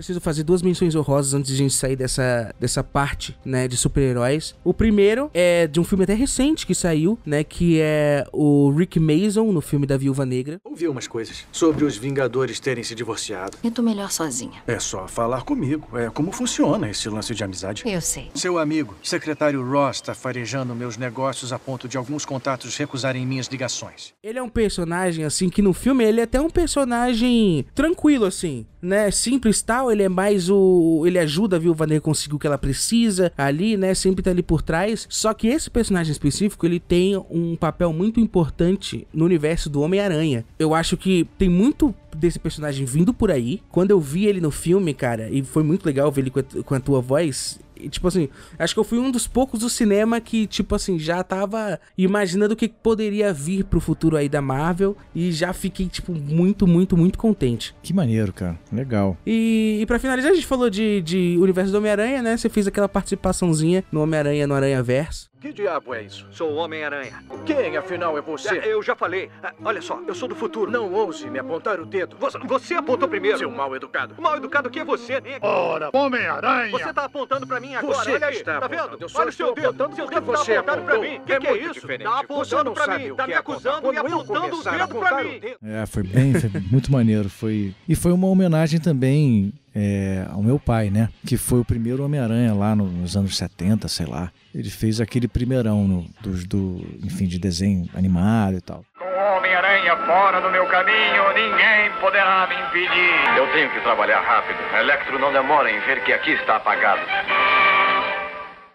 Preciso 0.10 0.22
fazer 0.22 0.44
duas 0.44 0.62
menções 0.62 0.96
honrosas 0.96 1.34
antes 1.34 1.50
de 1.50 1.54
a 1.56 1.58
gente 1.58 1.74
sair 1.74 1.96
dessa, 1.96 2.54
dessa 2.60 2.84
parte, 2.84 3.38
né, 3.46 3.68
de 3.68 3.78
super-heróis. 3.78 4.56
O 4.64 4.74
primeiro 4.74 5.30
é 5.34 5.68
de 5.68 5.80
um 5.80 5.84
filme 5.84 6.04
até 6.04 6.14
recente 6.16 6.66
que 6.66 6.74
saiu, 6.74 7.18
né, 7.26 7.44
que 7.44 7.80
é 7.80 8.26
o 8.34 8.72
Rick 8.72 9.00
Mason 9.00 9.52
no 9.52 9.62
filme 9.62 9.86
da 9.86 9.98
Viúva 9.98 10.26
Negra. 10.26 10.60
Ouvi 10.64 10.88
umas 10.88 11.08
coisas 11.08 11.46
sobre 11.52 11.86
os 11.86 11.96
Vingadores 11.96 12.60
terem 12.60 12.84
se 12.84 12.96
divorciado. 12.96 13.58
Eu 13.64 13.72
tô 13.72 13.82
melhor 13.82 14.12
sozinha. 14.12 14.64
É 14.66 14.80
só 14.80 15.08
falar 15.08 15.44
comigo. 15.44 15.88
É 15.98 16.10
como 16.10 16.32
funciona 16.32 16.90
esse 16.90 17.08
lance 17.10 17.36
de 17.36 17.44
amizade. 17.44 17.84
Eu 17.86 18.02
sei. 18.02 18.32
Seu 18.34 18.58
amigo, 18.58 18.96
secretário 19.04 19.64
Ross, 19.64 20.02
tá 20.02 20.16
farejando 20.16 20.74
meus 20.74 20.98
negócios 20.98 21.54
a 21.54 21.60
ponto 21.60 21.88
de 21.88 21.98
alguns 21.98 22.26
contatos 22.26 22.76
recusarem 22.78 23.26
minhas 23.26 23.48
ligações. 23.48 24.14
Ele 24.24 24.40
é 24.40 24.42
um 24.42 24.50
personagem, 24.50 25.26
assim, 25.26 25.50
que 25.50 25.62
no 25.62 25.74
filme 25.74 26.04
ele 26.04 26.22
é 26.22 26.24
até 26.24 26.40
um 26.42 26.50
personagem 26.50 27.66
tranquilo, 27.76 28.26
assim, 28.26 28.66
né? 28.82 29.12
Simples 29.12 29.62
tal, 29.62 29.92
ele 29.92 30.04
é 30.04 30.10
mais 30.10 30.50
o. 30.50 31.04
Ele 31.06 31.20
ajuda 31.20 31.56
a 31.56 31.60
Viúva 31.60 31.86
Negra 31.86 32.02
conseguir 32.02 32.36
o 32.36 32.40
que 32.40 32.48
ela 32.48 32.58
precisa 32.58 33.32
ali, 33.38 33.78
né? 33.78 33.94
Sempre 33.94 34.24
tá 34.24 34.32
ali 34.32 34.44
por 34.44 34.62
trás. 34.62 35.06
Só 35.10 35.34
que 35.34 35.48
esse 35.48 35.70
personagem 35.70 36.12
específico, 36.12 36.66
ele 36.66 36.80
tem 36.80 37.18
um 37.30 37.56
papel 37.56 37.92
muito 37.92 38.20
importante 38.20 39.08
no 39.14 39.26
universo 39.26 39.70
do 39.70 39.82
Homem-Aranha. 39.82 40.46
Eu 40.58 40.74
acho 40.74 40.98
que 40.98 41.28
tem 41.38 41.50
muito 41.50 41.94
desse 42.16 42.40
personagem 42.40 42.86
vindo 42.86 43.14
por 43.14 43.32
aí. 43.32 43.62
Quando 43.70 43.92
eu 43.92 44.00
vi 44.00 44.26
ele 44.26 44.42
no 44.42 44.52
filme, 44.52 44.94
cara, 44.94 45.30
e 45.30 45.44
foi 45.44 45.64
muito 45.64 45.86
legal 45.86 46.12
ver 46.12 46.22
ele 46.22 46.30
com 46.32 46.40
a, 46.40 46.44
com 46.64 46.76
a 46.76 46.80
tua 46.80 47.02
voz, 47.02 47.60
e, 47.80 47.90
tipo 47.90 48.08
assim, 48.08 48.30
acho 48.58 48.74
que 48.74 48.80
eu 48.80 48.84
fui 48.84 49.00
um 49.00 49.10
dos 49.10 49.28
poucos 49.28 49.62
do 49.62 49.70
cinema 49.70 50.20
que, 50.20 50.46
tipo 50.46 50.76
assim, 50.76 51.00
já 51.00 51.24
tava 51.24 51.80
imaginando 51.98 52.54
o 52.54 52.58
que 52.58 52.68
poderia 52.68 53.34
vir 53.34 53.64
pro 53.64 53.80
futuro 53.80 54.18
aí 54.18 54.28
da 54.28 54.42
Marvel 54.42 54.96
e 55.16 55.32
já 55.32 55.54
fiquei, 55.54 55.88
tipo, 55.88 56.14
muito, 56.14 56.68
muito, 56.68 56.98
muito 56.98 57.18
contente. 57.18 57.76
Que 57.82 57.94
maneiro, 57.94 58.34
cara. 58.34 58.60
Legal. 58.72 59.18
E, 59.26 59.80
e 59.82 59.86
para 59.86 60.00
finalizar, 60.00 60.32
a 60.32 60.36
gente 60.36 60.48
falou 60.48 60.70
de, 60.70 61.02
de 61.02 61.38
Universo 61.40 61.72
do 61.72 61.78
Homem-Aranha, 61.78 62.22
né? 62.22 62.38
Você 62.38 62.50
fez 62.50 62.68
aquela 62.68 62.90
participaçãozinha 62.90 63.84
no 63.92 64.02
Homem-Aranha, 64.02 64.48
no 64.48 64.54
Aranha 64.54 64.84
Verso. 64.84 65.29
Que 65.40 65.54
diabo 65.54 65.94
é 65.96 66.04
isso? 66.04 66.28
Sou 66.32 66.52
o 66.52 66.56
Homem-Aranha. 66.56 67.24
Quem, 67.46 67.78
afinal, 67.78 68.18
é 68.18 68.22
você? 68.22 68.58
É, 68.58 68.74
Eu 68.74 68.84
já 68.84 68.94
falei. 68.94 69.30
Ah, 69.42 69.54
Olha 69.64 69.82
só, 69.82 70.02
eu 70.06 70.14
sou 70.14 70.28
do 70.28 70.36
futuro. 70.36 70.70
Não 70.70 70.92
ouse 70.94 71.30
me 71.30 71.40
apontar 71.40 71.80
o 71.80 71.86
dedo. 71.86 72.18
Você, 72.20 72.38
você 72.40 72.74
apontou 72.74 73.08
primeiro. 73.08 73.38
Seu 73.38 73.50
mal 73.50 73.74
educado. 73.74 74.16
O 74.18 74.22
mal 74.22 74.36
educado 74.36 74.70
que 74.70 74.80
é 74.80 74.84
você, 74.84 75.22
né? 75.22 75.38
Ora, 75.42 75.92
Homem-Aranha! 75.94 76.72
Você 76.72 76.94
tá 76.94 77.06
apontando 77.06 77.48
pra 77.48 77.58
mim 77.62 77.74
agora, 77.74 77.96
Você 77.96 78.12
olha 78.16 78.28
aí. 78.28 78.36
está 78.36 78.60
tá 78.60 78.66
apontando. 78.66 78.90
vendo? 78.92 79.02
Eu 79.04 79.08
só 79.10 79.20
olha 79.22 79.30
o 79.30 79.32
seu 79.32 79.54
dedo. 79.56 79.68
apontando 79.70 79.96
Seu 79.96 80.08
dedo 80.08 80.26
tá 80.26 80.38
você 80.38 80.56
apontando 80.58 80.84
pra 80.84 80.94
apontou. 80.96 81.10
mim. 81.10 81.18
O 81.18 81.22
que, 81.22 81.32
É 81.34 81.40
que 81.40 81.48
é 81.48 81.58
isso? 81.58 81.74
diferente. 81.74 82.04
Tá 82.04 82.20
apontando 82.20 82.72
pra 82.74 82.98
mim. 83.00 83.16
Tá 83.16 83.28
me 83.28 83.34
é 83.34 83.38
acusando 83.38 83.94
e 83.94 83.98
apontando 83.98 84.58
o 84.60 84.64
dedo 84.64 84.96
pra 85.00 85.24
mim. 85.24 85.42
É, 85.64 85.86
foi 85.86 86.04
bem, 86.04 86.34
foi 86.34 86.50
muito 86.70 86.92
maneiro. 86.92 87.30
Foi 87.30 87.74
e 87.88 87.96
foi 87.96 88.12
uma 88.12 88.28
homenagem 88.28 88.78
também 88.82 89.54
é, 89.76 90.26
ao 90.32 90.42
meu 90.42 90.60
pai, 90.60 90.90
né? 90.90 91.10
Que 91.26 91.38
foi 91.38 91.60
o 91.60 91.66
primeiro 91.66 92.04
Homem-Aranha 92.04 92.54
lá 92.54 92.76
no- 92.76 92.86
nos 92.86 93.16
anos 93.16 93.38
70, 93.38 93.88
sei 93.88 94.06
lá. 94.06 94.32
Ele 94.54 94.70
fez 94.70 95.00
aquele 95.00 95.28
primeirão 95.28 95.88
no, 95.88 96.06
dos 96.22 96.46
do, 96.46 96.86
enfim, 97.04 97.26
de 97.28 97.38
desenho 97.40 97.88
animado 97.96 98.58
e 98.58 98.62
tal. 98.62 98.84
Com 98.98 99.06
o 99.06 99.38
Homem-Aranha 99.38 99.96
fora 100.06 100.42
do 100.42 100.50
meu 100.50 100.66
caminho, 100.68 101.24
ninguém 101.36 101.92
poderá 102.02 102.48
me 102.48 102.56
impedir. 102.56 103.38
Eu 103.38 103.52
tenho 103.54 103.70
que 103.72 103.80
trabalhar 103.82 104.22
rápido. 104.22 104.58
Electro 104.80 105.20
não 105.20 105.32
demora 105.32 105.70
em 105.72 105.80
ver 105.82 106.04
que 106.04 106.12
aqui 106.14 106.32
está 106.32 106.56
apagado. 106.56 107.02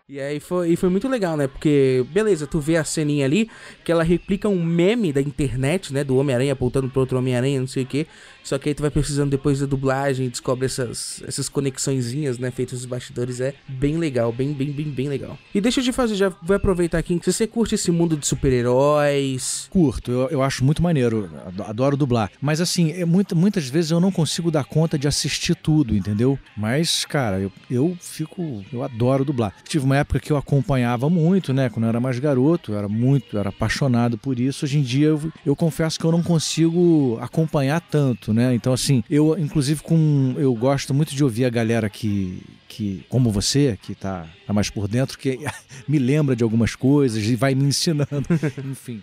E 0.07 0.21
aí 0.21 0.39
foi, 0.39 0.69
e 0.69 0.77
foi 0.77 0.91
muito 0.91 1.09
legal, 1.09 1.35
né? 1.35 1.47
Porque, 1.49 2.05
beleza, 2.11 2.47
tu 2.47 2.61
vê 2.61 2.77
a 2.77 2.85
ceninha 2.85 3.25
ali, 3.25 3.51
que 3.83 3.91
ela 3.91 4.05
replica 4.05 4.49
um 4.51 4.63
meme 4.63 5.15
da 5.15 5.21
internet, 5.21 5.95
né? 5.95 6.05
Do 6.05 6.19
Homem-Aranha 6.19 6.53
apontando 6.53 6.91
pro 6.91 7.01
outro 7.01 7.17
Homem-Aranha, 7.19 7.59
não 7.59 7.67
sei 7.67 7.85
o 7.85 7.87
quê. 7.87 8.07
Só 8.45 8.59
que 8.59 8.69
aí 8.69 8.75
tu 8.75 8.83
vai 8.83 8.91
precisando 8.91 9.31
depois 9.31 9.59
da 9.59 9.67
dublagem, 9.67 10.29
descobre 10.29 10.67
essas, 10.67 11.23
essas 11.27 11.49
conexõezinhas, 11.49 12.39
né? 12.39 12.51
Feitas 12.53 12.79
nos 12.81 12.85
bastidores. 12.87 13.41
É 13.41 13.55
bem 13.67 13.97
legal, 13.97 14.31
bem, 14.31 14.53
bem, 14.53 14.71
bem, 14.71 14.87
bem 14.87 15.09
legal. 15.09 15.37
E 15.55 15.61
deixa 15.61 15.83
te 15.83 15.91
fazer, 15.93 16.15
já 16.15 16.29
vou 16.43 16.55
aproveitar 16.55 16.99
aqui. 16.99 17.19
Se 17.25 17.33
você 17.33 17.47
curte 17.47 17.75
esse 17.75 17.91
mundo 17.91 18.17
de 18.17 18.27
super-heróis. 18.27 19.67
Curto, 19.71 20.11
eu, 20.11 20.29
eu 20.29 20.43
acho 20.43 20.63
muito 20.65 20.83
maneiro, 20.83 21.31
ado- 21.47 21.63
adoro 21.63 21.97
dublar. 21.97 22.31
Mas 22.41 22.61
assim, 22.61 22.93
é 22.93 23.05
muito, 23.07 23.35
muitas 23.35 23.67
vezes 23.69 23.91
eu 23.91 24.01
não 24.01 24.13
consigo 24.13 24.51
dar 24.51 24.65
conta 24.65 24.99
de 24.99 25.09
assistir 25.09 25.55
tudo, 25.55 25.97
entendeu? 25.97 26.39
Mas, 26.57 27.05
cara, 27.07 27.41
eu, 27.41 27.51
eu 27.71 27.97
fico. 27.99 28.63
Eu 28.71 28.83
adoro 28.83 29.25
dublar. 29.25 29.55
Tive 29.67 29.85
uma 29.87 29.97
época 29.97 30.21
que 30.21 30.31
eu 30.31 30.37
acompanhava 30.37 31.09
muito, 31.09 31.53
né? 31.55 31.71
Quando 31.71 31.85
eu 31.85 31.89
era 31.89 32.01
mais 32.01 32.19
garoto, 32.19 32.73
eu 32.73 32.79
era 32.79 32.89
muito, 32.89 33.37
eu 33.37 33.41
era 33.41 33.49
apaixonado 33.49 34.19
por 34.19 34.39
isso. 34.39 34.67
Hoje 34.67 34.79
em 34.79 34.83
dia 34.83 35.07
eu, 35.09 35.33
eu 35.47 35.57
confesso 35.57 35.99
que 35.99 36.05
eu 36.05 36.13
não 36.13 36.23
consigo 36.23 37.19
acompanhar 37.23 37.81
tanto, 37.81 38.33
né? 38.35 38.55
Então, 38.55 38.73
assim, 38.73 39.03
eu, 39.09 39.39
inclusive, 39.39 39.83
com. 39.83 40.35
Eu 40.37 40.55
gosto 40.55 40.93
muito 40.93 41.15
de 41.15 41.23
ouvir 41.25 41.45
a 41.45 41.51
galera 41.51 41.89
que. 41.89 42.43
Que, 42.69 43.05
como 43.09 43.31
você, 43.31 43.79
que 43.81 43.95
tá, 43.95 44.27
tá 44.45 44.53
mais 44.53 44.69
por 44.69 44.89
dentro, 44.89 45.17
que 45.17 45.39
me 45.87 45.97
lembra 45.97 46.35
de 46.35 46.43
algumas 46.43 46.75
coisas 46.75 47.23
e 47.25 47.37
vai 47.37 47.55
me 47.55 47.65
ensinando. 47.65 48.27
Enfim. 48.69 49.01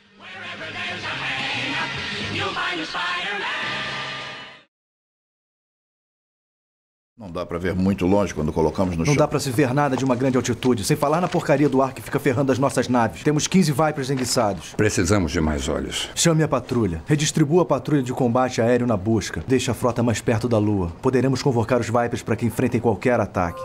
Não 7.22 7.30
dá 7.30 7.46
pra 7.46 7.60
ver 7.60 7.76
muito 7.76 8.08
longe 8.08 8.34
quando 8.34 8.52
colocamos 8.52 8.94
no 8.98 9.02
Não 9.02 9.06
chão. 9.06 9.16
dá 9.16 9.28
pra 9.28 9.40
se 9.40 9.52
ver 9.52 9.76
nada 9.76 9.96
de 9.96 10.04
uma 10.04 10.16
grande 10.16 10.38
altitude, 10.38 10.84
sem 10.84 10.98
falar 10.98 11.22
na 11.22 11.28
porcaria 11.28 11.70
do 11.70 11.80
ar 11.80 11.94
que 11.94 12.02
fica 12.02 12.20
ferrando 12.20 12.52
as 12.52 12.58
nossas 12.58 12.88
naves. 12.88 13.22
Temos 13.22 13.46
15 13.46 13.72
Vipers 13.72 14.10
enguiçados. 14.10 14.74
Precisamos 14.76 15.32
de 15.32 15.40
mais 15.40 15.70
olhos. 15.70 16.10
Chame 16.16 16.42
a 16.42 16.48
patrulha. 16.48 17.04
Redistribua 17.06 17.62
a 17.62 17.66
patrulha 17.66 18.02
de 18.02 18.12
combate 18.12 18.60
aéreo 18.60 18.88
na 18.88 18.98
busca. 18.98 19.44
Deixe 19.48 19.70
a 19.70 19.74
frota 19.76 20.02
mais 20.02 20.20
perto 20.20 20.50
da 20.50 20.58
Lua. 20.58 20.92
Poderemos 21.00 21.44
convocar 21.44 21.80
os 21.80 21.86
Vipers 21.86 22.24
para 22.24 22.36
que 22.36 22.48
enfrentem 22.48 22.82
qualquer 22.82 23.20
ataque. 23.20 23.62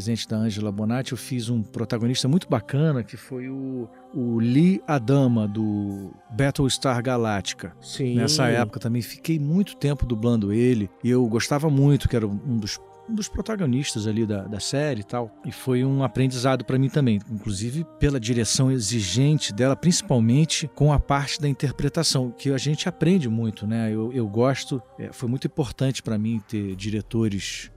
Presente 0.00 0.26
da 0.26 0.38
Angela 0.38 0.72
Bonatti, 0.72 1.12
eu 1.12 1.18
fiz 1.18 1.50
um 1.50 1.62
protagonista 1.62 2.26
muito 2.26 2.48
bacana, 2.48 3.04
que 3.04 3.18
foi 3.18 3.50
o, 3.50 3.86
o 4.14 4.38
Lee 4.38 4.82
Adama, 4.86 5.46
do 5.46 6.10
Battlestar 6.30 7.02
Galactica. 7.02 7.76
Sim. 7.82 8.14
Nessa 8.14 8.46
época 8.48 8.80
também 8.80 9.02
fiquei 9.02 9.38
muito 9.38 9.76
tempo 9.76 10.06
dublando 10.06 10.54
ele, 10.54 10.88
e 11.04 11.10
eu 11.10 11.26
gostava 11.26 11.68
muito, 11.68 12.08
que 12.08 12.16
era 12.16 12.26
um 12.26 12.56
dos 12.56 12.78
um 13.08 13.14
dos 13.14 13.26
protagonistas 13.26 14.06
ali 14.06 14.24
da, 14.24 14.44
da 14.44 14.60
série 14.60 15.00
e 15.00 15.04
tal. 15.04 15.34
E 15.44 15.50
foi 15.50 15.84
um 15.84 16.04
aprendizado 16.04 16.64
para 16.64 16.78
mim 16.78 16.88
também, 16.88 17.18
inclusive 17.28 17.84
pela 17.98 18.20
direção 18.20 18.70
exigente 18.70 19.52
dela, 19.52 19.74
principalmente 19.74 20.70
com 20.76 20.92
a 20.92 20.98
parte 21.00 21.40
da 21.40 21.48
interpretação, 21.48 22.30
que 22.30 22.52
a 22.52 22.58
gente 22.58 22.88
aprende 22.88 23.28
muito, 23.28 23.66
né? 23.66 23.92
Eu, 23.92 24.12
eu 24.12 24.28
gosto, 24.28 24.80
é, 24.96 25.12
foi 25.12 25.28
muito 25.28 25.48
importante 25.48 26.04
para 26.04 26.16
mim 26.16 26.40
ter 26.46 26.76
diretores 26.76 27.68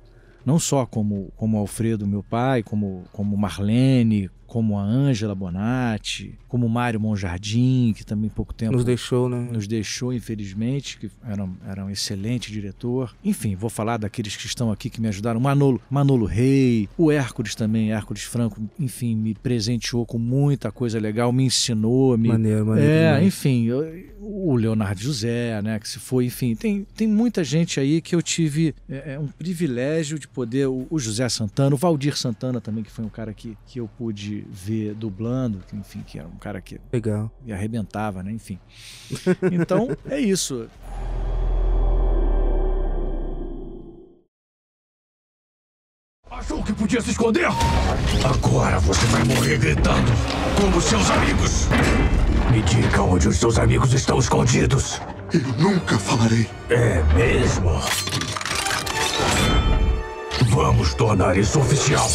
não 0.46 0.60
só 0.60 0.86
como 0.86 1.32
como 1.36 1.58
Alfredo, 1.58 2.08
meu 2.08 2.24
pai, 2.24 2.64
como 2.64 3.04
como 3.12 3.38
Marlene, 3.38 4.30
como 4.54 4.78
a 4.78 4.84
Ângela 4.84 5.34
Bonatti, 5.34 6.38
como 6.48 6.68
o 6.68 6.70
Mário 6.70 7.00
Monjardim, 7.00 7.92
que 7.98 8.06
também 8.06 8.30
pouco 8.30 8.54
tempo 8.54 8.74
Nos 8.74 8.86
deixou, 8.86 9.28
né? 9.28 9.48
nos 9.52 9.66
deixou, 9.66 10.14
infelizmente, 10.14 11.00
que 11.00 11.10
era, 11.28 11.44
um- 11.44 11.56
era 11.68 11.84
um 11.84 11.90
excelente 11.90 12.52
diretor. 12.52 13.16
Enfim, 13.26 13.56
vou 13.56 13.68
falar 13.68 13.98
daqueles 13.98 14.36
que 14.36 14.46
estão 14.46 14.72
aqui 14.72 14.92
que 14.92 15.02
me 15.02 15.08
ajudaram. 15.08 15.40
Manolo, 15.40 15.82
Manolo 15.90 16.28
Rei, 16.28 16.88
o 16.96 17.12
Hércules 17.12 17.56
também, 17.56 17.92
Hércules 17.92 18.22
Franco, 18.26 18.62
enfim, 18.80 19.16
me 19.16 19.34
presenteou 19.34 20.06
com 20.06 20.20
muita 20.20 20.72
coisa 20.72 21.00
legal, 21.00 21.32
me 21.34 21.46
ensinou. 21.46 22.16
Me... 22.16 22.28
Maneiro, 22.30 22.64
maneiro 22.68 22.92
É, 22.92 23.06
demais. 23.16 23.26
enfim, 23.26 23.66
eu- 23.66 24.14
o 24.22 24.56
Leonardo 24.56 25.02
José, 25.02 25.60
né, 25.64 25.80
que 25.80 25.90
se 25.90 25.98
foi, 25.98 26.26
enfim, 26.28 26.54
tem, 26.56 26.86
tem 26.96 27.08
muita 27.08 27.44
gente 27.44 27.80
aí 27.80 28.02
que 28.02 28.16
eu 28.16 28.22
tive 28.22 28.76
é, 28.88 29.14
é, 29.16 29.20
um 29.20 29.28
privilégio 29.28 30.20
de 30.20 30.28
poder, 30.28 30.68
o, 30.68 30.86
o 30.92 31.00
José 31.00 31.28
Santana, 31.28 31.74
o 31.76 31.78
Valdir 31.78 32.16
Santana 32.16 32.62
também, 32.62 32.84
que 32.84 32.92
foi 32.92 33.04
um 33.04 33.10
cara 33.10 33.34
que, 33.34 33.58
que 33.66 33.80
eu 33.80 33.88
pude 33.98 34.43
ver 34.50 34.94
dublando, 34.94 35.64
que, 35.68 35.76
enfim, 35.76 36.04
que 36.06 36.20
era 36.20 36.28
um 36.28 36.38
cara 36.38 36.62
que 36.62 36.80
Legal. 36.92 37.32
e 37.46 37.54
arrebentava, 37.54 38.24
né, 38.24 38.32
enfim. 38.32 38.60
Então, 39.52 39.90
é 40.10 40.20
isso. 40.20 40.68
Achou 46.30 46.64
que 46.64 46.74
podia 46.74 47.00
se 47.00 47.12
esconder? 47.12 47.48
Agora 48.26 48.80
você 48.80 49.06
vai 49.08 49.24
morrer 49.24 49.58
gritando, 49.60 50.12
como 50.60 50.82
seus 50.82 51.10
amigos. 51.12 51.68
Me 52.52 52.62
diga 52.64 53.02
onde 53.04 53.28
os 53.28 53.38
seus 53.38 53.58
amigos 53.60 53.94
estão 53.94 54.18
escondidos. 54.18 55.00
Eu 55.32 55.42
nunca 55.58 55.98
falarei. 55.98 56.50
É 56.70 57.02
mesmo? 57.16 57.70
Vamos 60.50 60.94
tornar 60.96 61.38
isso 61.38 61.60
oficial. 61.60 62.08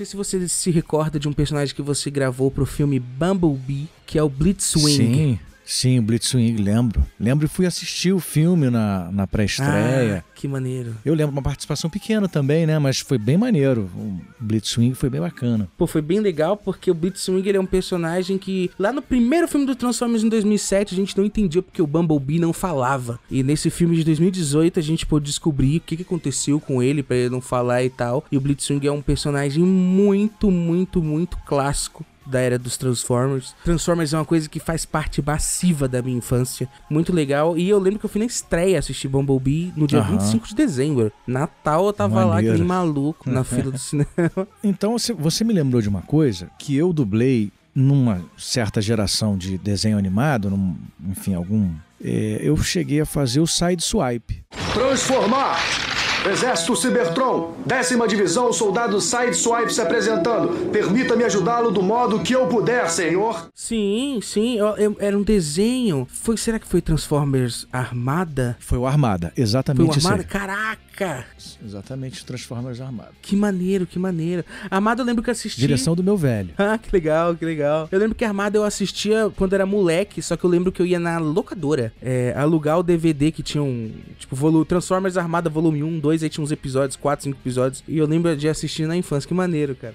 Sei 0.00 0.06
se 0.06 0.16
você 0.16 0.48
se 0.48 0.70
recorda 0.70 1.18
de 1.18 1.28
um 1.28 1.32
personagem 1.32 1.74
que 1.74 1.82
você 1.82 2.10
gravou 2.10 2.50
pro 2.50 2.64
filme 2.64 2.98
Bumblebee, 2.98 3.88
que 4.06 4.18
é 4.18 4.22
o 4.22 4.30
Blitzwing. 4.30 4.96
Sim, 4.96 5.40
sim, 5.70 5.98
o 5.98 6.02
Blitzwing, 6.02 6.56
lembro. 6.56 7.04
Lembro 7.18 7.46
e 7.46 7.48
fui 7.48 7.66
assistir 7.66 8.12
o 8.12 8.20
filme 8.20 8.68
na, 8.70 9.10
na 9.12 9.26
pré-estreia. 9.26 10.24
Ah, 10.26 10.32
que 10.34 10.48
maneiro. 10.48 10.96
Eu 11.04 11.14
lembro 11.14 11.32
uma 11.32 11.42
participação 11.42 11.88
pequena 11.88 12.28
também, 12.28 12.66
né? 12.66 12.78
Mas 12.78 13.00
foi 13.00 13.18
bem 13.18 13.36
maneiro. 13.36 13.90
O 13.94 14.20
Blitzwing 14.40 14.94
foi 14.94 15.08
bem 15.08 15.20
bacana. 15.20 15.68
Pô, 15.78 15.86
foi 15.86 16.02
bem 16.02 16.20
legal 16.20 16.56
porque 16.56 16.90
o 16.90 16.94
Blitzwing 16.94 17.46
ele 17.46 17.56
é 17.56 17.60
um 17.60 17.66
personagem 17.66 18.38
que 18.38 18.70
lá 18.78 18.92
no 18.92 19.00
primeiro 19.00 19.46
filme 19.46 19.66
do 19.66 19.74
Transformers 19.74 20.24
em 20.24 20.28
2007 20.28 20.94
a 20.94 20.96
gente 20.96 21.16
não 21.16 21.24
entendia 21.24 21.62
porque 21.62 21.82
o 21.82 21.86
Bumblebee 21.86 22.38
não 22.38 22.52
falava. 22.52 23.20
E 23.30 23.42
nesse 23.42 23.70
filme 23.70 23.96
de 23.96 24.04
2018 24.04 24.78
a 24.78 24.82
gente 24.82 25.06
pôde 25.06 25.26
descobrir 25.26 25.76
o 25.76 25.80
que, 25.80 25.96
que 25.96 26.02
aconteceu 26.02 26.60
com 26.60 26.82
ele 26.82 27.02
pra 27.02 27.16
ele 27.16 27.30
não 27.30 27.40
falar 27.40 27.84
e 27.84 27.90
tal. 27.90 28.24
E 28.30 28.36
o 28.36 28.40
Blitzwing 28.40 28.86
é 28.86 28.92
um 28.92 29.02
personagem 29.02 29.62
muito, 29.62 30.50
muito, 30.50 31.02
muito 31.02 31.36
clássico 31.46 32.04
da 32.30 32.40
era 32.40 32.58
dos 32.58 32.76
Transformers. 32.76 33.54
Transformers 33.64 34.14
é 34.14 34.18
uma 34.18 34.24
coisa 34.24 34.48
que 34.48 34.58
faz 34.60 34.84
parte 34.84 35.20
massiva 35.20 35.86
da 35.88 36.00
minha 36.00 36.16
infância. 36.16 36.68
Muito 36.88 37.12
legal. 37.12 37.58
E 37.58 37.68
eu 37.68 37.78
lembro 37.78 37.98
que 37.98 38.06
eu 38.06 38.10
fui 38.10 38.20
na 38.20 38.26
estreia 38.26 38.78
assistir 38.78 39.08
Bumblebee 39.08 39.72
no 39.76 39.86
dia 39.86 39.98
Aham. 39.98 40.18
25 40.18 40.48
de 40.48 40.54
dezembro. 40.54 41.12
Natal 41.26 41.86
eu 41.86 41.92
tava 41.92 42.24
lá, 42.24 42.36
que 42.36 42.42
nem 42.42 42.50
Maneiro. 42.64 42.68
maluco, 42.68 43.28
na 43.30 43.42
fila 43.44 43.70
do 43.70 43.78
cinema. 43.78 44.08
Então 44.64 44.92
você, 44.98 45.12
você 45.12 45.44
me 45.44 45.52
lembrou 45.52 45.82
de 45.82 45.88
uma 45.88 46.02
coisa 46.02 46.48
que 46.58 46.76
eu 46.76 46.92
dublei 46.92 47.52
numa 47.74 48.20
certa 48.36 48.80
geração 48.80 49.36
de 49.36 49.56
desenho 49.58 49.96
animado, 49.98 50.50
num- 50.50 50.76
enfim, 51.08 51.34
algum. 51.34 51.70
é, 52.02 52.40
eu 52.42 52.56
cheguei 52.56 53.00
a 53.00 53.06
fazer 53.06 53.40
o 53.40 53.46
Side 53.46 53.82
Swipe. 53.82 54.42
Transformar! 54.72 55.99
Exército 56.26 56.76
Cybertron, 56.76 57.54
décima 57.64 58.06
divisão, 58.06 58.52
soldado 58.52 59.00
Sideswipe 59.00 59.72
se 59.72 59.80
apresentando. 59.80 60.70
Permita-me 60.70 61.24
ajudá-lo 61.24 61.70
do 61.70 61.82
modo 61.82 62.20
que 62.20 62.34
eu 62.34 62.46
puder, 62.46 62.90
senhor. 62.90 63.48
Sim, 63.54 64.20
sim, 64.22 64.58
eu- 64.58 64.76
eu- 64.76 64.96
era 65.00 65.16
um 65.16 65.22
desenho. 65.22 66.06
Foi, 66.10 66.36
será 66.36 66.58
que 66.58 66.66
foi 66.68 66.82
Transformers 66.82 67.66
Armada? 67.72 68.54
Foi 68.60 68.76
o 68.76 68.86
Armada, 68.86 69.32
Foi 69.34 69.42
o 69.42 69.46
exatamente. 69.46 69.96
Armada? 70.06 70.24
Caraca! 70.24 71.24
Exatamente, 71.64 72.24
Transformers 72.26 72.78
Armada. 72.82 73.12
Que 73.22 73.34
maneiro, 73.34 73.86
que 73.86 73.98
maneiro. 73.98 74.44
Armada 74.70 75.00
eu 75.00 75.06
lembro 75.06 75.22
que 75.22 75.30
eu 75.30 75.32
assisti. 75.32 75.58
Direção 75.58 75.94
do 75.96 76.02
meu 76.04 76.16
velho. 76.18 76.50
Ah, 76.58 76.76
que 76.76 76.90
legal, 76.92 77.34
que 77.34 77.44
legal. 77.44 77.88
Eu 77.90 77.98
lembro 77.98 78.14
que 78.14 78.24
Armada 78.24 78.58
eu 78.58 78.64
assistia 78.64 79.32
quando 79.36 79.54
era 79.54 79.64
moleque, 79.64 80.20
só 80.20 80.36
que 80.36 80.44
eu 80.44 80.50
lembro 80.50 80.70
que 80.70 80.82
eu 80.82 80.86
ia 80.86 80.98
na 81.00 81.16
locadora 81.18 81.90
é, 82.02 82.34
alugar 82.36 82.78
o 82.78 82.82
DVD 82.82 83.32
que 83.32 83.42
tinha 83.42 83.62
um. 83.62 83.90
Tipo, 84.18 84.64
Transformers 84.66 85.16
Armada 85.16 85.48
volume 85.48 85.82
1, 85.82 85.98
2, 85.98 86.09
aí 86.10 86.28
tinha 86.28 86.44
uns 86.44 86.52
episódios, 86.52 86.96
4, 86.96 87.24
5 87.24 87.38
episódios. 87.38 87.84
E 87.86 87.98
eu 87.98 88.06
lembro 88.06 88.36
de 88.36 88.48
assistir 88.48 88.86
na 88.86 88.96
infância. 88.96 89.26
Que 89.26 89.34
maneiro, 89.34 89.74
cara. 89.74 89.94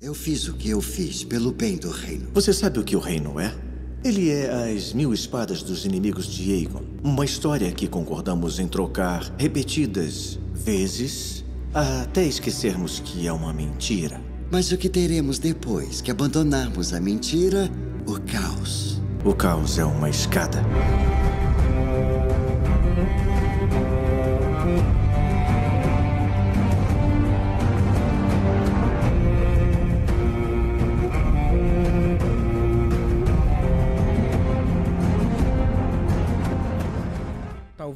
Eu 0.00 0.14
fiz 0.14 0.46
o 0.46 0.54
que 0.54 0.70
eu 0.70 0.80
fiz 0.80 1.24
pelo 1.24 1.50
bem 1.50 1.76
do 1.76 1.90
reino. 1.90 2.28
Você 2.32 2.52
sabe 2.52 2.78
o 2.78 2.84
que 2.84 2.94
o 2.94 3.00
reino 3.00 3.40
é? 3.40 3.52
Ele 4.04 4.30
é 4.30 4.72
as 4.72 4.92
mil 4.92 5.12
espadas 5.12 5.62
dos 5.62 5.84
inimigos 5.84 6.26
de 6.26 6.52
Aegon. 6.52 6.84
Uma 7.02 7.24
história 7.24 7.72
que 7.72 7.88
concordamos 7.88 8.60
em 8.60 8.68
trocar 8.68 9.22
repetidas 9.36 10.38
vezes 10.52 11.44
até 11.74 12.24
esquecermos 12.24 13.00
que 13.00 13.26
é 13.26 13.32
uma 13.32 13.52
mentira. 13.52 14.25
Mas 14.50 14.70
o 14.70 14.78
que 14.78 14.88
teremos 14.88 15.38
depois 15.38 16.00
que 16.00 16.10
abandonarmos 16.10 16.92
a 16.92 17.00
mentira? 17.00 17.68
O 18.06 18.20
caos. 18.20 19.02
O 19.24 19.34
caos 19.34 19.78
é 19.78 19.84
uma 19.84 20.08
escada. 20.08 20.62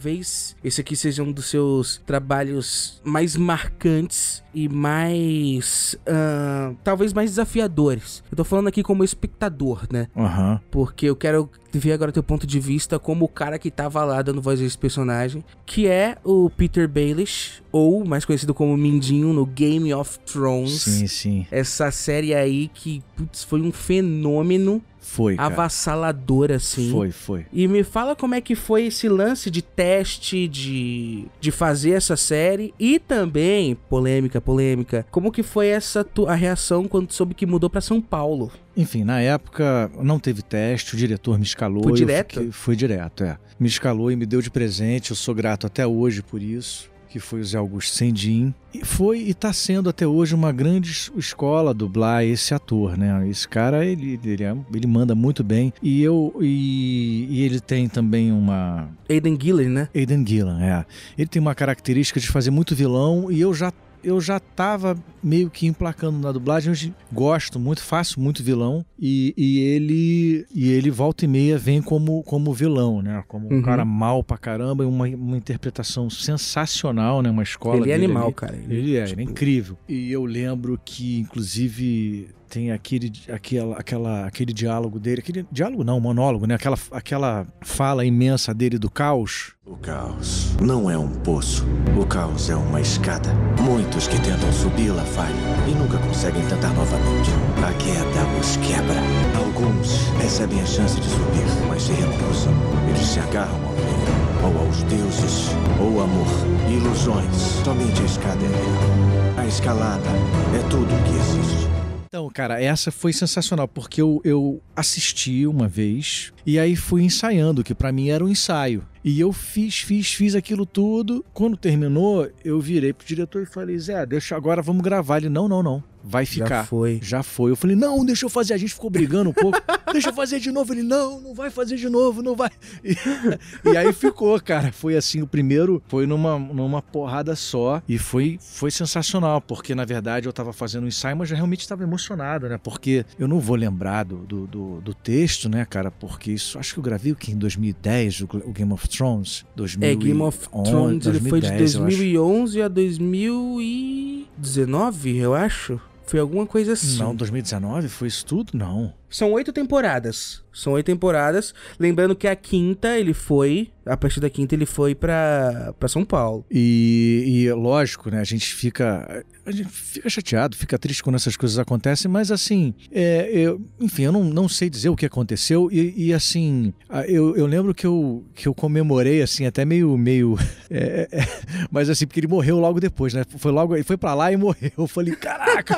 Talvez 0.01 0.57
esse 0.65 0.81
aqui 0.81 0.97
seja 0.97 1.23
um 1.23 1.31
dos 1.31 1.51
seus 1.51 1.99
trabalhos 2.07 3.03
mais 3.05 3.37
marcantes 3.37 4.43
e 4.55 4.67
mais. 4.67 5.95
ah, 6.07 6.73
talvez 6.83 7.13
mais 7.13 7.33
desafiadores. 7.33 8.25
Eu 8.31 8.37
tô 8.39 8.43
falando 8.43 8.69
aqui 8.69 8.83
como 8.83 9.05
espectador, 9.05 9.87
né? 9.93 10.09
Aham. 10.17 10.59
Porque 10.71 11.05
eu 11.05 11.15
quero 11.15 11.51
ver 11.71 11.93
agora 11.93 12.11
teu 12.11 12.23
ponto 12.23 12.47
de 12.47 12.59
vista 12.59 12.99
como 12.99 13.27
o 13.27 13.29
cara 13.29 13.59
que 13.59 13.71
tava 13.71 14.03
lá 14.03 14.23
dando 14.23 14.41
voz 14.41 14.59
a 14.59 14.65
esse 14.65 14.79
personagem, 14.79 15.45
que 15.67 15.87
é 15.87 16.17
o 16.25 16.49
Peter 16.49 16.89
Baelish, 16.89 17.63
ou 17.71 18.03
mais 18.03 18.25
conhecido 18.25 18.55
como 18.55 18.75
Mindinho 18.79 19.35
no 19.35 19.45
Game 19.45 19.93
of 19.93 20.19
Thrones. 20.21 20.81
Sim, 20.81 21.07
sim. 21.07 21.47
Essa 21.51 21.91
série 21.91 22.35
aí 22.35 22.71
que 22.73 23.03
putz, 23.17 23.45
foi 23.45 23.61
um 23.61 23.71
fenômeno 23.71 24.83
Foi, 25.13 25.35
cara. 25.35 25.53
avassalador, 25.53 26.53
assim. 26.53 26.91
Foi, 26.93 27.11
foi. 27.11 27.47
E 27.53 27.67
me 27.67 27.83
fala 27.83 28.15
como 28.15 28.35
é 28.35 28.41
que 28.41 28.55
foi 28.55 28.87
esse 28.87 29.09
lance 29.09 29.51
de 29.51 29.61
teste, 29.61 30.47
de, 30.47 31.25
de 31.41 31.51
fazer 31.51 31.91
essa 31.91 32.17
série 32.17 32.73
e 32.79 32.99
também, 32.99 33.75
polêmica, 33.89 34.41
polêmica, 34.41 35.05
como 35.11 35.33
que 35.33 35.43
foi 35.43 35.67
essa 35.67 36.07
a 36.29 36.35
reação 36.35 36.87
quando 36.87 37.11
soube 37.13 37.35
que 37.35 37.45
mudou 37.47 37.69
pra 37.69 37.81
São 37.81 38.01
Paulo? 38.01 38.53
Enfim, 38.77 39.03
na 39.05 39.21
época 39.21 39.91
não 40.01 40.19
teve 40.19 40.43
teste, 40.43 40.95
o 40.95 40.97
diretor 40.99 41.39
me 41.39 41.45
escalou. 41.45 41.83
Foi 41.83 41.93
direto? 41.93 42.35
fiquei- 42.35 42.53
foi 42.53 42.77
direto, 42.77 43.25
é. 43.25 43.37
Me 43.59 43.67
escalou 43.69 44.11
e 44.11 44.17
me 44.17 44.25
deu 44.27 44.41
de 44.41 44.51
presente, 44.51 45.11
eu 45.11 45.17
sou 45.17 45.35
grato 45.35 45.67
até 45.67 45.87
hoje 45.87 46.23
por 46.23 46.41
isso, 46.43 46.90
que 47.11 47.19
foi 47.19 47.41
o 47.41 47.45
Zé 47.45 47.59
Augusto 47.59 47.95
Sendin. 47.97 48.55
E 48.73 48.85
foi 48.85 49.19
e 49.23 49.35
tá 49.35 49.53
sendo 49.53 49.91
até 49.91 50.07
hoje 50.07 50.35
uma 50.35 50.53
grande 50.53 50.91
es- 50.93 51.11
escola 51.17 51.75
dublar 51.75 52.25
esse 52.25 52.55
ator, 52.55 52.97
né? 52.97 53.29
Esse 53.29 53.49
cara, 53.49 53.85
ele, 53.85 54.19
ele, 54.25 54.45
é- 54.45 54.57
ele 54.73 54.87
manda 54.87 55.15
muito 55.15 55.43
bem. 55.43 55.73
E 55.83 56.01
eu 56.03 56.33
e, 56.41 57.27
e 57.29 57.43
ele 57.43 57.59
tem 57.61 57.89
também 57.89 58.31
uma 58.33 58.89
Aiden 59.09 59.37
Gillen, 59.41 59.69
né? 59.69 59.89
Aiden 59.95 60.25
Gillan, 60.27 60.63
é. 60.63 60.85
Ele 61.19 61.27
tem 61.29 61.43
uma 61.43 61.55
característica 61.55 62.21
de 62.21 62.29
fazer 62.29 62.51
muito 62.53 62.75
vilão 62.77 63.31
e 63.31 63.41
eu 63.41 63.53
já 63.53 63.73
eu 64.03 64.21
já 64.21 64.39
tava 64.41 64.97
meio 65.23 65.51
que 65.51 65.67
emplacando 65.67 66.19
na 66.19 66.33
dublagem. 66.33 66.71
Hoje 66.71 66.95
gosto 67.13 67.59
muito, 67.59 67.83
faço 67.83 68.19
muito 68.21 68.43
vilão 68.43 68.85
e, 68.99 69.35
e 69.37 69.59
ele 69.61 70.47
e 70.55 70.71
ele 70.71 70.91
volta 70.91 71.25
e 71.25 71.29
meia 71.29 71.59
vem 71.59 71.83
como, 71.83 72.23
como 72.23 72.53
vilão, 72.55 73.03
né? 73.03 73.23
Como 73.29 73.49
um 73.49 73.57
Uhum. 73.57 73.63
cara 73.63 73.85
mal 73.85 74.25
pra 74.25 74.39
caramba 74.39 74.85
e 74.85 74.87
uma, 74.87 75.07
uma 75.09 75.37
interpretação 75.37 76.09
sensacional, 76.09 77.23
né? 77.23 77.31
Uma 77.31 77.43
escola 77.43 77.77
Ele 77.83 77.91
é 77.93 77.95
animal, 77.95 78.27
ali. 78.27 78.35
cara. 78.35 78.57
Ele, 78.57 78.75
Ele, 78.77 78.97
é, 78.97 79.05
tipo- 79.05 79.21
ele 79.21 79.29
é 79.29 79.31
incrível. 79.33 79.79
E 79.89 80.11
eu 80.13 80.25
lembro 80.25 80.81
que, 80.85 81.19
inclusive, 81.21 82.29
tem 82.51 82.73
aquele, 82.73 83.13
aquela, 83.33 83.77
aquela, 83.77 84.27
aquele 84.27 84.53
diálogo 84.53 84.99
dele, 84.99 85.21
aquele 85.21 85.47
diálogo 85.53 85.85
não, 85.85 86.01
monólogo, 86.01 86.47
né? 86.47 86.57
Aquela, 86.57 86.77
aquela 86.91 87.47
fala 87.63 88.05
imensa 88.05 88.53
dele 88.53 88.77
do 88.77 88.91
caos. 88.91 89.53
O 89.65 89.77
caos 89.77 90.57
não 90.61 90.91
é 90.91 90.99
um 90.99 91.09
poço. 91.09 91.65
O 91.97 92.05
caos 92.05 92.51
é 92.51 92.57
uma 92.57 92.81
escada. 92.81 93.33
Muitos 93.63 94.09
que 94.09 94.21
tentam 94.21 94.53
subi-la 94.53 95.05
falham 95.05 95.37
e 95.69 95.75
nunca 95.77 95.97
conseguem 95.99 96.43
tentar 96.49 96.75
novamente. 96.75 97.31
A 97.65 97.73
queda 97.75 98.41
os 98.41 98.57
quebra. 98.57 99.01
Alguns 99.39 100.09
recebem 100.21 100.61
a 100.61 100.67
chance 100.67 101.01
de 101.01 101.09
subir, 101.09 101.69
mas 101.69 101.85
se 101.85 101.93
recusam. 101.93 102.53
Eles 102.89 103.07
se 103.07 103.21
agarram 103.21 103.55
ao 103.65 103.75
vento, 103.75 104.45
ou 104.45 104.67
aos 104.67 104.83
deuses, 104.85 105.51
ou 105.79 106.03
amor, 106.03 106.27
ilusões. 106.69 107.37
Somente 107.65 108.03
a 108.03 108.05
escada 108.05 108.45
é 108.45 108.49
real. 108.49 109.45
A 109.45 109.47
escalada 109.47 110.11
é 110.59 110.69
tudo 110.69 110.93
o 110.93 111.03
que 111.05 111.15
existe. 111.15 111.80
Então, 112.13 112.29
cara, 112.29 112.61
essa 112.61 112.91
foi 112.91 113.13
sensacional, 113.13 113.69
porque 113.69 114.03
eu, 114.03 114.21
eu 114.25 114.61
assisti 114.75 115.47
uma 115.47 115.69
vez 115.69 116.33
e 116.45 116.59
aí 116.59 116.75
fui 116.75 117.05
ensaiando, 117.05 117.63
que 117.63 117.73
para 117.73 117.93
mim 117.93 118.09
era 118.09 118.25
um 118.25 118.29
ensaio. 118.29 118.85
E 119.05 119.21
eu 119.21 119.33
fiz, 119.33 119.79
fiz, 119.79 120.13
fiz 120.13 120.35
aquilo 120.35 120.67
tudo. 120.67 121.25
Quando 121.33 121.57
terminou, 121.57 122.29
eu 122.45 122.61
virei 122.61 122.93
pro 122.93 123.07
diretor 123.07 123.45
e 123.45 123.47
falei: 123.47 123.79
Zé, 123.79 124.05
deixa 124.05 124.35
agora, 124.35 124.61
vamos 124.61 124.83
gravar. 124.83 125.19
Ele: 125.19 125.29
Não, 125.29 125.47
não, 125.47 125.63
não. 125.63 125.85
Vai 126.03 126.25
ficar. 126.25 126.49
Já 126.49 126.65
foi. 126.65 127.01
Já 127.03 127.23
foi. 127.23 127.51
Eu 127.51 127.57
falei: 127.57 127.77
Não, 127.77 128.05
deixa 128.05 128.25
eu 128.25 128.31
fazer. 128.31 128.55
A 128.55 128.57
gente 128.57 128.75
ficou 128.75 128.91
brigando 128.91 129.31
um 129.31 129.33
pouco. 129.33 129.61
deixa 129.93 130.11
eu 130.11 130.15
fazer 130.15 130.41
de 130.41 130.51
novo. 130.51 130.73
Ele: 130.73 130.83
Não, 130.83 131.21
não 131.21 131.35
vai 131.35 131.51
fazer 131.51 131.77
de 131.77 131.89
novo, 131.89 132.23
não 132.23 132.35
vai. 132.35 132.51
E, 132.85 132.97
e 133.71 133.77
aí 133.77 133.93
ficou, 133.93 134.41
cara. 134.41 134.73
Foi 134.73 134.97
assim: 134.97 135.23
o 135.23 135.27
primeiro 135.27 135.83
foi 135.89 136.07
numa, 136.07 136.39
numa 136.39 136.83
porrada 136.83 137.35
só. 137.37 137.83
E 137.89 137.99
foi, 137.99 138.39
foi 138.41 138.71
sensacional, 138.71 139.41
porque 139.41 139.75
na 139.75 139.85
verdade 139.85 140.27
eu 140.27 140.33
tava 140.33 140.53
fazendo 140.53 140.85
um 140.85 140.89
ensaio, 140.89 141.17
mas 141.17 141.29
já 141.29 141.37
realmente 141.37 141.61
estava 141.61 141.83
emocionado, 141.83 142.49
né? 142.49 142.59
Porque 142.59 143.05
eu 143.19 143.29
não 143.29 143.41
vou 143.41 143.57
lembrar 143.57 144.05
do, 144.05 144.19
do, 144.19 144.47
do, 144.47 144.81
do 144.81 144.95
texto, 144.95 145.49
né, 145.49 145.65
cara? 145.65 145.91
Porque 145.91 146.31
isso. 146.33 146.59
Acho 146.59 146.75
que 146.75 146.79
eu 146.79 146.85
gravei 146.85 147.13
o 147.13 147.17
que? 147.17 147.33
Em 147.33 147.37
2010, 147.37 148.21
o, 148.23 148.29
o 148.45 148.53
Game 148.53 148.73
of 148.73 148.89
Thrones. 148.89 149.45
2011, 149.57 149.93
É, 149.93 149.97
Game 149.97 150.23
of 150.23 150.39
Thrones, 150.49 151.07
ele 151.07 151.21
foi 151.21 151.41
de 151.41 151.49
2010, 151.49 151.75
eu 151.75 151.85
acho. 151.85 151.97
2011 151.97 152.63
a 152.63 152.69
2019, 152.69 155.17
eu 155.17 155.35
acho. 155.35 155.81
Foi 156.11 156.19
alguma 156.19 156.45
coisa 156.45 156.73
assim. 156.73 156.99
Não, 156.99 157.15
2019 157.15 157.89
foi 157.89 158.09
isso 158.09 158.27
tudo? 158.27 158.51
Não. 158.53 158.93
São 159.09 159.31
oito 159.31 159.53
temporadas. 159.53 160.43
São 160.53 160.73
oito 160.73 160.87
temporadas. 160.87 161.55
Lembrando 161.79 162.17
que 162.17 162.27
a 162.27 162.35
quinta 162.35 162.99
ele 162.99 163.15
foi. 163.15 163.71
A 163.87 163.97
partir 163.97 164.19
da 164.19 164.29
quinta 164.29 164.57
ele 164.57 164.67
foi 164.67 164.93
pra, 164.93 165.73
pra 165.79 165.89
São 165.89 166.05
Paulo. 166.05 166.45
E, 166.51 167.23
e 167.45 167.53
lógico, 167.53 168.11
né? 168.11 168.19
A 168.19 168.25
gente 168.25 168.53
fica. 168.53 169.25
A 169.51 169.53
gente 169.53 169.69
fica 169.69 170.09
chateado, 170.09 170.57
fica 170.57 170.79
triste 170.79 171.03
quando 171.03 171.17
essas 171.17 171.37
coisas 171.37 171.59
acontecem, 171.59 172.09
mas 172.09 172.31
assim, 172.31 172.73
é, 172.93 173.29
eu, 173.33 173.61
enfim, 173.81 174.05
eu 174.05 174.13
não, 174.13 174.23
não 174.23 174.49
sei 174.49 174.71
dizer 174.71 174.91
o 174.91 174.95
que 174.95 175.05
aconteceu. 175.05 175.69
E, 175.73 176.07
e, 176.07 176.15
assim, 176.15 176.73
eu, 177.09 177.37
eu 177.37 177.47
lembro 177.47 177.75
que 177.75 177.85
eu, 177.85 178.25
que 178.33 178.47
eu 178.47 178.55
comemorei, 178.55 179.21
assim, 179.23 179.47
até 179.47 179.65
meio. 179.65 179.99
meio 179.99 180.39
é, 180.71 181.09
é, 181.11 181.29
mas 181.69 181.91
assim, 181.91 182.07
porque 182.07 182.21
ele 182.21 182.29
morreu 182.29 182.61
logo 182.61 182.79
depois, 182.79 183.13
né? 183.13 183.25
Foi 183.39 183.51
logo. 183.51 183.75
Ele 183.75 183.83
foi 183.83 183.97
pra 183.97 184.15
lá 184.15 184.31
e 184.31 184.37
morreu. 184.37 184.71
Eu 184.79 184.87
falei, 184.87 185.17
caraca! 185.17 185.77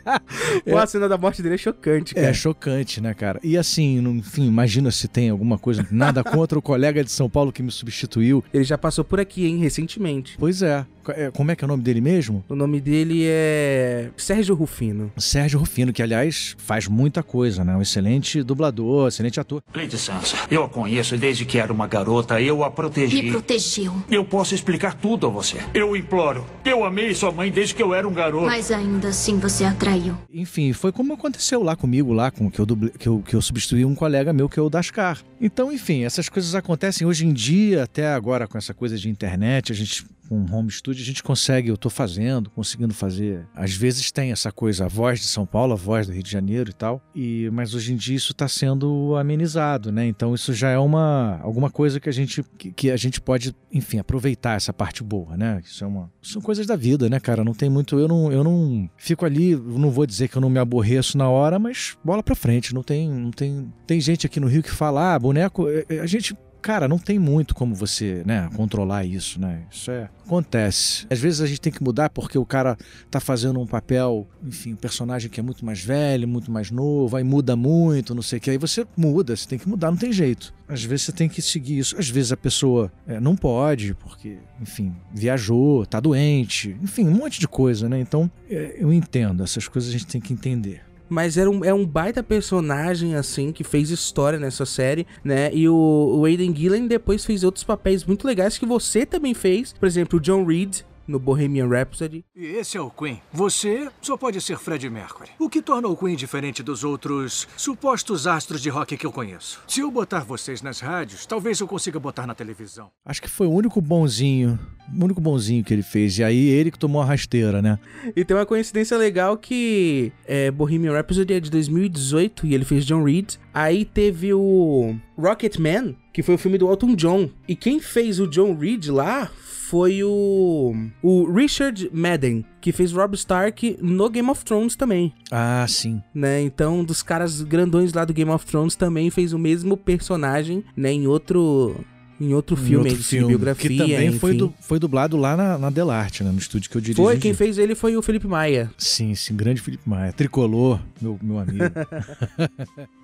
Pô, 0.64 0.78
a 0.78 0.86
cena 0.86 1.06
da 1.06 1.18
morte 1.18 1.42
dele 1.42 1.56
é 1.56 1.58
chocante, 1.58 2.14
cara. 2.14 2.28
É 2.28 2.32
chocante, 2.32 2.98
né, 2.98 3.12
cara? 3.12 3.38
E 3.42 3.58
assim, 3.58 3.98
enfim, 3.98 4.46
imagina 4.46 4.90
se 4.90 5.06
tem 5.06 5.28
alguma 5.28 5.58
coisa, 5.58 5.86
nada 5.90 6.24
contra 6.24 6.58
o 6.58 6.62
colega 6.62 7.04
de 7.04 7.10
São 7.10 7.28
Paulo 7.28 7.52
que 7.52 7.62
me 7.62 7.70
substituiu. 7.70 8.42
Ele 8.54 8.64
já 8.64 8.78
passou 8.78 9.04
por 9.04 9.20
aqui, 9.20 9.44
hein, 9.44 9.58
recentemente. 9.58 10.36
Pois 10.38 10.62
é. 10.62 10.86
É, 11.10 11.30
Como 11.30 11.50
é 11.50 11.56
que 11.56 11.64
é 11.64 11.66
o 11.66 11.68
nome 11.68 11.82
dele 11.82 12.00
mesmo? 12.00 12.44
O 12.48 12.54
nome 12.54 12.80
dele 12.80 13.24
é 13.26 14.10
Sérgio 14.16 14.54
Rufino. 14.54 15.10
Sérgio 15.16 15.58
Rufino, 15.58 15.92
que 15.92 16.02
aliás 16.02 16.54
faz 16.58 16.86
muita 16.88 17.22
coisa, 17.22 17.64
né? 17.64 17.76
Um 17.76 17.82
excelente 17.82 18.42
dublador, 18.42 19.08
excelente 19.08 19.40
ator. 19.40 19.62
Lady 19.74 19.98
Sansa, 19.98 20.36
eu 20.50 20.64
a 20.64 20.68
conheço 20.68 21.16
desde 21.16 21.44
que 21.44 21.58
era 21.58 21.72
uma 21.72 21.86
garota. 21.86 22.40
Eu 22.40 22.62
a 22.64 22.70
protegi. 22.70 23.22
Me 23.22 23.30
protegeu. 23.30 23.92
Eu 24.10 24.24
posso 24.24 24.54
explicar 24.54 24.94
tudo 24.94 25.26
a 25.26 25.30
você. 25.30 25.58
Eu 25.74 25.96
imploro. 25.96 26.46
Eu 26.64 26.84
amei 26.84 27.14
sua 27.14 27.32
mãe 27.32 27.50
desde 27.50 27.74
que 27.74 27.82
eu 27.82 27.94
era 27.94 28.06
um 28.06 28.12
garoto. 28.12 28.46
Mas 28.46 28.70
ainda 28.70 29.08
assim 29.08 29.38
você 29.38 29.64
a 29.64 29.72
traiu. 29.74 30.16
Enfim, 30.32 30.72
foi 30.72 30.92
como 30.92 31.12
aconteceu 31.14 31.62
lá 31.62 31.74
comigo, 31.76 32.12
lá 32.12 32.30
com 32.30 32.50
que 32.50 32.58
eu, 32.60 32.66
duble- 32.66 32.92
que 32.98 33.08
eu, 33.08 33.22
que 33.26 33.34
eu 33.34 33.42
substituí 33.42 33.84
um 33.84 33.94
colega 33.94 34.32
meu 34.32 34.48
que 34.48 34.58
é 34.58 34.62
o 34.62 34.70
Dascar. 34.70 35.18
Então, 35.40 35.72
enfim, 35.72 36.04
essas 36.04 36.28
coisas 36.28 36.54
acontecem 36.54 37.06
hoje 37.06 37.26
em 37.26 37.32
dia, 37.32 37.82
até 37.84 38.06
agora 38.12 38.46
com 38.46 38.56
essa 38.56 38.72
coisa 38.72 38.96
de 38.96 39.08
internet, 39.08 39.72
a 39.72 39.74
gente 39.74 40.04
com 40.32 40.46
home 40.50 40.70
studio 40.70 41.02
a 41.02 41.04
gente 41.04 41.22
consegue, 41.22 41.68
eu 41.68 41.76
tô 41.76 41.90
fazendo, 41.90 42.48
conseguindo 42.48 42.94
fazer. 42.94 43.46
Às 43.54 43.74
vezes 43.74 44.10
tem 44.10 44.32
essa 44.32 44.50
coisa, 44.50 44.86
a 44.86 44.88
voz 44.88 45.20
de 45.20 45.26
São 45.26 45.44
Paulo, 45.44 45.74
a 45.74 45.76
voz 45.76 46.06
do 46.06 46.12
Rio 46.14 46.22
de 46.22 46.30
Janeiro 46.30 46.70
e 46.70 46.72
tal. 46.72 47.02
E 47.14 47.50
mas 47.52 47.74
hoje 47.74 47.92
em 47.92 47.96
dia 47.96 48.16
isso 48.16 48.32
está 48.32 48.48
sendo 48.48 49.14
amenizado, 49.16 49.92
né? 49.92 50.06
Então 50.06 50.34
isso 50.34 50.54
já 50.54 50.70
é 50.70 50.78
uma 50.78 51.38
alguma 51.42 51.70
coisa 51.70 52.00
que 52.00 52.08
a 52.08 52.12
gente 52.12 52.42
que, 52.56 52.72
que 52.72 52.90
a 52.90 52.96
gente 52.96 53.20
pode, 53.20 53.54
enfim, 53.70 53.98
aproveitar 53.98 54.56
essa 54.56 54.72
parte 54.72 55.02
boa, 55.02 55.36
né? 55.36 55.60
Isso 55.62 55.84
é 55.84 55.86
uma 55.86 56.10
são 56.22 56.40
coisas 56.40 56.66
da 56.66 56.76
vida, 56.76 57.10
né, 57.10 57.20
cara? 57.20 57.44
Não 57.44 57.52
tem 57.52 57.68
muito, 57.68 57.98
eu 57.98 58.08
não 58.08 58.32
eu 58.32 58.42
não 58.42 58.88
fico 58.96 59.26
ali, 59.26 59.54
não 59.54 59.90
vou 59.90 60.06
dizer 60.06 60.28
que 60.28 60.36
eu 60.36 60.40
não 60.40 60.48
me 60.48 60.58
aborreço 60.58 61.18
na 61.18 61.28
hora, 61.28 61.58
mas 61.58 61.98
bola 62.02 62.22
pra 62.22 62.34
frente, 62.34 62.74
não 62.74 62.82
tem 62.82 63.10
não 63.10 63.30
tem 63.30 63.70
tem 63.86 64.00
gente 64.00 64.24
aqui 64.24 64.40
no 64.40 64.46
Rio 64.46 64.62
que 64.62 64.70
fala: 64.70 65.14
"Ah, 65.14 65.18
boneco, 65.18 65.68
é, 65.68 65.84
é, 65.90 65.98
a 66.00 66.06
gente 66.06 66.34
Cara, 66.62 66.86
não 66.86 66.98
tem 66.98 67.18
muito 67.18 67.54
como 67.54 67.74
você, 67.74 68.22
né, 68.24 68.48
controlar 68.54 69.04
isso, 69.04 69.40
né? 69.40 69.62
Isso 69.70 69.90
é 69.90 70.08
acontece. 70.24 71.06
Às 71.10 71.18
vezes 71.18 71.40
a 71.40 71.46
gente 71.46 71.60
tem 71.60 71.72
que 71.72 71.82
mudar 71.82 72.08
porque 72.08 72.38
o 72.38 72.46
cara 72.46 72.76
tá 73.10 73.20
fazendo 73.20 73.60
um 73.60 73.66
papel, 73.66 74.26
enfim, 74.42 74.72
um 74.72 74.76
personagem 74.76 75.28
que 75.28 75.40
é 75.40 75.42
muito 75.42 75.64
mais 75.64 75.82
velho, 75.82 76.26
muito 76.26 76.50
mais 76.50 76.70
novo, 76.70 77.16
aí 77.16 77.24
muda 77.24 77.54
muito, 77.54 78.14
não 78.14 78.22
sei 78.22 78.38
o 78.38 78.40
que. 78.40 78.50
Aí 78.50 78.58
você 78.58 78.86
muda, 78.96 79.36
você 79.36 79.46
tem 79.46 79.58
que 79.58 79.68
mudar, 79.68 79.90
não 79.90 79.98
tem 79.98 80.12
jeito. 80.12 80.54
Às 80.68 80.82
vezes 80.82 81.06
você 81.06 81.12
tem 81.12 81.28
que 81.28 81.42
seguir 81.42 81.78
isso. 81.78 81.98
Às 81.98 82.08
vezes 82.08 82.32
a 82.32 82.36
pessoa 82.36 82.90
é, 83.06 83.20
não 83.20 83.36
pode, 83.36 83.94
porque, 83.94 84.38
enfim, 84.60 84.94
viajou, 85.12 85.84
tá 85.84 86.00
doente, 86.00 86.76
enfim, 86.80 87.06
um 87.06 87.14
monte 87.14 87.38
de 87.38 87.48
coisa, 87.48 87.88
né? 87.88 88.00
Então, 88.00 88.30
é, 88.48 88.76
eu 88.78 88.92
entendo, 88.92 89.42
essas 89.42 89.68
coisas 89.68 89.90
a 89.90 89.92
gente 89.92 90.06
tem 90.06 90.20
que 90.20 90.32
entender. 90.32 90.82
Mas 91.12 91.36
era 91.36 91.50
um, 91.50 91.62
é 91.62 91.74
um 91.74 91.84
baita 91.84 92.22
personagem, 92.22 93.16
assim, 93.16 93.52
que 93.52 93.62
fez 93.62 93.90
história 93.90 94.38
nessa 94.38 94.64
série, 94.64 95.06
né? 95.22 95.50
E 95.52 95.68
o, 95.68 95.74
o 95.74 96.24
Aiden 96.24 96.56
Gillen 96.56 96.86
depois 96.86 97.22
fez 97.22 97.44
outros 97.44 97.62
papéis 97.62 98.02
muito 98.02 98.26
legais 98.26 98.56
que 98.56 98.64
você 98.64 99.04
também 99.04 99.34
fez. 99.34 99.74
Por 99.74 99.86
exemplo, 99.86 100.18
o 100.18 100.22
John 100.22 100.42
Reed 100.46 100.80
no 101.06 101.18
Bohemian 101.18 101.68
Rhapsody. 101.68 102.24
E 102.34 102.44
esse 102.44 102.76
é 102.76 102.80
o 102.80 102.90
Queen. 102.90 103.20
Você 103.32 103.88
só 104.00 104.16
pode 104.16 104.40
ser 104.40 104.58
Fred 104.58 104.88
Mercury. 104.88 105.30
O 105.38 105.48
que 105.48 105.62
torna 105.62 105.88
o 105.88 105.96
Queen 105.96 106.16
diferente 106.16 106.62
dos 106.62 106.84
outros 106.84 107.48
supostos 107.56 108.26
astros 108.26 108.60
de 108.60 108.68
rock 108.68 108.96
que 108.96 109.06
eu 109.06 109.12
conheço. 109.12 109.60
Se 109.66 109.80
eu 109.80 109.90
botar 109.90 110.20
vocês 110.20 110.62
nas 110.62 110.80
rádios, 110.80 111.26
talvez 111.26 111.60
eu 111.60 111.66
consiga 111.66 111.98
botar 111.98 112.26
na 112.26 112.34
televisão. 112.34 112.90
Acho 113.04 113.22
que 113.22 113.28
foi 113.28 113.46
o 113.46 113.52
único 113.52 113.80
bonzinho, 113.80 114.58
o 114.92 115.04
único 115.04 115.20
bonzinho 115.20 115.64
que 115.64 115.72
ele 115.72 115.82
fez. 115.82 116.18
E 116.18 116.24
aí 116.24 116.48
ele 116.48 116.70
que 116.70 116.78
tomou 116.78 117.02
a 117.02 117.04
rasteira, 117.04 117.60
né? 117.60 117.78
E 118.14 118.24
tem 118.24 118.36
uma 118.36 118.46
coincidência 118.46 118.96
legal 118.96 119.36
que 119.36 120.12
é, 120.26 120.50
Bohemian 120.50 120.92
Rhapsody 120.92 121.34
é 121.34 121.40
de 121.40 121.50
2018 121.50 122.46
e 122.46 122.54
ele 122.54 122.64
fez 122.64 122.84
John 122.84 123.04
Reed. 123.04 123.34
Aí 123.54 123.84
teve 123.84 124.32
o 124.32 124.94
Rocketman, 125.18 125.94
que 126.12 126.22
foi 126.22 126.34
o 126.34 126.38
filme 126.38 126.58
do 126.58 126.68
Elton 126.70 126.94
John. 126.94 127.30
E 127.48 127.54
quem 127.56 127.80
fez 127.80 128.18
o 128.20 128.26
John 128.26 128.54
Reed 128.56 128.86
lá 128.88 129.30
foi 129.68 130.04
o, 130.04 130.74
o 131.02 131.32
Richard 131.32 131.88
Madden, 131.92 132.44
que 132.60 132.72
fez 132.72 132.92
Rob 132.92 133.14
Stark 133.14 133.78
no 133.80 134.10
Game 134.10 134.28
of 134.28 134.44
Thrones 134.44 134.76
também. 134.76 135.12
Ah, 135.30 135.64
sim. 135.66 136.02
Né? 136.14 136.42
Então, 136.42 136.80
um 136.80 136.84
dos 136.84 137.02
caras 137.02 137.40
grandões 137.40 137.92
lá 137.94 138.04
do 138.04 138.12
Game 138.12 138.30
of 138.30 138.44
Thrones 138.44 138.76
também 138.76 139.08
fez 139.08 139.32
o 139.32 139.38
mesmo 139.38 139.76
personagem, 139.76 140.62
né, 140.76 140.92
em 140.92 141.06
outro 141.06 141.74
em 142.20 142.34
outro 142.34 142.54
Em 142.54 142.58
filme, 142.58 142.76
outro 142.84 142.96
de 142.98 143.02
filme, 143.02 143.28
biografia, 143.28 143.68
que 143.70 143.76
também 143.78 144.12
foi, 144.12 144.30
enfim. 144.30 144.38
du- 144.38 144.54
foi 144.60 144.78
dublado 144.78 145.16
lá 145.16 145.36
na, 145.36 145.58
na 145.58 145.70
Delarte, 145.70 146.22
né? 146.22 146.30
No 146.30 146.38
estúdio 146.38 146.70
que 146.70 146.76
eu 146.76 146.80
dirigi. 146.80 147.02
Foi, 147.02 147.16
quem 147.18 147.34
fez 147.34 147.58
ele 147.58 147.74
foi 147.74 147.96
o 147.96 148.02
Felipe 148.02 148.28
Maia. 148.28 148.70
Sim, 148.78 149.12
sim, 149.16 149.34
grande 149.34 149.60
Felipe 149.60 149.88
Maia. 149.88 150.12
Tricolor, 150.12 150.78
meu, 151.00 151.18
meu 151.20 151.38
amigo. 151.40 151.64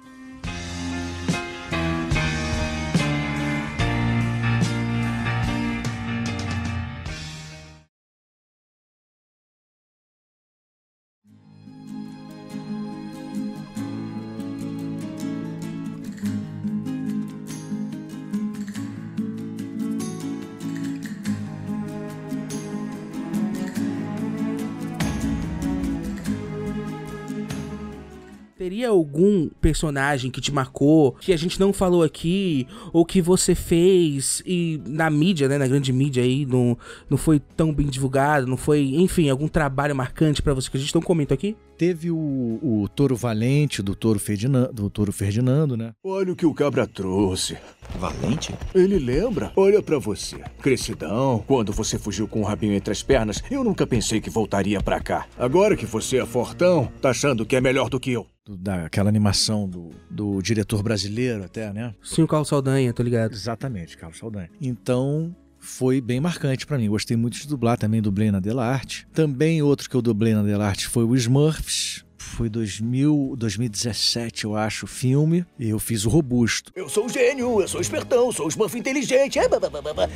Teria 28.68 28.90
algum 28.90 29.48
personagem 29.62 30.30
que 30.30 30.42
te 30.42 30.52
marcou, 30.52 31.12
que 31.12 31.32
a 31.32 31.38
gente 31.38 31.58
não 31.58 31.72
falou 31.72 32.02
aqui, 32.02 32.66
ou 32.92 33.02
que 33.02 33.22
você 33.22 33.54
fez 33.54 34.42
e 34.44 34.78
na 34.86 35.08
mídia, 35.08 35.48
né, 35.48 35.56
na 35.56 35.66
grande 35.66 35.90
mídia 35.90 36.22
aí, 36.22 36.44
não, 36.44 36.76
não 37.08 37.16
foi 37.16 37.40
tão 37.40 37.72
bem 37.72 37.86
divulgado, 37.86 38.46
não 38.46 38.58
foi, 38.58 38.94
enfim, 38.96 39.30
algum 39.30 39.48
trabalho 39.48 39.96
marcante 39.96 40.42
para 40.42 40.52
você 40.52 40.70
que 40.70 40.76
a 40.76 40.80
gente 40.80 40.94
não 40.94 41.00
comenta 41.00 41.32
aqui? 41.32 41.56
Teve 41.78 42.10
o, 42.10 42.58
o 42.60 42.88
Toro 42.94 43.16
Valente 43.16 43.80
do 43.80 43.94
Toro, 43.94 44.18
Ferdinando, 44.18 44.72
do 44.72 44.90
Toro 44.90 45.12
Ferdinando, 45.12 45.74
né? 45.74 45.92
Olha 46.04 46.32
o 46.32 46.36
que 46.36 46.44
o 46.44 46.52
cabra 46.52 46.86
trouxe. 46.86 47.56
Valente? 47.98 48.52
Ele 48.74 48.98
lembra? 48.98 49.52
Olha 49.56 49.80
para 49.80 49.98
você. 49.98 50.38
Crescidão, 50.60 51.42
quando 51.46 51.72
você 51.72 51.98
fugiu 51.98 52.28
com 52.28 52.40
o 52.40 52.44
rabinho 52.44 52.74
entre 52.74 52.92
as 52.92 53.02
pernas, 53.02 53.42
eu 53.50 53.64
nunca 53.64 53.86
pensei 53.86 54.20
que 54.20 54.28
voltaria 54.28 54.82
para 54.82 55.00
cá. 55.00 55.26
Agora 55.38 55.76
que 55.76 55.86
você 55.86 56.18
é 56.18 56.26
fortão, 56.26 56.90
tá 57.00 57.10
achando 57.10 57.46
que 57.46 57.56
é 57.56 57.60
melhor 57.60 57.88
do 57.88 58.00
que 58.00 58.10
eu. 58.10 58.26
Daquela 58.57 59.09
animação 59.09 59.68
do, 59.68 59.90
do 60.11 60.40
diretor 60.40 60.82
brasileiro 60.82 61.44
até, 61.44 61.72
né? 61.72 61.94
Sim, 62.03 62.22
o 62.22 62.26
Carlos 62.26 62.49
Saldanha, 62.49 62.92
tô 62.92 63.03
ligado. 63.03 63.32
Exatamente, 63.32 63.96
Carlos 63.96 64.18
Saldanha. 64.18 64.51
Então, 64.61 65.34
foi 65.59 66.01
bem 66.01 66.20
marcante 66.20 66.66
para 66.66 66.78
mim. 66.78 66.88
Gostei 66.88 67.16
muito 67.16 67.38
de 67.38 67.46
dublar, 67.46 67.76
também 67.76 68.01
dublei 68.01 68.30
na 68.30 68.40
Delarte. 68.40 69.07
Também 69.12 69.61
outro 69.62 69.88
que 69.88 69.96
eu 69.96 70.03
dublei 70.03 70.34
na 70.34 70.42
Delarte 70.42 70.86
foi 70.86 71.05
o 71.05 71.14
Smurfs, 71.14 72.05
foi 72.18 72.48
2000, 72.48 73.34
2017, 73.36 74.44
eu 74.44 74.56
acho, 74.56 74.84
o 74.84 74.88
filme, 74.88 75.44
e 75.58 75.68
eu 75.68 75.78
fiz 75.78 76.04
o 76.04 76.08
Robusto. 76.08 76.72
Eu 76.74 76.88
sou 76.88 77.06
um 77.06 77.08
gênio, 77.08 77.60
eu 77.60 77.68
sou 77.68 77.80
espertão, 77.80 78.30
sou 78.32 78.46
um 78.46 78.48
Smurf 78.48 78.76
inteligente, 78.76 79.38
é, 79.38 79.48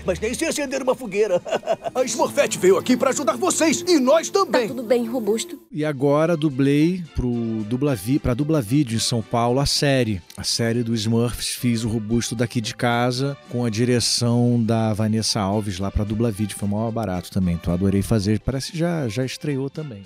mas 0.05 0.19
nem 0.21 0.35
sei 0.35 0.49
acender 0.49 0.83
uma 0.83 0.95
fogueira. 0.95 1.41
A 1.95 2.03
Smurfette 2.05 2.59
veio 2.59 2.77
aqui 2.79 2.97
para 2.97 3.11
ajudar 3.11 3.37
vocês, 3.37 3.85
e 3.87 3.99
nós 3.99 4.31
também. 4.31 4.69
Tá 4.69 4.75
tudo 4.75 4.83
bem, 4.87 5.07
Robusto. 5.07 5.59
E 5.71 5.85
agora 5.85 6.37
dublei 6.37 7.03
pro 7.15 7.65
Dublavi, 7.69 8.19
pra 8.19 8.35
Dublavídeo 8.35 8.97
em 8.97 9.01
São 9.01 9.23
Paulo 9.23 9.61
a 9.61 9.67
série. 9.67 10.21
A 10.37 10.45
série 10.45 10.83
do 10.83 10.95
Smurfs, 10.95 11.55
fiz 11.55 11.85
o 11.85 11.89
Robusto 11.89 12.35
daqui 12.35 12.61
de 12.61 12.75
casa, 12.75 13.37
com 13.49 13.65
a 13.65 13.71
direção 13.71 14.63
da 14.63 14.93
Vanessa 14.93 15.41
Alves 15.41 15.79
lá 15.79 15.91
pra 15.91 16.05
Dublavídeo. 16.05 16.57
Foi 16.57 16.69
maior 16.69 16.91
barato 16.91 17.31
também, 17.31 17.55
então 17.55 17.73
adorei 17.73 18.03
fazer. 18.03 18.41
Parece 18.41 18.73
que 18.73 18.79
já, 18.79 19.09
já 19.09 19.25
estreou 19.25 19.71
também. 19.71 20.05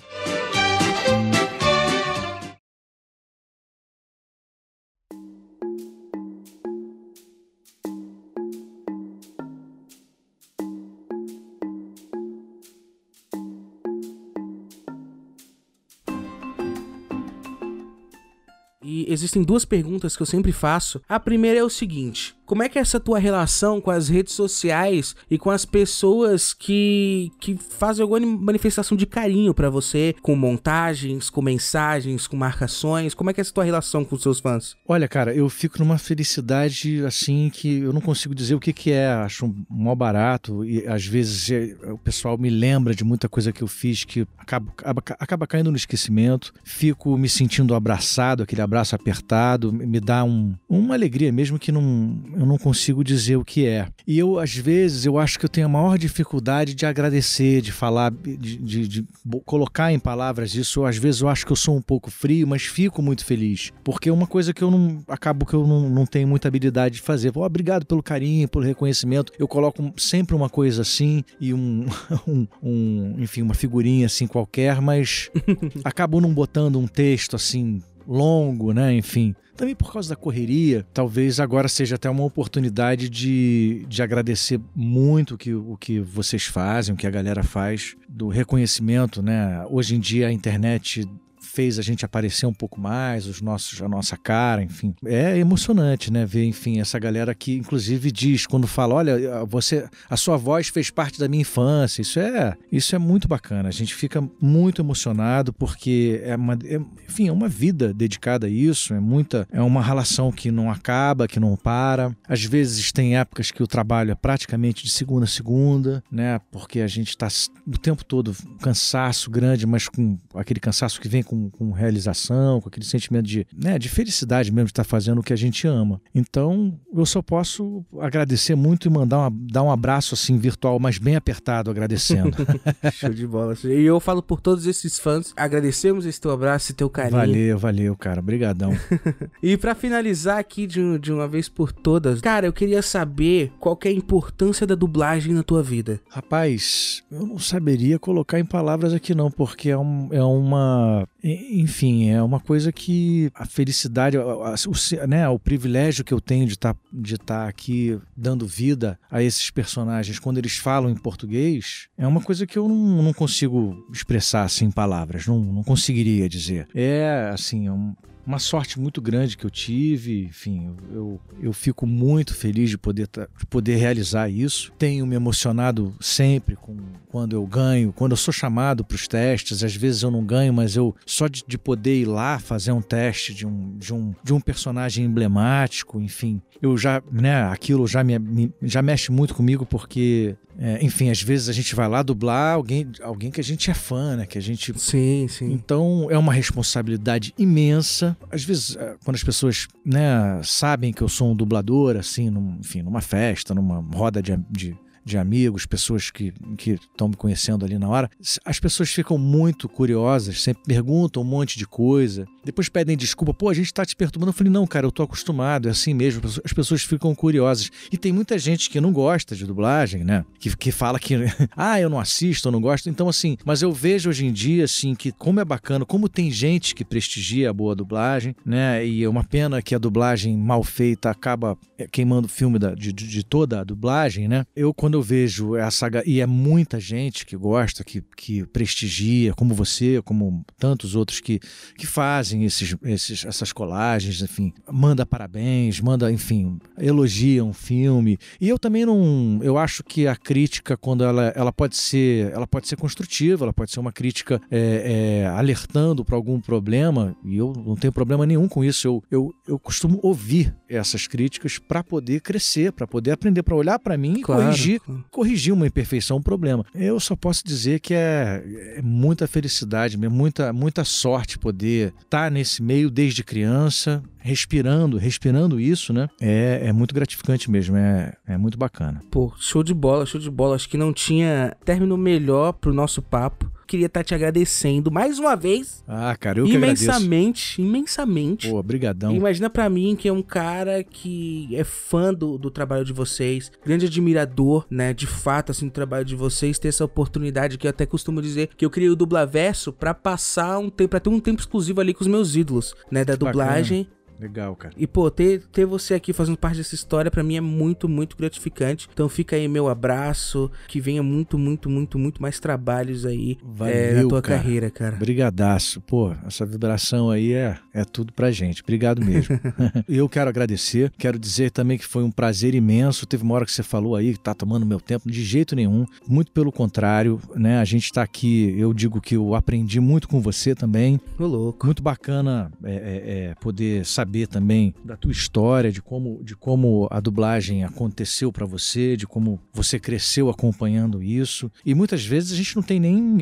Existem 19.17 19.43
duas 19.43 19.65
perguntas 19.65 20.15
que 20.15 20.21
eu 20.21 20.27
sempre 20.27 20.51
faço. 20.51 21.01
A 21.09 21.19
primeira 21.19 21.59
é 21.59 21.63
o 21.63 21.69
seguinte: 21.69 22.36
como 22.47 22.63
é 22.63 22.69
que 22.69 22.79
é 22.79 22.81
essa 22.81 22.99
tua 22.99 23.19
relação 23.19 23.81
com 23.81 23.91
as 23.91 24.07
redes 24.07 24.33
sociais 24.33 25.15
e 25.29 25.37
com 25.37 25.51
as 25.51 25.65
pessoas 25.65 26.53
que, 26.53 27.29
que 27.41 27.57
fazem 27.57 28.01
alguma 28.01 28.25
manifestação 28.25 28.97
de 28.97 29.05
carinho 29.05 29.53
para 29.53 29.69
você, 29.69 30.15
com 30.21 30.33
montagens, 30.33 31.29
com 31.29 31.41
mensagens, 31.41 32.25
com 32.25 32.37
marcações? 32.37 33.13
Como 33.13 33.29
é 33.29 33.33
que 33.33 33.41
é 33.41 33.43
essa 33.43 33.53
tua 33.53 33.65
relação 33.65 34.05
com 34.05 34.15
os 34.15 34.21
seus 34.21 34.39
fãs? 34.39 34.77
Olha, 34.87 35.09
cara, 35.09 35.35
eu 35.35 35.49
fico 35.49 35.77
numa 35.79 35.97
felicidade 35.97 37.05
assim 37.05 37.51
que 37.53 37.79
eu 37.79 37.91
não 37.91 37.99
consigo 37.99 38.33
dizer 38.33 38.55
o 38.55 38.59
que, 38.59 38.71
que 38.71 38.91
é. 38.91 39.07
Acho 39.07 39.53
mal 39.69 39.95
barato 39.95 40.63
e 40.63 40.87
às 40.87 41.05
vezes 41.05 41.51
é, 41.51 41.91
o 41.91 41.97
pessoal 41.97 42.37
me 42.37 42.49
lembra 42.49 42.95
de 42.95 43.03
muita 43.03 43.27
coisa 43.27 43.51
que 43.51 43.61
eu 43.61 43.67
fiz 43.67 44.05
que 44.05 44.25
acaba, 44.37 44.71
acaba, 44.77 45.03
acaba 45.19 45.47
caindo 45.47 45.69
no 45.69 45.77
esquecimento. 45.77 46.53
Fico 46.63 47.17
me 47.17 47.27
sentindo 47.27 47.75
abraçado, 47.75 48.43
aquele 48.43 48.61
abraço 48.61 48.95
apertado, 48.95 49.73
me 49.73 49.99
dá 49.99 50.23
um, 50.23 50.55
uma 50.69 50.95
alegria 50.95 51.31
mesmo 51.31 51.59
que 51.59 51.73
não 51.73 52.36
eu 52.37 52.45
não 52.45 52.57
consigo 52.57 53.03
dizer 53.03 53.35
o 53.35 53.43
que 53.43 53.65
é. 53.65 53.87
E 54.05 54.19
eu, 54.19 54.37
às 54.37 54.55
vezes, 54.55 55.05
eu 55.05 55.17
acho 55.17 55.39
que 55.39 55.45
eu 55.45 55.49
tenho 55.49 55.65
a 55.65 55.69
maior 55.69 55.97
dificuldade 55.97 56.75
de 56.75 56.85
agradecer, 56.85 57.61
de 57.61 57.71
falar, 57.71 58.11
de, 58.11 58.57
de, 58.57 58.87
de 58.87 59.05
colocar 59.43 59.91
em 59.91 59.97
palavras 59.97 60.53
isso. 60.53 60.85
Às 60.85 60.97
vezes 60.97 61.21
eu 61.21 61.29
acho 61.29 61.45
que 61.45 61.51
eu 61.51 61.55
sou 61.55 61.75
um 61.75 61.81
pouco 61.81 62.11
frio, 62.11 62.47
mas 62.47 62.63
fico 62.63 63.01
muito 63.01 63.25
feliz. 63.25 63.73
Porque 63.83 64.09
é 64.09 64.13
uma 64.13 64.27
coisa 64.27 64.53
que 64.53 64.63
eu 64.63 64.69
não. 64.69 65.03
acabo 65.07 65.47
que 65.47 65.55
eu 65.55 65.65
não, 65.65 65.89
não 65.89 66.05
tenho 66.05 66.27
muita 66.27 66.47
habilidade 66.47 66.95
de 66.95 67.01
fazer. 67.01 67.31
Oh, 67.33 67.43
obrigado 67.43 67.85
pelo 67.85 68.03
carinho, 68.03 68.47
pelo 68.47 68.63
reconhecimento. 68.63 69.33
Eu 69.39 69.47
coloco 69.47 69.91
sempre 69.97 70.35
uma 70.35 70.49
coisa 70.49 70.83
assim 70.83 71.23
e 71.41 71.53
um, 71.55 71.87
um, 72.27 72.47
um 72.61 73.15
enfim, 73.17 73.41
uma 73.41 73.55
figurinha 73.55 74.05
assim 74.05 74.27
qualquer, 74.27 74.79
mas 74.79 75.31
acabo 75.83 76.21
não 76.21 76.31
botando 76.31 76.77
um 76.77 76.87
texto 76.87 77.35
assim 77.35 77.81
longo, 78.07 78.71
né? 78.73 78.93
Enfim. 78.93 79.35
Também 79.57 79.73
por 79.73 79.91
causa 79.91 80.09
da 80.09 80.15
correria, 80.15 80.85
talvez 80.93 81.39
agora 81.39 81.67
seja 81.67 81.95
até 81.95 82.07
uma 82.07 82.23
oportunidade 82.23 83.09
de, 83.09 83.83
de 83.89 84.03
agradecer 84.03 84.61
muito 84.75 85.33
o 85.33 85.37
que, 85.37 85.51
o 85.51 85.75
que 85.75 85.99
vocês 85.99 86.45
fazem, 86.45 86.93
o 86.93 86.97
que 86.97 87.07
a 87.07 87.09
galera 87.09 87.43
faz, 87.43 87.95
do 88.07 88.27
reconhecimento, 88.27 89.19
né? 89.19 89.65
Hoje 89.67 89.95
em 89.95 89.99
dia 89.99 90.27
a 90.27 90.31
internet 90.31 91.09
fez 91.57 91.79
a 91.79 91.81
gente 91.81 92.05
aparecer 92.05 92.45
um 92.45 92.53
pouco 92.53 92.79
mais, 92.79 93.25
os 93.25 93.41
nossos, 93.41 93.81
a 93.81 93.89
nossa 93.89 94.15
cara, 94.15 94.61
enfim. 94.61 94.93
É 95.03 95.39
emocionante, 95.39 96.13
né? 96.13 96.23
Ver, 96.23 96.45
enfim, 96.45 96.79
essa 96.79 96.99
galera 96.99 97.33
que 97.33 97.55
inclusive 97.55 98.11
diz 98.11 98.45
quando 98.45 98.67
fala, 98.67 98.93
olha, 98.93 99.43
você, 99.43 99.89
a 100.07 100.15
sua 100.15 100.37
voz 100.37 100.67
fez 100.67 100.91
parte 100.91 101.19
da 101.19 101.27
minha 101.27 101.41
infância. 101.41 102.03
Isso 102.03 102.19
é, 102.19 102.55
isso 102.71 102.95
é 102.95 102.99
muito 102.99 103.27
bacana. 103.27 103.69
A 103.69 103.71
gente 103.71 103.95
fica 103.95 104.23
muito 104.39 104.83
emocionado 104.83 105.51
porque 105.51 106.21
é 106.23 106.35
uma, 106.35 106.53
é, 106.63 106.79
enfim, 107.09 107.27
é 107.27 107.31
uma 107.31 107.49
vida 107.49 107.91
dedicada 107.91 108.45
a 108.45 108.49
isso. 108.51 108.93
É 108.93 108.99
muita, 108.99 109.47
é 109.51 109.59
uma 109.59 109.81
relação 109.81 110.31
que 110.31 110.51
não 110.51 110.69
acaba, 110.69 111.27
que 111.27 111.39
não 111.39 111.55
para. 111.55 112.15
Às 112.29 112.43
vezes 112.43 112.91
tem 112.91 113.17
épocas 113.17 113.49
que 113.49 113.63
o 113.63 113.67
trabalho 113.67 114.11
é 114.11 114.15
praticamente 114.15 114.83
de 114.83 114.91
segunda 114.91 115.25
a 115.25 115.27
segunda, 115.27 116.03
né? 116.11 116.39
Porque 116.51 116.81
a 116.81 116.87
gente 116.87 117.09
está 117.09 117.27
o 117.65 117.79
tempo 117.79 118.05
todo 118.05 118.35
cansaço 118.61 119.31
grande, 119.31 119.65
mas 119.65 119.89
com 119.89 120.19
aquele 120.35 120.59
cansaço 120.59 121.01
que 121.01 121.07
vem 121.07 121.23
com 121.23 121.46
com, 121.49 121.71
realização, 121.71 122.61
com 122.61 122.69
aquele 122.69 122.85
sentimento 122.85 123.25
de, 123.25 123.45
né, 123.55 123.77
de 123.77 123.89
felicidade 123.89 124.51
mesmo 124.51 124.65
de 124.65 124.71
estar 124.71 124.83
fazendo 124.83 125.19
o 125.19 125.23
que 125.23 125.33
a 125.33 125.37
gente 125.37 125.67
ama. 125.67 126.01
Então, 126.13 126.79
eu 126.93 127.05
só 127.05 127.21
posso 127.21 127.85
agradecer 127.99 128.55
muito 128.55 128.87
e 128.87 128.91
mandar 128.91 129.17
uma, 129.19 129.31
dar 129.51 129.63
um 129.63 129.71
abraço 129.71 130.13
assim 130.13 130.37
virtual, 130.37 130.79
mas 130.79 130.97
bem 130.97 131.15
apertado, 131.15 131.69
agradecendo. 131.69 132.35
Show 132.93 133.09
de 133.09 133.27
bola. 133.27 133.55
E 133.63 133.83
eu 133.83 133.99
falo 133.99 134.21
por 134.21 134.41
todos 134.41 134.65
esses 134.65 134.99
fãs, 134.99 135.33
agradecemos 135.35 136.05
esse 136.05 136.19
teu 136.19 136.31
abraço 136.31 136.71
e 136.71 136.75
teu 136.75 136.89
carinho. 136.89 137.19
Valeu, 137.19 137.57
valeu, 137.57 137.95
cara. 137.95 138.19
Obrigadão. 138.19 138.71
e 139.41 139.57
para 139.57 139.75
finalizar 139.75 140.37
aqui 140.37 140.67
de, 140.67 140.99
de 140.99 141.11
uma 141.11 141.27
vez 141.27 141.49
por 141.49 141.71
todas, 141.71 142.21
cara, 142.21 142.45
eu 142.47 142.53
queria 142.53 142.81
saber 142.81 143.51
qual 143.59 143.77
é 143.83 143.89
a 143.89 143.91
importância 143.91 144.65
da 144.65 144.75
dublagem 144.75 145.33
na 145.33 145.43
tua 145.43 145.63
vida. 145.63 145.99
Rapaz, 146.09 147.03
eu 147.11 147.25
não 147.25 147.39
saberia 147.39 147.99
colocar 147.99 148.39
em 148.39 148.45
palavras 148.45 148.93
aqui 148.93 149.13
não, 149.13 149.31
porque 149.31 149.69
é, 149.69 149.77
um, 149.77 150.09
é 150.11 150.23
uma 150.23 151.07
enfim, 151.23 152.09
é 152.09 152.21
uma 152.21 152.39
coisa 152.39 152.71
que 152.71 153.31
a 153.33 153.45
felicidade, 153.45 154.17
o, 154.17 155.07
né, 155.07 155.27
o 155.27 155.39
privilégio 155.39 156.03
que 156.03 156.13
eu 156.13 156.21
tenho 156.21 156.45
de 156.45 156.53
estar 156.53 156.73
tá, 156.73 156.79
estar 157.03 157.47
aqui 157.47 157.99
dando 158.15 158.45
vida 158.45 158.99
a 159.09 159.21
esses 159.21 159.49
personagens 159.49 160.19
quando 160.19 160.37
eles 160.37 160.57
falam 160.57 160.89
em 160.89 160.95
português, 160.95 161.87
é 161.97 162.05
uma 162.05 162.21
coisa 162.21 162.45
que 162.45 162.57
eu 162.57 162.67
não, 162.67 163.01
não 163.01 163.13
consigo 163.13 163.85
expressar 163.91 164.43
assim 164.43 164.65
em 164.65 164.71
palavras, 164.71 165.25
não, 165.25 165.39
não 165.39 165.63
conseguiria 165.63 166.29
dizer. 166.29 166.67
É, 166.73 167.29
assim, 167.33 167.67
é 167.67 167.71
um, 167.71 167.95
uma 168.27 168.39
sorte 168.39 168.77
muito 168.77 169.01
grande 169.01 169.37
que 169.37 169.45
eu 169.45 169.49
tive. 169.49 170.25
Enfim, 170.25 170.75
eu, 170.91 171.19
eu 171.41 171.53
fico 171.53 171.87
muito 171.87 172.35
feliz 172.35 172.69
de 172.69 172.77
poder, 172.77 173.07
de 173.07 173.45
poder 173.45 173.77
realizar 173.77 174.29
isso. 174.29 174.73
Tenho 174.77 175.07
me 175.07 175.15
emocionado 175.15 175.95
sempre 176.01 176.57
com 176.57 176.75
quando 177.07 177.33
eu 177.33 177.45
ganho, 177.47 177.93
quando 177.93 178.11
eu 178.11 178.17
sou 178.17 178.33
chamado 178.33 178.83
para 178.83 178.95
os 178.95 179.07
testes. 179.07 179.63
Às 179.63 179.75
vezes 179.75 180.03
eu 180.03 180.11
não 180.11 180.23
ganho, 180.25 180.53
mas 180.53 180.75
eu 180.75 180.93
só 181.05 181.27
de, 181.29 181.43
de 181.47 181.57
poder 181.57 182.01
ir 182.01 182.05
lá 182.05 182.37
fazer 182.37 182.73
um 182.73 182.81
teste 182.81 183.33
de 183.33 183.47
um, 183.47 183.77
de 183.77 183.93
um, 183.93 184.13
de 184.21 184.33
um 184.33 184.41
personagem 184.41 185.05
emblemático, 185.05 186.01
enfim, 186.01 186.41
eu 186.61 186.77
já, 186.77 187.01
né, 187.09 187.43
aquilo 187.43 187.87
já 187.87 188.03
me, 188.03 188.19
me 188.19 188.53
já 188.61 188.81
mexe 188.81 189.11
muito 189.11 189.33
comigo 189.33 189.65
porque 189.65 190.35
é, 190.59 190.83
enfim, 190.83 191.11
às 191.11 191.21
vezes 191.21 191.49
a 191.49 191.53
gente 191.53 191.75
vai 191.75 191.87
lá 191.87 192.01
dublar 192.01 192.55
alguém, 192.55 192.89
alguém 193.01 193.29
que 193.29 193.39
a 193.39 193.43
gente 193.43 193.69
é 193.69 193.75
fã, 193.75 194.15
né? 194.15 194.25
Que 194.25 194.39
a 194.39 194.41
gente. 194.41 194.77
Sim, 194.79 195.27
sim. 195.29 195.51
Então 195.51 196.07
é 196.09 196.17
uma 196.17 196.33
responsabilidade 196.33 197.31
imensa. 197.37 198.16
Às 198.31 198.43
vezes, 198.43 198.75
é, 198.75 198.95
quando 199.03 199.15
as 199.15 199.23
pessoas 199.23 199.67
né, 199.85 200.41
sabem 200.43 200.91
que 200.91 201.01
eu 201.01 201.09
sou 201.09 201.31
um 201.31 201.35
dublador, 201.35 201.95
assim, 201.95 202.29
num, 202.29 202.57
enfim, 202.59 202.81
numa 202.81 203.01
festa, 203.01 203.53
numa 203.53 203.79
roda 203.95 204.21
de, 204.21 204.37
de 204.49 204.75
de 205.07 205.17
amigos, 205.17 205.65
pessoas 205.65 206.11
que 206.11 206.33
estão 206.67 207.07
me 207.07 207.15
conhecendo 207.15 207.65
ali 207.65 207.79
na 207.79 207.87
hora, 207.87 208.09
as 208.45 208.59
pessoas 208.59 208.89
ficam 208.89 209.17
muito 209.17 209.69
curiosas, 209.69 210.41
sempre 210.41 210.63
perguntam 210.65 211.23
um 211.23 211.25
monte 211.25 211.57
de 211.57 211.65
coisa, 211.65 212.27
depois 212.43 212.69
pedem 212.69 212.95
desculpa, 212.95 213.33
pô, 213.33 213.49
a 213.49 213.53
gente 213.53 213.73
tá 213.73 213.85
te 213.85 213.95
perturbando. 213.95 214.29
Eu 214.29 214.33
falei, 214.33 214.51
não, 214.51 214.67
cara, 214.67 214.85
eu 214.85 214.91
tô 214.91 215.03
acostumado, 215.03 215.67
é 215.67 215.71
assim 215.71 215.93
mesmo, 215.93 216.21
as 216.43 216.53
pessoas 216.53 216.83
ficam 216.83 217.13
curiosas. 217.15 217.69
E 217.91 217.97
tem 217.97 218.11
muita 218.11 218.37
gente 218.37 218.69
que 218.69 218.79
não 218.81 218.91
gosta 218.91 219.35
de 219.35 219.45
dublagem, 219.45 220.03
né? 220.03 220.25
Que, 220.39 220.55
que 220.55 220.71
fala 220.71 220.99
que, 220.99 221.15
ah, 221.55 221.79
eu 221.79 221.89
não 221.89 221.99
assisto, 221.99 222.47
eu 222.47 222.51
não 222.51 222.61
gosto. 222.61 222.89
Então, 222.89 223.07
assim, 223.07 223.37
mas 223.45 223.61
eu 223.61 223.71
vejo 223.71 224.09
hoje 224.09 224.25
em 224.25 224.31
dia, 224.31 224.65
assim, 224.65 224.95
que 224.95 225.11
como 225.11 225.39
é 225.39 225.45
bacana, 225.45 225.85
como 225.85 226.09
tem 226.09 226.29
gente 226.29 226.75
que 226.75 226.83
prestigia 226.83 227.49
a 227.49 227.53
boa 227.53 227.75
dublagem, 227.75 228.35
né? 228.45 228.85
E 228.85 229.03
é 229.03 229.09
uma 229.09 229.23
pena 229.23 229.61
que 229.61 229.75
a 229.75 229.77
dublagem 229.77 230.37
mal 230.37 230.63
feita 230.63 231.09
acaba 231.09 231.57
é, 231.77 231.87
queimando 231.87 232.27
o 232.27 232.29
filme 232.29 232.57
da, 232.57 232.73
de, 232.73 232.91
de, 232.91 233.23
toda 233.23 233.61
a 233.61 233.63
dublagem, 233.63 234.27
né? 234.27 234.45
Eu, 234.55 234.73
quando 234.73 234.96
eu 234.97 235.01
vejo 235.01 235.55
essa. 235.55 235.87
E 236.05 236.19
é 236.19 236.25
muita 236.25 236.79
gente 236.79 237.25
que 237.25 237.37
gosta, 237.37 237.83
que, 237.83 238.03
que 238.15 238.45
prestigia, 238.47 239.33
como 239.33 239.53
você, 239.53 240.01
como 240.03 240.45
tantos 240.57 240.95
outros 240.95 241.19
que, 241.19 241.39
que 241.77 241.87
fazem 241.87 242.43
esses, 242.43 242.75
esses, 242.83 243.25
essas 243.25 243.53
colagens, 243.53 244.21
enfim, 244.21 244.53
manda 244.71 245.05
parabéns, 245.05 245.79
manda, 245.79 246.11
enfim, 246.11 246.59
elogia 246.77 247.43
um 247.43 247.53
filme. 247.53 248.17
E 248.41 248.49
eu 248.49 248.59
também 248.59 248.85
não. 248.85 249.39
Eu 249.41 249.57
acho 249.57 249.83
que 249.83 250.07
a 250.07 250.15
crítica, 250.15 250.75
quando 250.75 251.03
ela, 251.03 251.31
ela 251.35 251.53
pode 251.53 251.77
ser. 251.77 252.31
Ela 252.31 252.47
pode 252.47 252.67
ser 252.67 252.75
construtiva, 252.75 253.45
ela 253.45 253.53
pode 253.53 253.71
ser 253.71 253.79
uma 253.79 253.91
crítica 253.91 254.41
é, 254.51 255.23
é, 255.23 255.27
alertando 255.27 256.03
para 256.03 256.15
algum 256.15 256.39
problema, 256.39 257.15
e 257.23 257.37
eu 257.37 257.53
não 257.65 257.75
tenho 257.75 257.93
problema 257.93 258.25
nenhum 258.25 258.47
com 258.47 258.63
isso. 258.63 258.87
Eu, 258.87 259.03
eu, 259.09 259.33
eu 259.47 259.59
costumo 259.59 259.99
ouvir 260.03 260.55
essas 260.69 261.07
críticas 261.07 261.57
para 261.57 261.83
poder 261.83 262.21
crescer, 262.21 262.71
para 262.71 262.87
poder 262.87 263.11
aprender, 263.11 263.43
para 263.43 263.55
olhar 263.55 263.79
para 263.79 263.97
mim 263.97 264.15
e 264.17 264.21
claro, 264.21 264.43
corrigir. 264.43 264.81
Corrigir 265.11 265.53
uma 265.53 265.67
imperfeição, 265.67 266.17
um 266.17 266.21
problema. 266.21 266.65
Eu 266.73 266.99
só 266.99 267.15
posso 267.15 267.43
dizer 267.45 267.79
que 267.79 267.93
é, 267.93 268.43
é 268.77 268.81
muita 268.81 269.27
felicidade, 269.27 269.97
muita, 269.97 270.53
muita 270.53 270.83
sorte 270.83 271.37
poder 271.37 271.93
estar 272.03 272.25
tá 272.25 272.29
nesse 272.29 272.61
meio 272.61 272.89
desde 272.89 273.23
criança, 273.23 274.03
respirando, 274.19 274.97
respirando 274.97 275.59
isso, 275.59 275.93
né? 275.93 276.09
É, 276.19 276.61
é 276.65 276.73
muito 276.73 276.93
gratificante 276.93 277.49
mesmo, 277.49 277.77
é, 277.77 278.13
é 278.27 278.37
muito 278.37 278.57
bacana. 278.57 279.01
Pô, 279.11 279.33
show 279.37 279.63
de 279.63 279.73
bola, 279.73 280.05
show 280.05 280.19
de 280.19 280.29
bola. 280.29 280.55
Acho 280.55 280.69
que 280.69 280.77
não 280.77 280.93
tinha 280.93 281.55
término 281.63 281.97
melhor 281.97 282.53
pro 282.53 282.73
nosso 282.73 283.01
papo 283.01 283.51
queria 283.67 283.87
estar 283.87 283.99
tá 283.99 284.03
te 284.03 284.15
agradecendo 284.15 284.89
mais 284.89 285.19
uma 285.19 285.35
vez. 285.35 285.83
Ah, 285.87 286.15
cara, 286.17 286.39
eu 286.39 286.47
imensamente, 286.47 287.61
imensamente. 287.61 288.49
Pô, 288.49 288.63
brigadão. 288.63 289.13
Imagina 289.13 289.49
para 289.49 289.69
mim 289.69 289.95
que 289.95 290.07
é 290.07 290.13
um 290.13 290.23
cara 290.23 290.83
que 290.83 291.49
é 291.53 291.63
fã 291.63 292.13
do, 292.13 292.37
do 292.37 292.49
trabalho 292.49 292.85
de 292.85 292.93
vocês, 292.93 293.51
grande 293.63 293.85
admirador, 293.85 294.65
né, 294.71 294.93
de 294.93 295.05
fato, 295.05 295.51
assim, 295.51 295.67
do 295.67 295.71
trabalho 295.71 296.05
de 296.05 296.15
vocês, 296.15 296.57
ter 296.57 296.69
essa 296.69 296.85
oportunidade 296.85 297.57
que 297.57 297.67
eu 297.67 297.69
até 297.69 297.85
costumo 297.85 298.21
dizer 298.21 298.49
que 298.55 298.65
eu 298.65 298.69
criei 298.69 298.89
o 298.89 298.95
Dublaverso 298.95 299.73
para 299.73 299.93
passar 299.93 300.57
um 300.57 300.69
tempo, 300.69 300.89
para 300.89 300.99
ter 301.01 301.09
um 301.09 301.19
tempo 301.19 301.41
exclusivo 301.41 301.81
ali 301.81 301.93
com 301.93 302.01
os 302.01 302.07
meus 302.07 302.35
ídolos, 302.35 302.73
né, 302.89 303.03
da 303.03 303.15
dublagem. 303.15 303.83
Bacana. 303.83 303.97
Legal, 304.19 304.55
cara. 304.55 304.73
E, 304.77 304.87
pô, 304.87 305.09
ter, 305.11 305.43
ter 305.51 305.65
você 305.65 305.93
aqui 305.93 306.11
fazendo 306.11 306.37
parte 306.37 306.57
dessa 306.57 306.75
história 306.75 307.11
para 307.11 307.23
mim 307.23 307.35
é 307.35 307.41
muito, 307.41 307.87
muito 307.87 308.17
gratificante. 308.17 308.89
Então 308.91 309.07
fica 309.07 309.35
aí 309.35 309.47
meu 309.47 309.67
abraço, 309.67 310.51
que 310.67 310.79
venha 310.79 311.03
muito, 311.03 311.37
muito, 311.37 311.69
muito, 311.69 311.99
muito 311.99 312.21
mais 312.21 312.39
trabalhos 312.39 313.05
aí 313.05 313.37
Valeu, 313.43 313.73
é, 313.73 313.93
na 313.93 314.09
tua 314.09 314.21
cara. 314.21 314.39
carreira, 314.39 314.69
cara. 314.71 314.95
Brigadaço. 314.95 315.81
Pô, 315.81 316.13
essa 316.25 316.45
vibração 316.45 317.09
aí 317.09 317.33
é, 317.33 317.57
é 317.73 317.85
tudo 317.85 318.11
pra 318.11 318.31
gente. 318.31 318.63
Obrigado 318.63 319.03
mesmo. 319.03 319.39
eu 319.87 320.09
quero 320.09 320.29
agradecer, 320.29 320.91
quero 320.97 321.19
dizer 321.19 321.51
também 321.51 321.77
que 321.77 321.85
foi 321.85 322.03
um 322.03 322.11
prazer 322.11 322.55
imenso. 322.55 323.05
Teve 323.05 323.23
uma 323.23 323.35
hora 323.35 323.45
que 323.45 323.51
você 323.51 323.63
falou 323.63 323.95
aí 323.95 324.13
que 324.13 324.19
tá 324.19 324.33
tomando 324.33 324.65
meu 324.65 324.79
tempo, 324.79 325.09
de 325.09 325.23
jeito 325.23 325.55
nenhum. 325.55 325.85
Muito 326.07 326.31
pelo 326.31 326.51
contrário, 326.51 327.21
né? 327.35 327.59
A 327.59 327.65
gente 327.65 327.91
tá 327.91 328.01
aqui, 328.01 328.55
eu 328.57 328.73
digo 328.73 328.99
que 328.99 329.15
eu 329.15 329.35
aprendi 329.35 329.79
muito 329.79 330.07
com 330.07 330.19
você 330.19 330.55
também. 330.55 330.99
Ô, 331.19 331.25
louco. 331.25 331.65
Muito 331.65 331.83
bacana 331.83 332.51
é, 332.63 332.71
é, 332.71 333.29
é 333.29 333.35
poder 333.35 333.85
saber 333.85 334.06
saber 334.07 334.27
também 334.27 334.73
da 334.85 334.95
tua 334.95 335.11
história, 335.11 335.69
de 335.69 335.81
como, 335.81 336.23
de 336.23 336.33
como 336.33 336.87
a 336.89 337.01
dublagem 337.01 337.65
aconteceu 337.65 338.31
para 338.31 338.45
você, 338.45 338.95
de 338.95 339.05
como 339.05 339.39
você 339.51 339.77
cresceu 339.77 340.29
acompanhando 340.29 341.03
isso. 341.03 341.51
E 341.65 341.75
muitas 341.75 342.05
vezes 342.05 342.31
a 342.31 342.35
gente 342.35 342.55
não 342.55 342.63
tem 342.63 342.79
nem 342.79 343.17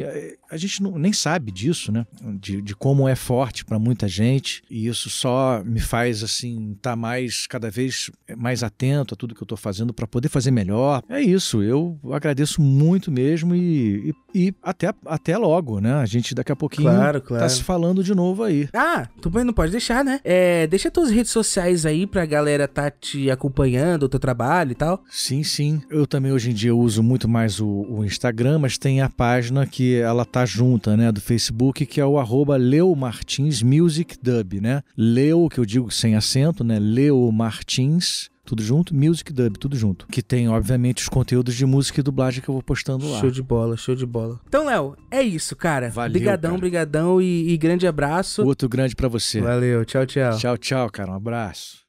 a 0.56 0.60
gente 0.60 0.82
não, 0.82 0.97
nem 0.97 1.14
sabe 1.14 1.51
disso, 1.51 1.91
né? 1.91 2.06
De, 2.39 2.62
de 2.62 2.76
como 2.76 3.08
é 3.08 3.16
forte 3.16 3.66
para 3.66 3.78
muita 3.78 4.08
gente. 4.08 4.64
E 4.70 4.88
isso 4.88 5.10
só 5.10 5.62
me 5.64 5.80
faz, 5.80 6.24
assim, 6.24 6.72
estar 6.72 6.91
tá 6.91 6.95
mais, 6.95 7.45
cada 7.45 7.70
vez 7.70 8.10
mais 8.38 8.64
atento 8.64 9.14
a 9.14 9.18
tudo 9.18 9.36
que 9.36 9.41
eu 9.41 9.45
estou 9.45 9.58
fazendo 9.58 9.93
para 9.93 10.08
poder 10.08 10.30
fazer 10.30 10.51
melhor. 10.51 11.03
É 11.10 11.22
isso. 11.22 11.62
Eu 11.62 11.99
agradeço 12.12 12.62
muito 12.62 13.12
mesmo 13.12 13.53
e, 13.53 14.14
e, 14.34 14.47
e, 14.47 14.56
até, 14.64 14.93
até 15.06 15.38
logo, 15.38 15.80
né? 15.80 15.93
A 15.95 16.06
gente 16.06 16.34
daqui 16.34 16.51
a 16.51 16.56
pouquinho 16.56 16.89
claro, 16.89 17.22
claro. 17.22 17.43
tá 17.43 17.49
se 17.49 17.64
falando 17.64 18.03
de 18.03 18.16
novo 18.16 18.43
aí. 18.43 18.70
Ah, 18.74 19.08
tu 19.22 19.30
não 19.43 19.53
pode 19.53 19.72
deixar, 19.72 20.03
né? 20.03 20.20
É, 20.24 20.66
deixa 20.68 20.89
tuas 20.89 21.10
redes 21.10 21.32
sociais 21.32 21.86
aí 21.86 22.08
pra 22.08 22.26
galera 22.26 22.68
tá 22.68 22.89
te 22.89 23.30
acompanhando, 23.30 24.03
o 24.03 24.10
teu 24.10 24.20
trabalho 24.20 24.72
e 24.72 24.76
tal. 24.76 25.03
Sim, 25.10 25.43
sim. 25.43 25.82
Eu 25.89 26.08
também 26.08 26.32
hoje 26.32 26.51
em 26.51 26.53
dia 26.53 26.76
uso 26.76 27.03
muito 27.03 27.28
mais 27.28 27.60
o, 27.60 27.68
o 27.68 28.06
Instagram, 28.06 28.60
mas 28.60 28.78
tem 28.78 29.01
a 29.01 29.10
página 29.10 29.66
que 29.66 29.95
ela 29.95 30.26
tá 30.26 30.45
junta, 30.46 30.96
né, 30.96 31.12
do 31.12 31.22
Facebook, 31.22 31.86
que 31.86 32.00
é 32.00 32.06
o 32.06 32.18
arroba 32.18 32.56
Leo 32.58 32.96
Martins 32.96 33.62
Music 33.62 34.18
Dub, 34.22 34.62
né? 34.62 34.82
Leo, 34.98 35.50
que 35.50 35.60
eu 35.60 35.66
digo 35.66 35.91
sem 35.91 36.16
acento, 36.16 36.64
né? 36.64 36.80
Leo 36.80 37.32
Martins 37.32 38.30
tudo 38.46 38.62
junto, 38.62 38.96
Music 38.96 39.34
Dub, 39.34 39.58
tudo 39.58 39.76
junto. 39.76 40.06
Que 40.08 40.22
tem, 40.22 40.48
obviamente, 40.48 41.02
os 41.02 41.10
conteúdos 41.10 41.56
de 41.56 41.66
música 41.66 42.00
e 42.00 42.04
dublagem 42.04 42.41
que 42.41 42.48
eu 42.48 42.54
vou 42.54 42.62
postando 42.62 43.10
lá. 43.10 43.20
Show 43.20 43.32
de 43.32 43.41
bola, 43.41 43.76
show 43.76 43.96
de 43.96 44.06
bola. 44.06 44.39
Então, 44.48 44.66
Léo, 44.66 44.96
é 45.10 45.22
isso, 45.22 45.56
cara. 45.56 45.89
Valeu. 45.89 46.14
Brigadão, 46.14 46.52
cara. 46.52 46.62
brigadão 46.62 47.22
e, 47.22 47.50
e 47.50 47.58
grande 47.58 47.88
abraço. 47.88 48.46
Outro 48.46 48.70
grande 48.70 48.96
para 48.96 49.08
você. 49.08 49.41
Valeu, 49.41 49.84
tchau, 49.84 50.06
tchau. 50.06 50.38
Tchau, 50.38 50.58
tchau, 50.58 50.89
cara. 50.91 51.12
Um 51.12 51.16
abraço. 51.16 51.84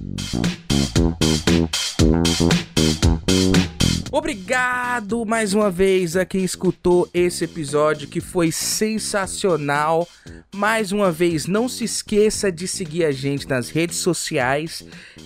Thank 0.00 0.58
you. 0.62 0.67
Obrigado 4.10 5.24
mais 5.24 5.54
uma 5.54 5.70
vez 5.70 6.16
a 6.16 6.24
quem 6.24 6.42
escutou 6.42 7.08
esse 7.14 7.44
episódio 7.44 8.08
que 8.08 8.20
foi 8.20 8.50
sensacional. 8.50 10.08
Mais 10.54 10.90
uma 10.92 11.12
vez, 11.12 11.46
não 11.46 11.68
se 11.68 11.84
esqueça 11.84 12.50
de 12.50 12.66
seguir 12.66 13.04
a 13.04 13.12
gente 13.12 13.46
nas 13.46 13.70
redes 13.70 13.98
sociais 13.98 14.84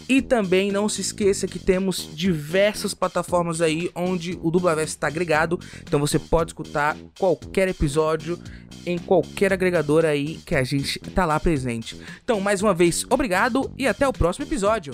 e 0.09 0.21
também 0.21 0.71
não 0.71 0.89
se 0.89 1.01
esqueça 1.01 1.47
que 1.47 1.59
temos 1.59 2.11
diversas 2.13 2.93
plataformas 2.93 3.61
aí 3.61 3.91
onde 3.95 4.39
o 4.43 4.51
Dublaverso 4.51 4.95
está 4.95 5.07
agregado. 5.07 5.59
Então 5.81 5.99
você 5.99 6.19
pode 6.19 6.51
escutar 6.51 6.97
qualquer 7.19 7.69
episódio 7.69 8.39
em 8.85 8.99
qualquer 8.99 9.53
agregador 9.53 10.05
aí 10.05 10.39
que 10.45 10.55
a 10.55 10.65
gente 10.65 10.99
tá 10.99 11.25
lá 11.25 11.39
presente. 11.39 11.97
Então, 12.23 12.41
mais 12.41 12.63
uma 12.63 12.75
vez, 12.75 13.05
obrigado 13.09 13.73
e 13.79 13.87
até 13.87 14.07
o 14.07 14.13
próximo 14.13 14.45
episódio. 14.45 14.93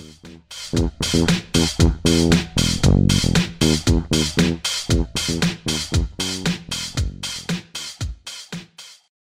Thank 0.71 1.13
you. 1.15 1.25